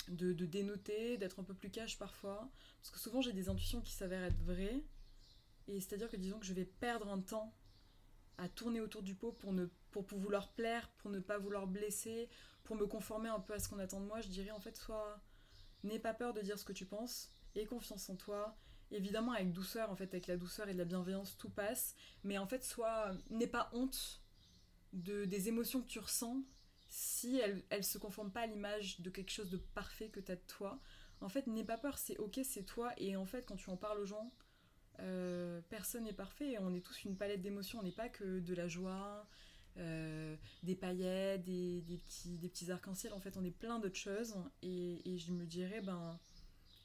de, 0.09 0.33
de 0.33 0.45
dénoter, 0.45 1.17
d'être 1.17 1.39
un 1.39 1.43
peu 1.43 1.53
plus 1.53 1.69
cash 1.69 1.97
parfois. 1.97 2.49
Parce 2.81 2.91
que 2.91 2.99
souvent 2.99 3.21
j'ai 3.21 3.33
des 3.33 3.49
intuitions 3.49 3.81
qui 3.81 3.93
s'avèrent 3.93 4.23
être 4.23 4.41
vraies. 4.41 4.83
Et 5.67 5.79
c'est-à-dire 5.79 6.09
que 6.09 6.17
disons 6.17 6.39
que 6.39 6.45
je 6.45 6.53
vais 6.53 6.65
perdre 6.65 7.09
un 7.09 7.21
temps 7.21 7.53
à 8.37 8.49
tourner 8.49 8.81
autour 8.81 9.03
du 9.03 9.15
pot 9.15 9.33
pour, 9.33 9.53
ne, 9.53 9.67
pour 9.91 10.03
vouloir 10.03 10.51
plaire, 10.53 10.89
pour 10.97 11.11
ne 11.11 11.19
pas 11.19 11.37
vouloir 11.37 11.67
blesser, 11.67 12.29
pour 12.63 12.75
me 12.75 12.87
conformer 12.87 13.29
un 13.29 13.39
peu 13.39 13.53
à 13.53 13.59
ce 13.59 13.69
qu'on 13.69 13.79
attend 13.79 13.99
de 13.99 14.05
moi. 14.05 14.21
Je 14.21 14.29
dirais 14.29 14.51
en 14.51 14.59
fait, 14.59 14.77
soit 14.77 15.21
n'aie 15.83 15.99
pas 15.99 16.13
peur 16.13 16.33
de 16.33 16.41
dire 16.41 16.57
ce 16.57 16.65
que 16.65 16.73
tu 16.73 16.85
penses, 16.85 17.31
aie 17.55 17.65
confiance 17.65 18.09
en 18.09 18.15
toi. 18.15 18.57
Évidemment, 18.91 19.33
avec 19.33 19.51
douceur, 19.51 19.91
en 19.91 19.95
fait, 19.95 20.11
avec 20.13 20.27
la 20.27 20.37
douceur 20.37 20.67
et 20.67 20.73
de 20.73 20.79
la 20.79 20.85
bienveillance, 20.85 21.37
tout 21.37 21.49
passe. 21.49 21.95
Mais 22.23 22.37
en 22.37 22.47
fait, 22.47 22.63
soit 22.63 23.11
n'aie 23.29 23.47
pas 23.47 23.69
honte 23.73 24.21
de, 24.93 25.25
des 25.25 25.47
émotions 25.47 25.81
que 25.81 25.87
tu 25.87 25.99
ressens 25.99 26.41
si 26.87 27.37
elles 27.37 27.63
ne 27.71 27.81
se 27.81 27.99
conforment 27.99 28.31
pas 28.31 28.41
à 28.41 28.47
l'image 28.47 28.99
de 29.01 29.11
quelque 29.11 29.29
chose 29.29 29.51
de 29.51 29.57
parfait 29.57 30.09
que 30.09 30.19
tu 30.19 30.31
as 30.31 30.35
de 30.35 30.45
toi. 30.47 30.79
En 31.21 31.29
fait, 31.29 31.45
n'aie 31.47 31.63
pas 31.63 31.77
peur, 31.77 31.97
c'est 31.97 32.17
ok, 32.17 32.39
c'est 32.43 32.63
toi. 32.63 32.93
Et 32.97 33.15
en 33.15 33.25
fait, 33.25 33.45
quand 33.45 33.57
tu 33.57 33.69
en 33.69 33.77
parles 33.77 33.99
aux 33.99 34.05
gens, 34.05 34.31
euh, 34.99 35.61
personne 35.69 36.05
n'est 36.05 36.13
parfait. 36.13 36.57
On 36.59 36.73
est 36.73 36.85
tous 36.85 37.03
une 37.03 37.15
palette 37.15 37.41
d'émotions. 37.41 37.79
On 37.79 37.83
n'est 37.83 37.91
pas 37.91 38.09
que 38.09 38.39
de 38.39 38.53
la 38.55 38.67
joie, 38.67 39.27
euh, 39.79 40.35
des 40.63 40.75
paillettes, 40.75 41.43
des, 41.43 41.81
petits, 42.05 42.37
des 42.37 42.49
petits 42.49 42.71
arcs-en-ciel. 42.71 43.13
En 43.13 43.19
fait, 43.19 43.37
on 43.37 43.43
est 43.43 43.51
plein 43.51 43.79
d'autres 43.79 43.95
choses. 43.95 44.35
Et, 44.61 45.17
je 45.17 45.31
me 45.31 45.45
dirais, 45.45 45.81
ben, 45.81 46.17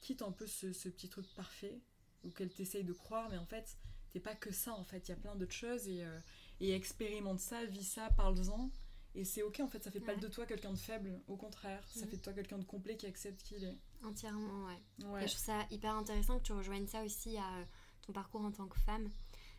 quitte 0.01 0.21
un 0.21 0.31
peu 0.31 0.47
ce, 0.47 0.67
petit 0.89 1.09
truc 1.09 1.25
parfait, 1.35 1.79
ou 2.23 2.29
qu'elle 2.29 2.49
t'essaye 2.49 2.83
de 2.83 2.93
croire, 2.93 3.29
mais 3.29 3.37
en 3.37 3.45
fait, 3.45 3.77
t'es 4.11 4.19
pas 4.19 4.35
que 4.35 4.51
ça. 4.51 4.73
En 4.73 4.83
fait, 4.83 5.07
il 5.07 5.11
y 5.11 5.13
a 5.13 5.17
plein 5.17 5.35
d'autres 5.35 5.53
choses. 5.53 5.87
Et, 5.87 6.03
euh, 6.03 6.19
et 6.59 6.73
expérimente 6.73 7.39
ça, 7.39 7.65
vis 7.65 7.83
ça, 7.83 8.09
parle-en. 8.11 8.71
Et 9.15 9.23
c'est 9.23 9.43
ok, 9.43 9.61
en 9.61 9.67
fait, 9.67 9.81
ça 9.81 9.91
fait 9.91 10.01
pas 10.01 10.15
de 10.15 10.27
toi 10.27 10.45
quelqu'un 10.45 10.73
de 10.73 10.77
faible, 10.77 11.21
au 11.27 11.37
contraire, 11.37 11.81
ça 11.87 12.01
mhm. 12.01 12.11
fait 12.11 12.17
de 12.17 12.21
toi 12.21 12.33
quelqu'un 12.33 12.57
de 12.57 12.65
complet 12.65 12.97
qui 12.97 13.05
accepte 13.05 13.41
qui 13.43 13.55
il 13.55 13.63
est. 13.63 13.77
Entièrement, 14.03 14.65
ouais. 14.65 15.23
Et 15.23 15.27
je 15.27 15.33
trouve 15.33 15.45
ça 15.45 15.65
hyper 15.71 15.95
intéressant 15.95 16.37
que 16.37 16.43
tu 16.43 16.51
rejoignes 16.51 16.85
ça 16.85 17.01
aussi 17.01 17.37
à 17.37 17.65
ton 18.05 18.11
parcours 18.11 18.41
en 18.41 18.51
tant 18.51 18.67
que 18.67 18.77
femme. 18.77 19.09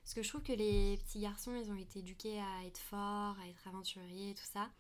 Parce 0.07 0.15
que 0.15 0.23
je 0.23 0.29
trouve 0.29 0.45
que 0.45 0.53
les 0.53 0.99
petits 0.99 1.19
garçons, 1.19 1.53
ils 1.57 1.69
ont 1.69 1.75
été 1.75 1.99
éduqués 1.99 2.39
à 2.39 2.65
être 2.65 2.79
forts, 2.79 3.37
à 3.41 3.49
être 3.49 3.67
aventuriers, 3.67 4.37
tout 4.37 4.47
ça. 4.53 4.71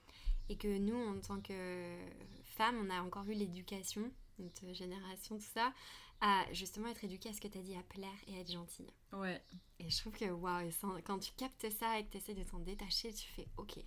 Et 0.48 0.56
que 0.56 0.78
nous, 0.78 0.94
en 0.94 1.18
tant 1.18 1.40
que 1.40 1.98
femmes, 2.44 2.76
on 2.80 2.90
a 2.90 3.02
encore 3.02 3.24
eu 3.24 3.32
l'éducation, 3.32 4.08
notre 4.38 4.72
génération, 4.72 5.36
tout 5.36 5.50
ça, 5.52 5.72
à 6.20 6.44
justement 6.52 6.86
être 6.86 7.02
éduquée 7.02 7.30
à 7.30 7.32
ce 7.32 7.40
que 7.40 7.48
tu 7.48 7.58
as 7.58 7.62
dit, 7.62 7.74
à 7.74 7.82
plaire 7.82 8.14
et 8.28 8.36
à 8.36 8.40
être 8.42 8.52
gentille. 8.52 8.86
Ouais. 9.14 9.42
Et 9.80 9.90
je 9.90 9.98
trouve 9.98 10.12
que, 10.12 10.26
waouh, 10.26 10.70
quand 11.04 11.18
tu 11.18 11.32
captes 11.32 11.70
ça 11.70 11.98
et 11.98 12.06
que 12.06 12.12
tu 12.12 12.18
essaies 12.18 12.34
de 12.34 12.44
t'en 12.44 12.60
détacher, 12.60 13.12
tu 13.12 13.26
fais 13.26 13.48
OK. 13.56 13.78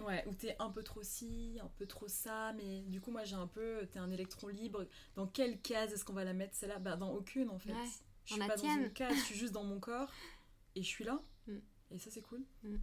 Ouais, 0.00 0.24
ou 0.26 0.34
t'es 0.34 0.56
un 0.58 0.70
peu 0.70 0.82
trop 0.82 1.04
ci, 1.04 1.60
un 1.62 1.70
peu 1.78 1.86
trop 1.86 2.08
ça, 2.08 2.52
mais 2.54 2.80
du 2.88 3.00
coup, 3.00 3.12
moi 3.12 3.22
j'ai 3.22 3.36
un 3.36 3.46
peu. 3.46 3.86
T'es 3.92 4.00
un 4.00 4.10
électron 4.10 4.48
libre. 4.48 4.88
Dans 5.14 5.28
quelle 5.28 5.60
case 5.60 5.92
est-ce 5.92 6.04
qu'on 6.04 6.14
va 6.14 6.24
la 6.24 6.32
mettre 6.32 6.56
celle-là? 6.56 6.80
Bah, 6.80 6.96
dans 6.96 7.12
aucune 7.12 7.48
en 7.48 7.60
fait. 7.60 7.70
Ouais, 7.70 7.88
je 8.24 8.32
suis 8.32 8.42
pas 8.42 8.56
dans 8.56 8.74
une 8.74 8.92
case, 8.92 9.14
je 9.14 9.22
suis 9.22 9.36
juste 9.36 9.52
dans 9.52 9.64
mon 9.64 9.78
corps 9.78 10.10
et 10.74 10.82
je 10.82 10.88
suis 10.88 11.04
là. 11.04 11.20
Mm. 11.46 11.58
Et 11.92 11.98
ça, 11.98 12.10
c'est 12.10 12.22
cool. 12.22 12.42
Mm. 12.62 12.76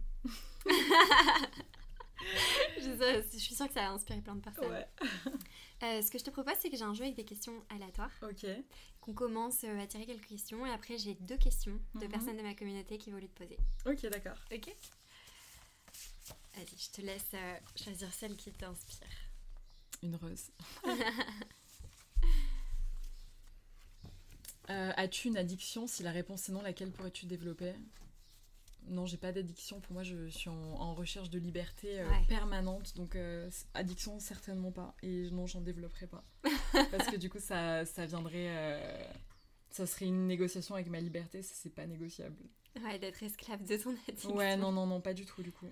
je, 2.78 3.38
suis 3.38 3.54
sûre 3.54 3.68
que 3.68 3.74
ça 3.74 3.86
a 3.86 3.90
inspiré 3.90 4.20
plein 4.20 4.36
de 4.36 4.40
personnes. 4.40 4.70
Ouais. 4.70 4.88
Euh, 5.84 6.02
ce 6.02 6.10
que 6.10 6.18
je 6.18 6.24
te 6.24 6.30
propose, 6.30 6.54
c'est 6.58 6.70
que 6.70 6.76
j'ai 6.76 6.82
un 6.82 6.92
jeu 6.92 7.04
avec 7.04 7.14
des 7.14 7.24
questions 7.24 7.54
aléatoires. 7.68 8.10
Ok. 8.22 8.44
Qu'on 9.00 9.14
commence 9.14 9.62
euh, 9.62 9.78
à 9.78 9.86
tirer 9.86 10.06
quelques 10.06 10.26
questions 10.26 10.66
et 10.66 10.70
après, 10.70 10.98
j'ai 10.98 11.14
deux 11.14 11.36
questions 11.36 11.80
de 11.94 12.04
mhm. 12.04 12.10
personnes 12.10 12.36
de 12.36 12.42
ma 12.42 12.52
communauté 12.54 12.98
qui 12.98 13.12
vont 13.12 13.18
lui 13.18 13.28
te 13.28 13.44
poser. 13.44 13.56
Ok, 13.86 14.02
d'accord. 14.10 14.36
Ok. 14.52 14.74
Vas-y, 16.56 16.76
je 16.76 16.90
te 16.90 17.00
laisse 17.00 17.30
euh, 17.32 17.56
choisir 17.76 18.12
celle 18.12 18.36
qui 18.36 18.50
t'inspire. 18.50 19.06
Une 20.02 20.16
rose. 20.16 20.50
Euh, 24.70 24.92
as-tu 24.96 25.28
une 25.28 25.36
addiction 25.36 25.86
Si 25.86 26.02
la 26.02 26.10
réponse 26.10 26.48
est 26.48 26.52
non, 26.52 26.62
laquelle 26.62 26.90
pourrais-tu 26.90 27.26
développer? 27.26 27.72
Non, 28.88 29.06
j'ai 29.06 29.16
pas 29.16 29.32
d'addiction. 29.32 29.80
Pour 29.80 29.92
moi, 29.92 30.02
je 30.02 30.28
suis 30.28 30.48
en, 30.48 30.94
recherche 30.94 31.30
de 31.30 31.38
liberté 31.38 32.00
euh, 32.00 32.06
permanente. 32.28 32.96
Donc, 32.96 33.16
addiction, 33.74 34.18
certainement 34.18 34.72
pas. 34.72 34.94
Et 35.02 35.30
non, 35.30 35.46
j'en 35.46 35.60
développerai 35.60 36.06
pas. 36.06 36.24
Parce 36.90 37.08
que 37.08 37.16
du 37.16 37.28
coup, 37.28 37.38
ça, 37.38 37.84
ça 37.84 38.06
viendrait. 38.06 39.20
ça 39.70 39.86
serait 39.86 40.06
une 40.06 40.26
négociation 40.26 40.74
avec 40.74 40.88
ma 40.88 41.00
liberté. 41.00 41.42
Ça, 41.42 41.54
c'est 41.54 41.74
pas 41.74 41.86
négociable. 41.86 42.36
Ouais, 42.82 42.98
d'être 42.98 43.22
esclave 43.22 43.64
de 43.64 43.76
ton 43.76 43.94
addiction. 44.08 44.34
Ouais, 44.34 44.56
non, 44.56 44.72
non, 44.72 44.86
non, 44.86 45.00
pas 45.00 45.14
du 45.14 45.26
tout, 45.26 45.42
du 45.42 45.52
coup. 45.52 45.66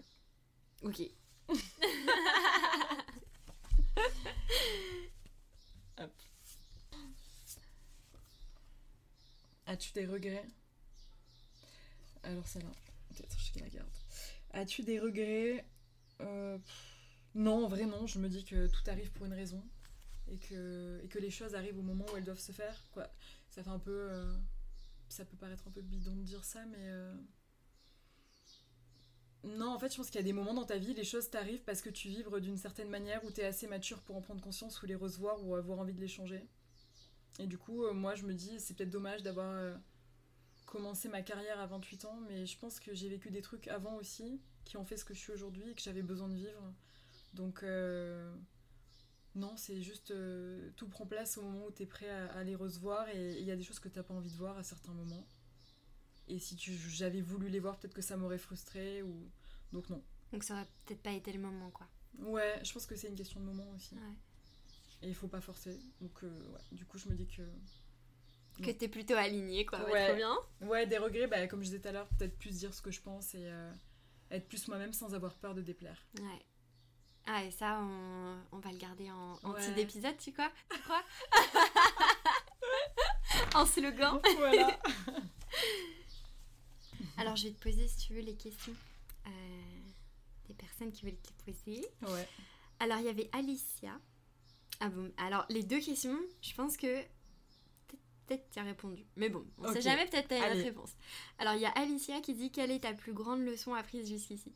Ok. 0.82 1.02
As-tu 9.76 9.92
des 9.92 10.06
regrets? 10.06 10.48
Alors 12.22 12.46
celle-là, 12.46 12.72
peut-être 13.10 13.36
je 13.38 13.60
la 13.60 13.68
garde. 13.68 13.90
As-tu 14.54 14.82
des 14.82 14.98
regrets? 14.98 15.66
Euh, 16.22 16.56
Non, 17.34 17.66
en 17.66 17.68
vrai 17.68 17.84
non. 17.84 18.06
Je 18.06 18.18
me 18.18 18.30
dis 18.30 18.42
que 18.42 18.68
tout 18.68 18.80
arrive 18.86 19.12
pour 19.12 19.26
une 19.26 19.34
raison 19.34 19.62
et 20.28 20.38
que, 20.38 21.18
les 21.18 21.28
choses 21.28 21.54
arrivent 21.54 21.78
au 21.78 21.82
moment 21.82 22.06
où 22.10 22.16
elles 22.16 22.24
doivent 22.24 22.40
se 22.40 22.52
faire. 22.52 22.74
Ça 23.50 23.62
fait 23.62 23.68
un 23.68 23.78
peu... 23.78 24.08
Euh, 24.10 24.34
ça 25.10 25.26
peut 25.26 25.36
paraître 25.36 25.68
un 25.68 25.72
peu 25.72 25.82
bidon 25.82 26.16
de 26.16 26.22
dire 26.22 26.42
ça, 26.42 26.64
mais... 26.64 26.78
Euh, 26.88 27.14
non, 29.44 29.74
en 29.74 29.78
fait, 29.78 29.92
je 29.92 29.98
pense 29.98 30.06
qu'il 30.06 30.16
y 30.16 30.20
a 30.20 30.22
des 30.22 30.32
moments 30.32 30.54
dans 30.54 30.64
ta 30.64 30.78
vie, 30.78 30.94
les 30.94 31.04
choses 31.04 31.28
t'arrivent 31.28 31.64
parce 31.64 31.82
que 31.82 31.90
tu 31.90 32.08
vibres 32.08 32.40
d'une 32.40 32.56
certaine 32.56 32.88
manière 32.88 33.22
où 33.26 33.30
t'es 33.30 33.44
assez 33.44 33.66
mature 33.66 34.00
pour 34.00 34.16
en 34.16 34.22
prendre 34.22 34.40
conscience 34.40 34.82
ou 34.82 34.86
les 34.86 34.94
recevoir 34.94 35.44
ou 35.44 35.54
avoir 35.54 35.80
envie 35.80 35.92
de 35.92 36.00
les 36.00 36.08
changer. 36.08 36.48
Et 37.38 37.46
du 37.46 37.58
coup, 37.58 37.84
euh, 37.84 37.92
moi, 37.92 38.14
je 38.14 38.24
me 38.24 38.34
dis, 38.34 38.58
c'est 38.58 38.74
peut-être 38.74 38.90
dommage 38.90 39.22
d'avoir 39.22 39.50
euh, 39.50 39.74
commencé 40.64 41.08
ma 41.08 41.22
carrière 41.22 41.60
à 41.60 41.66
28 41.66 42.04
ans, 42.06 42.18
mais 42.28 42.46
je 42.46 42.58
pense 42.58 42.80
que 42.80 42.94
j'ai 42.94 43.08
vécu 43.08 43.30
des 43.30 43.42
trucs 43.42 43.68
avant 43.68 43.96
aussi 43.96 44.40
qui 44.64 44.76
ont 44.76 44.84
fait 44.84 44.96
ce 44.96 45.04
que 45.04 45.14
je 45.14 45.20
suis 45.20 45.32
aujourd'hui 45.32 45.70
et 45.70 45.74
que 45.74 45.82
j'avais 45.82 46.02
besoin 46.02 46.28
de 46.28 46.34
vivre. 46.34 46.72
Donc, 47.34 47.62
euh, 47.62 48.34
non, 49.34 49.56
c'est 49.56 49.82
juste 49.82 50.14
tout 50.76 50.88
prend 50.88 51.06
place 51.06 51.36
au 51.36 51.42
moment 51.42 51.66
où 51.66 51.70
t'es 51.70 51.86
prêt 51.86 52.08
à, 52.08 52.42
les 52.42 52.54
recevoir 52.54 53.08
et 53.10 53.38
il 53.38 53.44
y 53.44 53.50
a 53.50 53.56
des 53.56 53.62
choses 53.62 53.78
que 53.78 53.88
t'as 53.88 54.02
pas 54.02 54.14
envie 54.14 54.30
de 54.30 54.36
voir 54.36 54.56
à 54.56 54.62
certains 54.62 54.94
moments. 54.94 55.26
Et 56.28 56.38
si 56.38 56.56
j'avais 56.58 57.20
voulu 57.20 57.48
les 57.48 57.60
voir, 57.60 57.78
peut-être 57.78 57.94
que 57.94 58.02
ça 58.02 58.16
m'aurait 58.16 58.38
frustré 58.38 59.02
ou 59.02 59.30
donc 59.72 59.88
non. 59.90 60.02
Donc 60.32 60.42
ça 60.42 60.54
aurait 60.54 60.66
peut-être 60.86 61.02
pas 61.02 61.12
été 61.12 61.32
le 61.32 61.38
moment 61.38 61.70
quoi. 61.70 61.86
Ouais, 62.18 62.58
je 62.64 62.72
pense 62.72 62.86
que 62.86 62.96
c'est 62.96 63.08
une 63.08 63.14
question 63.14 63.38
de 63.38 63.44
moment 63.44 63.70
aussi. 63.74 63.94
Ouais. 63.94 64.16
Et 65.02 65.08
il 65.08 65.14
faut 65.14 65.28
pas 65.28 65.40
forcer. 65.40 65.78
Donc 66.00 66.22
euh, 66.22 66.28
ouais, 66.52 66.60
du 66.72 66.84
coup 66.84 66.98
je 66.98 67.08
me 67.08 67.14
dis 67.14 67.26
que 67.26 67.42
que 68.62 68.70
t'es 68.70 68.88
plutôt 68.88 69.14
aligné 69.14 69.66
quoi, 69.66 69.84
ouais. 69.90 70.06
trop 70.06 70.16
bien. 70.16 70.34
Ouais, 70.62 70.86
des 70.86 70.96
regrets, 70.96 71.26
bah, 71.26 71.46
comme 71.46 71.60
je 71.60 71.66
disais 71.66 71.80
tout 71.80 71.88
à 71.88 71.92
l'heure, 71.92 72.08
peut-être 72.18 72.38
plus 72.38 72.56
dire 72.56 72.72
ce 72.72 72.80
que 72.80 72.90
je 72.90 73.02
pense 73.02 73.34
et 73.34 73.44
euh, 73.44 73.70
être 74.30 74.48
plus 74.48 74.66
moi-même 74.68 74.94
sans 74.94 75.14
avoir 75.14 75.34
peur 75.34 75.54
de 75.54 75.60
déplaire. 75.60 76.06
Ouais. 76.18 76.42
Ah, 77.26 77.44
et 77.44 77.50
ça, 77.50 77.80
on, 77.82 78.38
on 78.52 78.58
va 78.60 78.72
le 78.72 78.78
garder 78.78 79.10
en, 79.10 79.38
en 79.42 79.50
ouais. 79.52 79.60
petit 79.60 79.78
épisode, 79.80 80.16
tu 80.16 80.32
crois? 80.32 80.50
Tu 80.70 80.80
crois? 80.80 81.02
En 83.54 83.66
slogan. 83.66 84.20
Voilà. 84.36 84.78
Alors, 87.18 87.36
je 87.36 87.48
vais 87.48 87.54
te 87.54 87.62
poser, 87.62 87.86
si 87.88 88.06
tu 88.06 88.14
veux, 88.14 88.20
les 88.20 88.36
questions 88.36 88.74
euh, 89.26 89.30
des 90.48 90.54
personnes 90.54 90.92
qui 90.92 91.04
veulent 91.06 91.20
te 91.20 91.32
poser. 91.44 91.84
Ouais. 92.02 92.28
Alors, 92.80 92.98
il 92.98 93.06
y 93.06 93.08
avait 93.08 93.30
Alicia. 93.32 93.98
Ah 94.80 94.88
bon, 94.88 95.10
alors, 95.16 95.46
les 95.48 95.62
deux 95.62 95.80
questions, 95.80 96.18
je 96.42 96.54
pense 96.54 96.76
que 96.76 97.02
peut-être 98.26 98.50
tu 98.50 98.58
as 98.58 98.62
répondu. 98.62 99.06
Mais 99.16 99.28
bon, 99.28 99.44
on 99.58 99.68
ne 99.68 99.72
sait 99.72 99.80
jamais, 99.80 100.06
peut-être 100.06 100.28
tu 100.28 100.34
as 100.34 100.54
une 100.54 100.62
réponse. 100.62 100.92
Alors, 101.38 101.54
il 101.54 101.60
y 101.60 101.66
a 101.66 101.70
Alicia 101.70 102.20
qui 102.20 102.34
dit 102.34 102.50
Quelle 102.50 102.70
est 102.70 102.80
ta 102.80 102.92
plus 102.92 103.12
grande 103.12 103.40
leçon 103.40 103.74
apprise 103.74 104.08
jusqu'ici? 104.08 104.52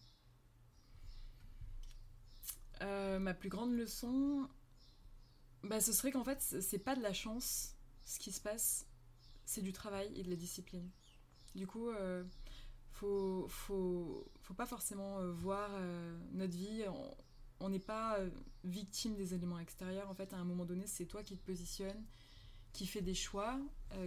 Euh, 2.83 3.19
Ma 3.19 3.35
plus 3.35 3.49
grande 3.49 3.73
leçon, 3.75 4.49
bah, 5.63 5.81
ce 5.81 5.93
serait 5.93 6.13
qu'en 6.13 6.25
fait, 6.25 6.41
c'est 6.41 6.79
pas 6.79 6.97
de 6.97 7.03
la 7.03 7.13
chance 7.13 7.77
ce 8.05 8.19
qui 8.19 8.33
se 8.33 8.41
passe, 8.41 8.87
c'est 9.45 9.63
du 9.63 9.73
travail 9.73 10.11
et 10.17 10.23
de 10.23 10.31
la 10.31 10.37
discipline. 10.37 10.91
Du 11.55 11.67
coup, 11.67 11.89
euh, 11.89 12.25
faut, 12.93 13.47
faut, 13.49 14.31
faut 14.41 14.55
pas 14.55 14.67
forcément 14.67 15.19
euh, 15.19 15.33
voir 15.33 15.71
euh, 15.75 16.19
notre 16.33 16.57
vie. 16.57 16.85
On 17.61 17.69
n'est 17.69 17.79
pas 17.79 18.19
euh, 18.19 18.31
victime 18.65 19.15
des 19.15 19.35
éléments 19.35 19.59
extérieurs. 19.59 20.09
En 20.09 20.15
fait, 20.15 20.33
à 20.33 20.37
un 20.37 20.45
moment 20.45 20.65
donné, 20.65 20.87
c'est 20.87 21.07
toi 21.07 21.23
qui 21.23 21.37
te 21.37 21.45
positionnes, 21.45 22.05
qui 22.73 22.87
fais 22.87 23.03
des 23.03 23.15
choix, 23.15 23.59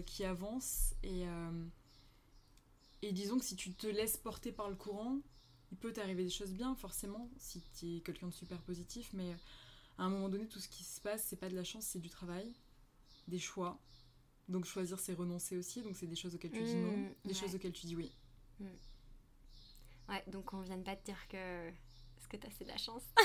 qui 0.05 0.23
avance. 0.23 0.93
Et, 1.03 1.25
et 3.01 3.11
disons 3.11 3.37
que 3.37 3.45
si 3.45 3.55
tu 3.55 3.73
te 3.73 3.87
laisses 3.87 4.17
porter 4.17 4.51
par 4.51 4.69
le 4.69 4.75
courant, 4.75 5.19
il 5.71 5.77
peut 5.77 5.91
t'arriver 5.91 6.23
des 6.23 6.29
choses 6.29 6.53
bien, 6.53 6.75
forcément, 6.75 7.29
si 7.37 7.61
tu 7.77 7.97
es 7.97 8.01
quelqu'un 8.01 8.27
de 8.27 8.33
super 8.33 8.61
positif. 8.61 9.11
Mais 9.13 9.35
à 9.97 10.03
un 10.03 10.09
moment 10.09 10.29
donné, 10.29 10.47
tout 10.47 10.59
ce 10.59 10.69
qui 10.69 10.83
se 10.83 11.01
passe, 11.01 11.23
c'est 11.23 11.35
pas 11.35 11.49
de 11.49 11.55
la 11.55 11.63
chance, 11.63 11.85
c'est 11.85 11.99
du 11.99 12.09
travail, 12.09 12.53
des 13.27 13.39
choix. 13.39 13.79
Donc 14.49 14.65
choisir, 14.65 14.99
c'est 14.99 15.13
renoncer 15.13 15.57
aussi. 15.57 15.81
Donc 15.81 15.95
c'est 15.95 16.07
des 16.07 16.15
choses 16.15 16.35
auxquelles 16.35 16.51
tu 16.51 16.63
dis 16.63 16.75
non, 16.75 16.97
mmh, 16.97 17.15
des 17.25 17.33
choses 17.33 17.55
auxquelles 17.55 17.73
tu 17.73 17.85
dis 17.85 17.95
oui. 17.95 18.11
Mm. 18.59 18.65
Ouais, 20.09 20.23
donc 20.27 20.53
on 20.53 20.61
vient 20.61 20.77
de 20.77 20.83
pas 20.83 20.95
te 20.95 21.05
dire 21.05 21.27
que. 21.27 21.71
Que 22.33 22.37
t'as 22.39 22.47
assez 22.47 22.63
de 22.63 22.69
la 22.69 22.77
chance 22.77 23.03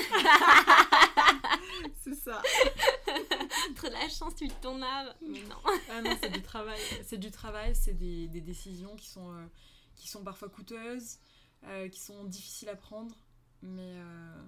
c'est 2.03 2.13
ça. 2.13 2.43
Trop 3.75 3.87
de 3.87 3.93
la 3.93 4.07
chance, 4.07 4.35
tu 4.35 4.47
ton 4.61 4.79
âme. 4.83 5.15
Mais 5.27 5.41
non. 5.45 5.55
Ah 5.89 6.03
non, 6.03 6.15
c'est 6.21 6.29
du 6.29 6.43
travail. 6.43 6.79
C'est 7.03 7.17
du 7.17 7.31
travail, 7.31 7.75
c'est 7.75 7.95
des, 7.95 8.27
des, 8.27 8.41
décisions 8.41 8.95
qui 8.95 9.07
sont, 9.07 9.33
euh, 9.33 9.47
qui 9.95 10.07
sont 10.07 10.23
parfois 10.23 10.47
coûteuses, 10.47 11.17
euh, 11.63 11.89
qui 11.89 11.99
sont 11.99 12.23
difficiles 12.25 12.69
à 12.69 12.75
prendre. 12.75 13.15
Mais 13.63 13.95
euh, 13.95 14.43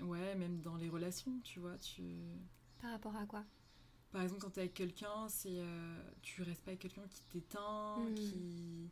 ouais, 0.00 0.34
même 0.34 0.60
dans 0.60 0.76
les 0.76 0.90
relations, 0.90 1.40
tu 1.44 1.60
vois. 1.60 1.78
Tu... 1.78 2.02
Par 2.82 2.90
rapport 2.90 3.16
à 3.16 3.24
quoi? 3.24 3.46
Par 4.10 4.20
exemple, 4.20 4.42
quand 4.42 4.50
tu 4.50 4.58
es 4.58 4.64
avec 4.64 4.74
quelqu'un, 4.74 5.26
c'est 5.30 5.62
tu 6.20 6.42
restes 6.42 6.64
pas 6.64 6.72
avec 6.72 6.80
quelqu'un 6.80 7.08
qui 7.08 7.22
t'éteint, 7.30 8.00
hmm. 8.00 8.14
qui 8.14 8.90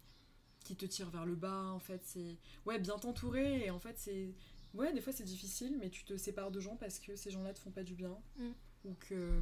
qui 0.67 0.75
te 0.75 0.85
tire 0.85 1.09
vers 1.11 1.25
le 1.25 1.37
bas 1.37 1.71
en 1.73 1.79
fait 1.79 2.03
c'est 2.05 2.37
ouais 2.67 2.79
bien 2.81 2.99
t'entourer 2.99 3.65
et 3.67 3.71
en 3.71 3.79
fait 3.79 3.97
c'est 3.99 4.35
ouais 4.75 4.93
des 4.93 5.01
fois 5.01 5.13
c'est 5.13 5.25
difficile 5.25 5.77
mais 5.79 5.91
tu 5.91 6.05
te 6.05 6.17
sépares 6.17 6.51
de 6.51 6.61
gens 6.61 6.77
parce 6.77 6.99
que 6.99 7.15
ces 7.15 7.31
gens-là 7.31 7.55
te 7.55 7.61
font 7.61 7.71
pas 7.71 7.85
du 7.85 7.95
bien. 7.95 8.17
Hmm. 8.39 8.53
ou 8.85 8.95
que 8.95 9.41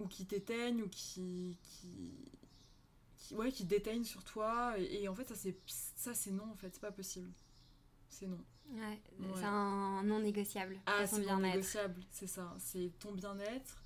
ou 0.00 0.08
qui 0.08 0.26
t'éteignent 0.26 0.82
ou 0.82 0.88
qui, 0.88 1.58
qui, 1.62 3.34
ouais 3.34 3.52
qui 3.52 3.64
déteignent 3.64 4.04
sur 4.04 4.24
toi 4.24 4.74
et, 4.78 5.06
en 5.08 5.14
fait 5.14 5.28
ça 5.28 5.34
c'est 5.34 5.56
ça 5.68 6.14
c'est 6.14 6.30
non 6.32 6.50
en 6.50 6.56
fait 6.56 6.70
c'est 6.72 6.80
pas 6.80 6.92
possible. 6.92 7.30
C'est 8.08 8.26
non. 8.26 8.44
Ouais, 8.70 9.00
c'est 9.34 9.44
un 9.44 10.02
non 10.04 10.20
négociable 10.20 10.78
ah 10.86 11.06
c'est 11.06 11.26
non 11.26 11.40
négociable 11.40 12.00
c'est 12.10 12.26
ça 12.26 12.54
c'est 12.58 12.90
ton 12.98 13.12
bien-être 13.12 13.84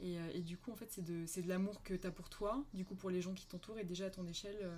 et, 0.00 0.18
euh, 0.18 0.30
et, 0.32 0.40
du 0.40 0.56
coup 0.58 0.72
en 0.72 0.76
fait 0.76 0.90
c'est 0.90 1.04
de 1.04 1.24
c'est 1.26 1.42
de 1.42 1.48
l'amour 1.48 1.82
que 1.84 1.94
tu 1.94 2.06
as 2.06 2.10
pour 2.10 2.28
toi 2.28 2.64
du 2.72 2.84
coup 2.84 2.96
pour 2.96 3.10
les 3.10 3.20
gens 3.20 3.34
qui 3.34 3.46
t'entourent 3.46 3.78
et 3.78 3.84
déjà 3.84 4.06
à 4.06 4.10
ton 4.10 4.26
échelle 4.26 4.58
euh, 4.62 4.76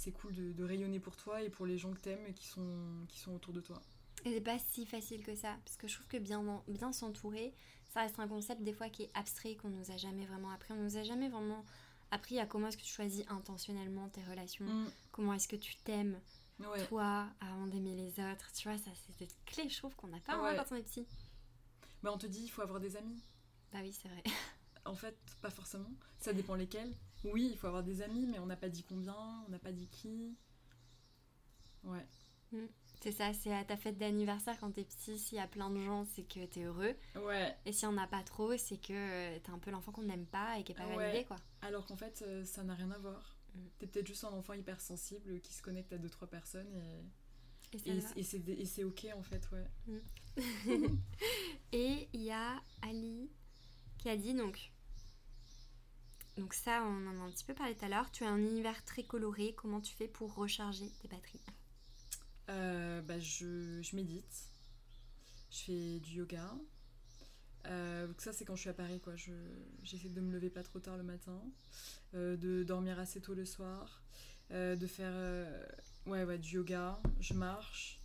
c'est 0.00 0.12
cool 0.12 0.34
de, 0.34 0.52
de, 0.52 0.64
rayonner 0.64 0.98
pour 0.98 1.16
toi 1.16 1.42
et 1.42 1.50
pour 1.50 1.66
les 1.66 1.78
gens 1.78 1.92
que 1.92 2.00
t'aimes 2.00 2.26
et 2.26 2.34
qui 2.34 2.46
sont 2.46 3.04
qui 3.08 3.18
sont 3.18 3.34
autour 3.34 3.52
de 3.52 3.60
toi 3.60 3.80
et 4.24 4.32
c'est 4.32 4.40
pas 4.40 4.58
si 4.58 4.86
facile 4.86 5.22
que 5.22 5.34
ça 5.34 5.56
parce 5.64 5.76
que 5.76 5.88
je 5.88 5.94
trouve 5.94 6.08
que 6.08 6.16
bien 6.16 6.62
bien 6.68 6.92
s'entourer 6.92 7.54
ça 7.90 8.00
reste 8.00 8.18
un 8.18 8.28
concept 8.28 8.62
des 8.62 8.72
fois 8.72 8.88
qui 8.88 9.04
est 9.04 9.10
abstrait, 9.14 9.56
qu'on 9.56 9.68
nous 9.68 9.90
a 9.90 9.96
jamais 9.96 10.24
vraiment 10.24 10.50
appris. 10.50 10.72
On 10.72 10.76
nous 10.76 10.96
a 10.96 11.02
jamais 11.02 11.28
vraiment 11.28 11.64
appris 12.12 12.38
à 12.38 12.46
comment 12.46 12.68
est-ce 12.68 12.76
que 12.76 12.82
tu 12.82 12.92
choisis 12.92 13.24
intentionnellement 13.28 14.08
tes 14.08 14.22
relations, 14.22 14.64
mm. 14.64 14.90
comment 15.12 15.34
est-ce 15.34 15.48
que 15.48 15.56
tu 15.56 15.76
t'aimes 15.76 16.18
toi 16.88 17.26
avant 17.40 17.66
d'aimer 17.66 17.94
les 17.94 18.10
autres. 18.22 18.52
Tu 18.52 18.68
vois, 18.68 18.78
ça 18.78 18.90
c'est 19.06 19.18
des 19.18 19.28
clés, 19.46 19.68
je 19.68 19.78
trouve, 19.78 19.94
qu'on 19.96 20.08
n'a 20.08 20.20
pas 20.20 20.40
ouais. 20.40 20.56
quand 20.56 20.72
on 20.72 20.76
est 20.76 20.82
petit. 20.82 21.06
Bah, 22.02 22.10
on 22.12 22.18
te 22.18 22.26
dit, 22.26 22.42
il 22.44 22.48
faut 22.48 22.62
avoir 22.62 22.80
des 22.80 22.96
amis. 22.96 23.22
Bah 23.72 23.78
oui, 23.82 23.92
c'est 23.92 24.08
vrai. 24.08 24.22
En 24.86 24.94
fait, 24.94 25.16
pas 25.42 25.50
forcément. 25.50 25.90
Ça 26.18 26.32
dépend 26.32 26.54
lesquels. 26.54 26.94
Oui, 27.24 27.50
il 27.52 27.58
faut 27.58 27.66
avoir 27.66 27.82
des 27.82 28.02
amis, 28.02 28.26
mais 28.26 28.38
on 28.38 28.46
n'a 28.46 28.56
pas 28.56 28.68
dit 28.68 28.82
combien, 28.82 29.16
on 29.46 29.50
n'a 29.50 29.58
pas 29.58 29.72
dit 29.72 29.88
qui. 29.88 30.36
Ouais. 31.84 32.06
Mm. 32.52 32.66
C'est 33.00 33.12
ça, 33.12 33.32
c'est 33.32 33.54
à 33.54 33.64
ta 33.64 33.76
fête 33.76 33.96
d'anniversaire 33.96 34.58
quand 34.60 34.72
t'es 34.72 34.84
petit, 34.84 35.18
s'il 35.18 35.38
y 35.38 35.40
a 35.40 35.46
plein 35.46 35.70
de 35.70 35.80
gens, 35.80 36.04
c'est 36.04 36.22
que 36.22 36.44
t'es 36.44 36.64
heureux. 36.64 36.94
Ouais. 37.16 37.56
Et 37.64 37.72
si 37.72 37.86
on 37.86 37.92
n'a 37.92 38.06
pas 38.06 38.22
trop, 38.22 38.56
c'est 38.58 38.76
que 38.76 38.92
euh, 38.92 39.38
t'es 39.38 39.50
un 39.50 39.58
peu 39.58 39.70
l'enfant 39.70 39.90
qu'on 39.90 40.02
n'aime 40.02 40.26
pas 40.26 40.58
et 40.58 40.64
qui 40.64 40.72
est 40.72 40.74
pas 40.74 40.86
validé, 40.86 41.24
quoi. 41.24 41.36
Alors 41.62 41.86
qu'en 41.86 41.96
fait, 41.96 42.22
euh, 42.26 42.44
ça 42.44 42.62
n'a 42.62 42.74
rien 42.74 42.90
à 42.90 42.98
voir. 42.98 43.38
Mm. 43.54 43.58
T'es 43.78 43.86
peut-être 43.86 44.06
juste 44.06 44.24
un 44.24 44.32
enfant 44.32 44.52
hypersensible 44.52 45.40
qui 45.40 45.54
se 45.54 45.62
connecte 45.62 45.92
à 45.92 45.98
deux, 45.98 46.10
trois 46.10 46.28
personnes 46.28 46.72
et. 46.74 47.04
Et, 47.72 48.64
c'est 48.64 48.82
ok 48.82 49.06
en 49.16 49.22
fait, 49.22 49.48
ouais. 49.52 49.64
Mm. 49.86 50.98
et 51.72 52.08
il 52.12 52.22
y 52.22 52.32
a 52.32 52.60
Ali 52.82 53.30
qui 53.96 54.08
a 54.08 54.16
dit 54.16 54.34
donc. 54.34 54.72
Donc 56.36 56.54
ça, 56.54 56.82
on 56.84 57.06
en 57.06 57.20
a 57.20 57.24
un 57.26 57.30
petit 57.30 57.44
peu 57.44 57.54
parlé 57.54 57.74
tout 57.74 57.84
à 57.84 57.88
l'heure. 57.88 58.10
Tu 58.10 58.24
as 58.24 58.30
un 58.30 58.38
univers 58.38 58.84
très 58.84 59.02
coloré. 59.02 59.54
Comment 59.56 59.80
tu 59.80 59.94
fais 59.94 60.08
pour 60.08 60.34
recharger 60.34 60.88
tes 61.02 61.08
batteries 61.08 61.40
euh, 62.50 63.00
bah, 63.02 63.18
je, 63.18 63.80
je, 63.82 63.96
médite. 63.96 64.48
Je 65.50 65.58
fais 65.58 66.00
du 66.00 66.16
yoga. 66.16 66.50
Euh, 67.66 68.08
ça, 68.18 68.32
c'est 68.32 68.44
quand 68.44 68.56
je 68.56 68.62
suis 68.62 68.70
à 68.70 68.74
Paris, 68.74 69.00
quoi. 69.00 69.14
J'essaie 69.82 70.08
de 70.08 70.20
me 70.20 70.32
lever 70.32 70.50
pas 70.50 70.62
trop 70.62 70.80
tard 70.80 70.96
le 70.96 71.02
matin, 71.02 71.40
euh, 72.14 72.36
de 72.36 72.64
dormir 72.64 72.98
assez 72.98 73.20
tôt 73.20 73.34
le 73.34 73.44
soir, 73.44 74.02
de 74.50 74.86
faire 74.86 75.14
ouais, 76.06 76.24
ouais, 76.24 76.38
du 76.38 76.56
yoga. 76.56 76.98
Je 77.20 77.34
marche 77.34 78.00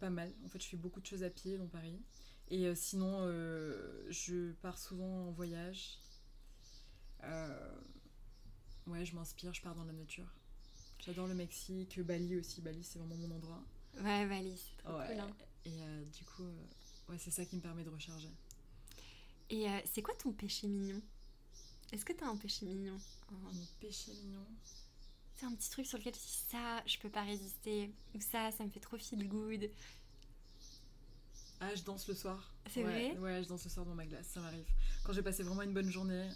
pas 0.00 0.10
mal. 0.10 0.32
En 0.44 0.48
fait, 0.48 0.62
je 0.62 0.68
fais 0.68 0.76
beaucoup 0.76 1.00
de 1.00 1.06
choses 1.06 1.22
à 1.22 1.30
pied 1.30 1.58
dans 1.58 1.66
Paris. 1.66 2.00
Et 2.48 2.74
sinon, 2.74 3.26
je 4.08 4.52
pars 4.62 4.78
souvent 4.78 5.28
en 5.28 5.30
voyage. 5.32 5.98
Ouais, 8.86 9.04
je 9.04 9.14
m'inspire, 9.14 9.54
je 9.54 9.62
pars 9.62 9.74
dans 9.74 9.84
la 9.84 9.92
nature. 9.92 10.28
J'adore 10.98 11.26
le 11.26 11.34
Mexique, 11.34 12.00
Bali 12.00 12.36
aussi. 12.36 12.60
Bali, 12.60 12.84
c'est 12.84 12.98
vraiment 12.98 13.16
mon 13.16 13.34
endroit. 13.34 13.62
Ouais, 14.00 14.26
Bali, 14.26 14.56
c'est 14.56 14.82
trop 14.82 14.92
cool. 14.92 15.18
Hein. 15.18 15.30
Et 15.64 15.82
euh, 15.82 16.04
du 16.04 16.24
coup, 16.24 16.44
euh, 16.44 16.64
ouais, 17.08 17.18
c'est 17.18 17.30
ça 17.30 17.44
qui 17.44 17.56
me 17.56 17.60
permet 17.60 17.84
de 17.84 17.90
recharger. 17.90 18.30
Et 19.50 19.68
euh, 19.68 19.80
c'est 19.84 20.02
quoi 20.02 20.14
ton 20.14 20.32
péché 20.32 20.66
mignon? 20.66 21.02
Est-ce 21.92 22.04
que 22.04 22.12
t'as 22.12 22.26
un 22.26 22.36
péché 22.36 22.66
mignon? 22.66 22.98
Mon 23.30 23.66
péché 23.80 24.12
mignon? 24.12 24.46
C'est 25.36 25.46
un 25.46 25.54
petit 25.54 25.70
truc 25.70 25.86
sur 25.86 25.98
lequel 25.98 26.12
tu 26.12 26.20
dis 26.20 26.44
ça, 26.48 26.82
je 26.86 26.98
peux 26.98 27.10
pas 27.10 27.22
résister. 27.22 27.92
Ou 28.14 28.20
ça, 28.20 28.50
ça 28.52 28.64
me 28.64 28.70
fait 28.70 28.80
trop 28.80 28.96
feel 28.96 29.28
good. 29.28 29.70
Ah, 31.60 31.74
je 31.74 31.82
danse 31.82 32.08
le 32.08 32.14
soir. 32.14 32.52
C'est 32.70 32.82
vrai? 32.82 33.16
Ouais, 33.18 33.42
je 33.42 33.48
danse 33.48 33.64
le 33.64 33.70
soir 33.70 33.86
dans 33.86 33.94
ma 33.94 34.06
glace, 34.06 34.26
ça 34.26 34.40
m'arrive. 34.40 34.66
Quand 35.04 35.12
j'ai 35.12 35.22
passé 35.22 35.42
vraiment 35.42 35.62
une 35.62 35.74
bonne 35.74 35.90
journée, 35.90 36.28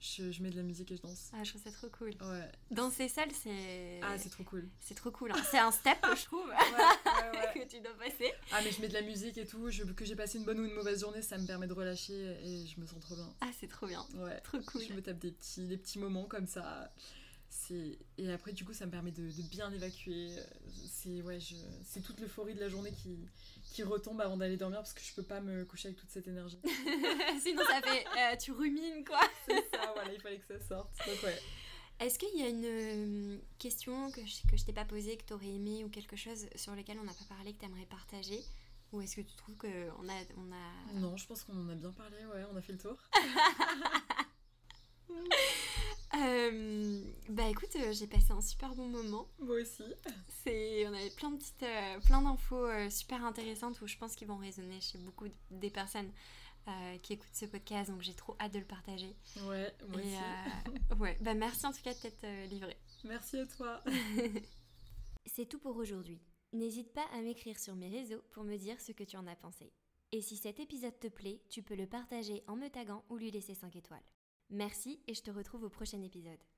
je, 0.00 0.42
mets 0.42 0.50
de 0.50 0.56
la 0.56 0.62
musique 0.62 0.90
et 0.92 0.96
je 0.96 1.02
danse. 1.02 1.30
Ah, 1.32 1.42
je 1.42 1.50
trouve 1.50 1.62
ça 1.62 1.70
trop 1.70 1.88
cool. 1.88 2.10
Ouais. 2.20 2.50
Danser 2.70 3.08
seul, 3.08 3.28
c'est. 3.32 4.00
Ah, 4.02 4.16
c'est 4.18 4.30
trop 4.30 4.44
cool. 4.44 4.68
C'est 4.80 4.94
trop 4.94 5.10
cool. 5.10 5.32
Hein. 5.32 5.42
C'est 5.50 5.58
un 5.58 5.70
step, 5.70 5.98
je 6.16 6.24
trouve, 6.24 6.48
que 7.54 7.68
tu 7.68 7.80
dois 7.80 7.94
passer. 7.94 8.32
Ah, 8.52 8.60
mais 8.64 8.70
je 8.70 8.80
mets 8.80 8.88
de 8.88 8.94
la 8.94 9.02
musique 9.02 9.38
et 9.38 9.46
tout. 9.46 9.70
Je, 9.70 9.84
que 9.84 10.04
j'ai 10.04 10.16
passé 10.16 10.38
une 10.38 10.44
bonne 10.44 10.60
ou 10.60 10.64
une 10.64 10.74
mauvaise 10.74 11.00
journée, 11.00 11.22
ça 11.22 11.38
me 11.38 11.46
permet 11.46 11.66
de 11.66 11.72
relâcher 11.72 12.36
et 12.44 12.66
je 12.66 12.80
me 12.80 12.86
sens 12.86 13.00
trop 13.00 13.16
bien. 13.16 13.28
Ah, 13.40 13.50
c'est 13.58 13.68
trop 13.68 13.86
bien. 13.86 14.04
Ouais. 14.14 14.40
Trop 14.40 14.58
cool. 14.66 14.82
Je 14.88 14.92
me 14.92 15.02
tape 15.02 15.18
des 15.18 15.32
petits, 15.32 15.66
des 15.66 15.76
petits 15.76 15.98
moments 15.98 16.24
comme 16.24 16.46
ça. 16.46 16.92
Et 17.70 18.32
après, 18.32 18.52
du 18.52 18.64
coup, 18.64 18.72
ça 18.72 18.86
me 18.86 18.90
permet 18.90 19.10
de, 19.10 19.22
de 19.22 19.42
bien 19.48 19.72
évacuer. 19.72 20.30
C'est 20.86 21.22
ouais, 21.22 21.38
je... 21.40 22.00
toute 22.00 22.20
l'euphorie 22.20 22.54
de 22.54 22.60
la 22.60 22.68
journée 22.68 22.92
qui, 22.92 23.18
qui 23.64 23.82
retombe 23.82 24.20
avant 24.20 24.36
d'aller 24.36 24.56
dormir 24.56 24.78
parce 24.78 24.92
que 24.92 25.02
je 25.02 25.14
peux 25.14 25.22
pas 25.22 25.40
me 25.40 25.64
coucher 25.64 25.88
avec 25.88 25.98
toute 25.98 26.10
cette 26.10 26.28
énergie. 26.28 26.58
Sinon, 27.42 27.62
ça 27.66 27.80
fait. 27.82 28.06
Euh, 28.18 28.36
tu 28.36 28.52
rumines, 28.52 29.04
quoi. 29.04 29.20
C'est 29.46 29.70
ça, 29.70 29.92
voilà, 29.94 30.12
il 30.12 30.20
fallait 30.20 30.38
que 30.38 30.46
ça 30.46 30.66
sorte. 30.66 30.90
Donc, 31.06 31.22
ouais. 31.22 31.38
Est-ce 32.00 32.18
qu'il 32.18 32.38
y 32.38 32.42
a 32.42 32.48
une 32.48 32.64
euh, 32.64 33.38
question 33.58 34.10
que 34.12 34.24
je, 34.24 34.46
que 34.48 34.56
je 34.56 34.64
t'ai 34.64 34.72
pas 34.72 34.84
posée, 34.84 35.16
que 35.16 35.24
tu 35.24 35.32
aurais 35.32 35.48
aimé 35.48 35.84
ou 35.84 35.88
quelque 35.88 36.16
chose 36.16 36.46
sur 36.54 36.74
lequel 36.74 36.98
on 37.00 37.04
n'a 37.04 37.12
pas 37.12 37.34
parlé, 37.34 37.52
que 37.52 37.58
tu 37.58 37.66
aimerais 37.66 37.86
partager? 37.86 38.40
Ou 38.92 39.00
est-ce 39.02 39.16
que 39.16 39.20
tu 39.20 39.36
trouves 39.36 39.56
qu'on 39.56 39.68
a, 39.68 40.14
on 40.36 40.52
a. 40.52 40.92
Non, 40.94 41.16
je 41.16 41.26
pense 41.26 41.44
qu'on 41.44 41.58
en 41.58 41.68
a 41.68 41.74
bien 41.74 41.92
parlé, 41.92 42.16
ouais, 42.32 42.44
on 42.50 42.56
a 42.56 42.62
fait 42.62 42.72
le 42.72 42.78
tour. 42.78 42.96
Euh, 46.14 47.02
bah 47.28 47.48
écoute, 47.48 47.68
euh, 47.76 47.92
j'ai 47.92 48.06
passé 48.06 48.32
un 48.32 48.40
super 48.40 48.74
bon 48.74 48.88
moment. 48.88 49.28
Moi 49.38 49.60
aussi. 49.60 49.84
C'est, 50.42 50.86
on 50.88 50.94
avait 50.94 51.10
plein 51.10 51.30
de 51.30 51.36
petites, 51.36 51.62
euh, 51.62 52.00
plein 52.00 52.22
d'infos 52.22 52.66
super 52.90 53.24
intéressantes 53.24 53.80
où 53.82 53.86
je 53.86 53.96
pense 53.98 54.14
qu'ils 54.16 54.26
vont 54.26 54.38
résonner 54.38 54.80
chez 54.80 54.96
beaucoup 54.98 55.26
des 55.50 55.70
personnes 55.70 56.10
qui 57.02 57.14
écoutent 57.14 57.34
ce 57.34 57.46
podcast. 57.46 57.90
Donc 57.90 58.00
j'ai 58.02 58.14
trop 58.14 58.36
hâte 58.40 58.52
de 58.52 58.58
le 58.58 58.64
partager. 58.64 59.14
Ouais, 59.46 59.72
moi 59.88 60.00
aussi. 60.00 60.98
ouais, 60.98 61.16
bah 61.20 61.34
merci 61.34 61.66
en 61.66 61.72
tout 61.72 61.82
cas 61.82 61.94
de 61.94 61.98
t'être 61.98 62.26
livré. 62.50 62.76
Merci 63.04 63.38
à 63.38 63.46
toi. 63.46 63.82
C'est 65.26 65.46
tout 65.46 65.58
pour 65.58 65.76
aujourd'hui. 65.76 66.20
N'hésite 66.52 66.92
pas 66.92 67.06
à 67.12 67.20
m'écrire 67.20 67.58
sur 67.58 67.74
mes 67.74 67.88
réseaux 67.90 68.22
pour 68.30 68.44
me 68.44 68.56
dire 68.56 68.80
ce 68.80 68.92
que 68.92 69.04
tu 69.04 69.16
en 69.16 69.26
as 69.26 69.36
pensé. 69.36 69.72
Et 70.12 70.22
si 70.22 70.36
cet 70.36 70.58
épisode 70.58 70.98
te 70.98 71.08
plaît, 71.08 71.42
tu 71.50 71.62
peux 71.62 71.74
le 71.74 71.86
partager 71.86 72.42
en 72.46 72.56
me 72.56 72.68
taguant 72.68 73.04
ou 73.10 73.16
lui 73.18 73.30
laisser 73.30 73.54
5 73.54 73.76
étoiles. 73.76 74.04
Merci 74.50 75.00
et 75.06 75.14
je 75.14 75.22
te 75.22 75.30
retrouve 75.30 75.64
au 75.64 75.68
prochain 75.68 76.02
épisode. 76.02 76.38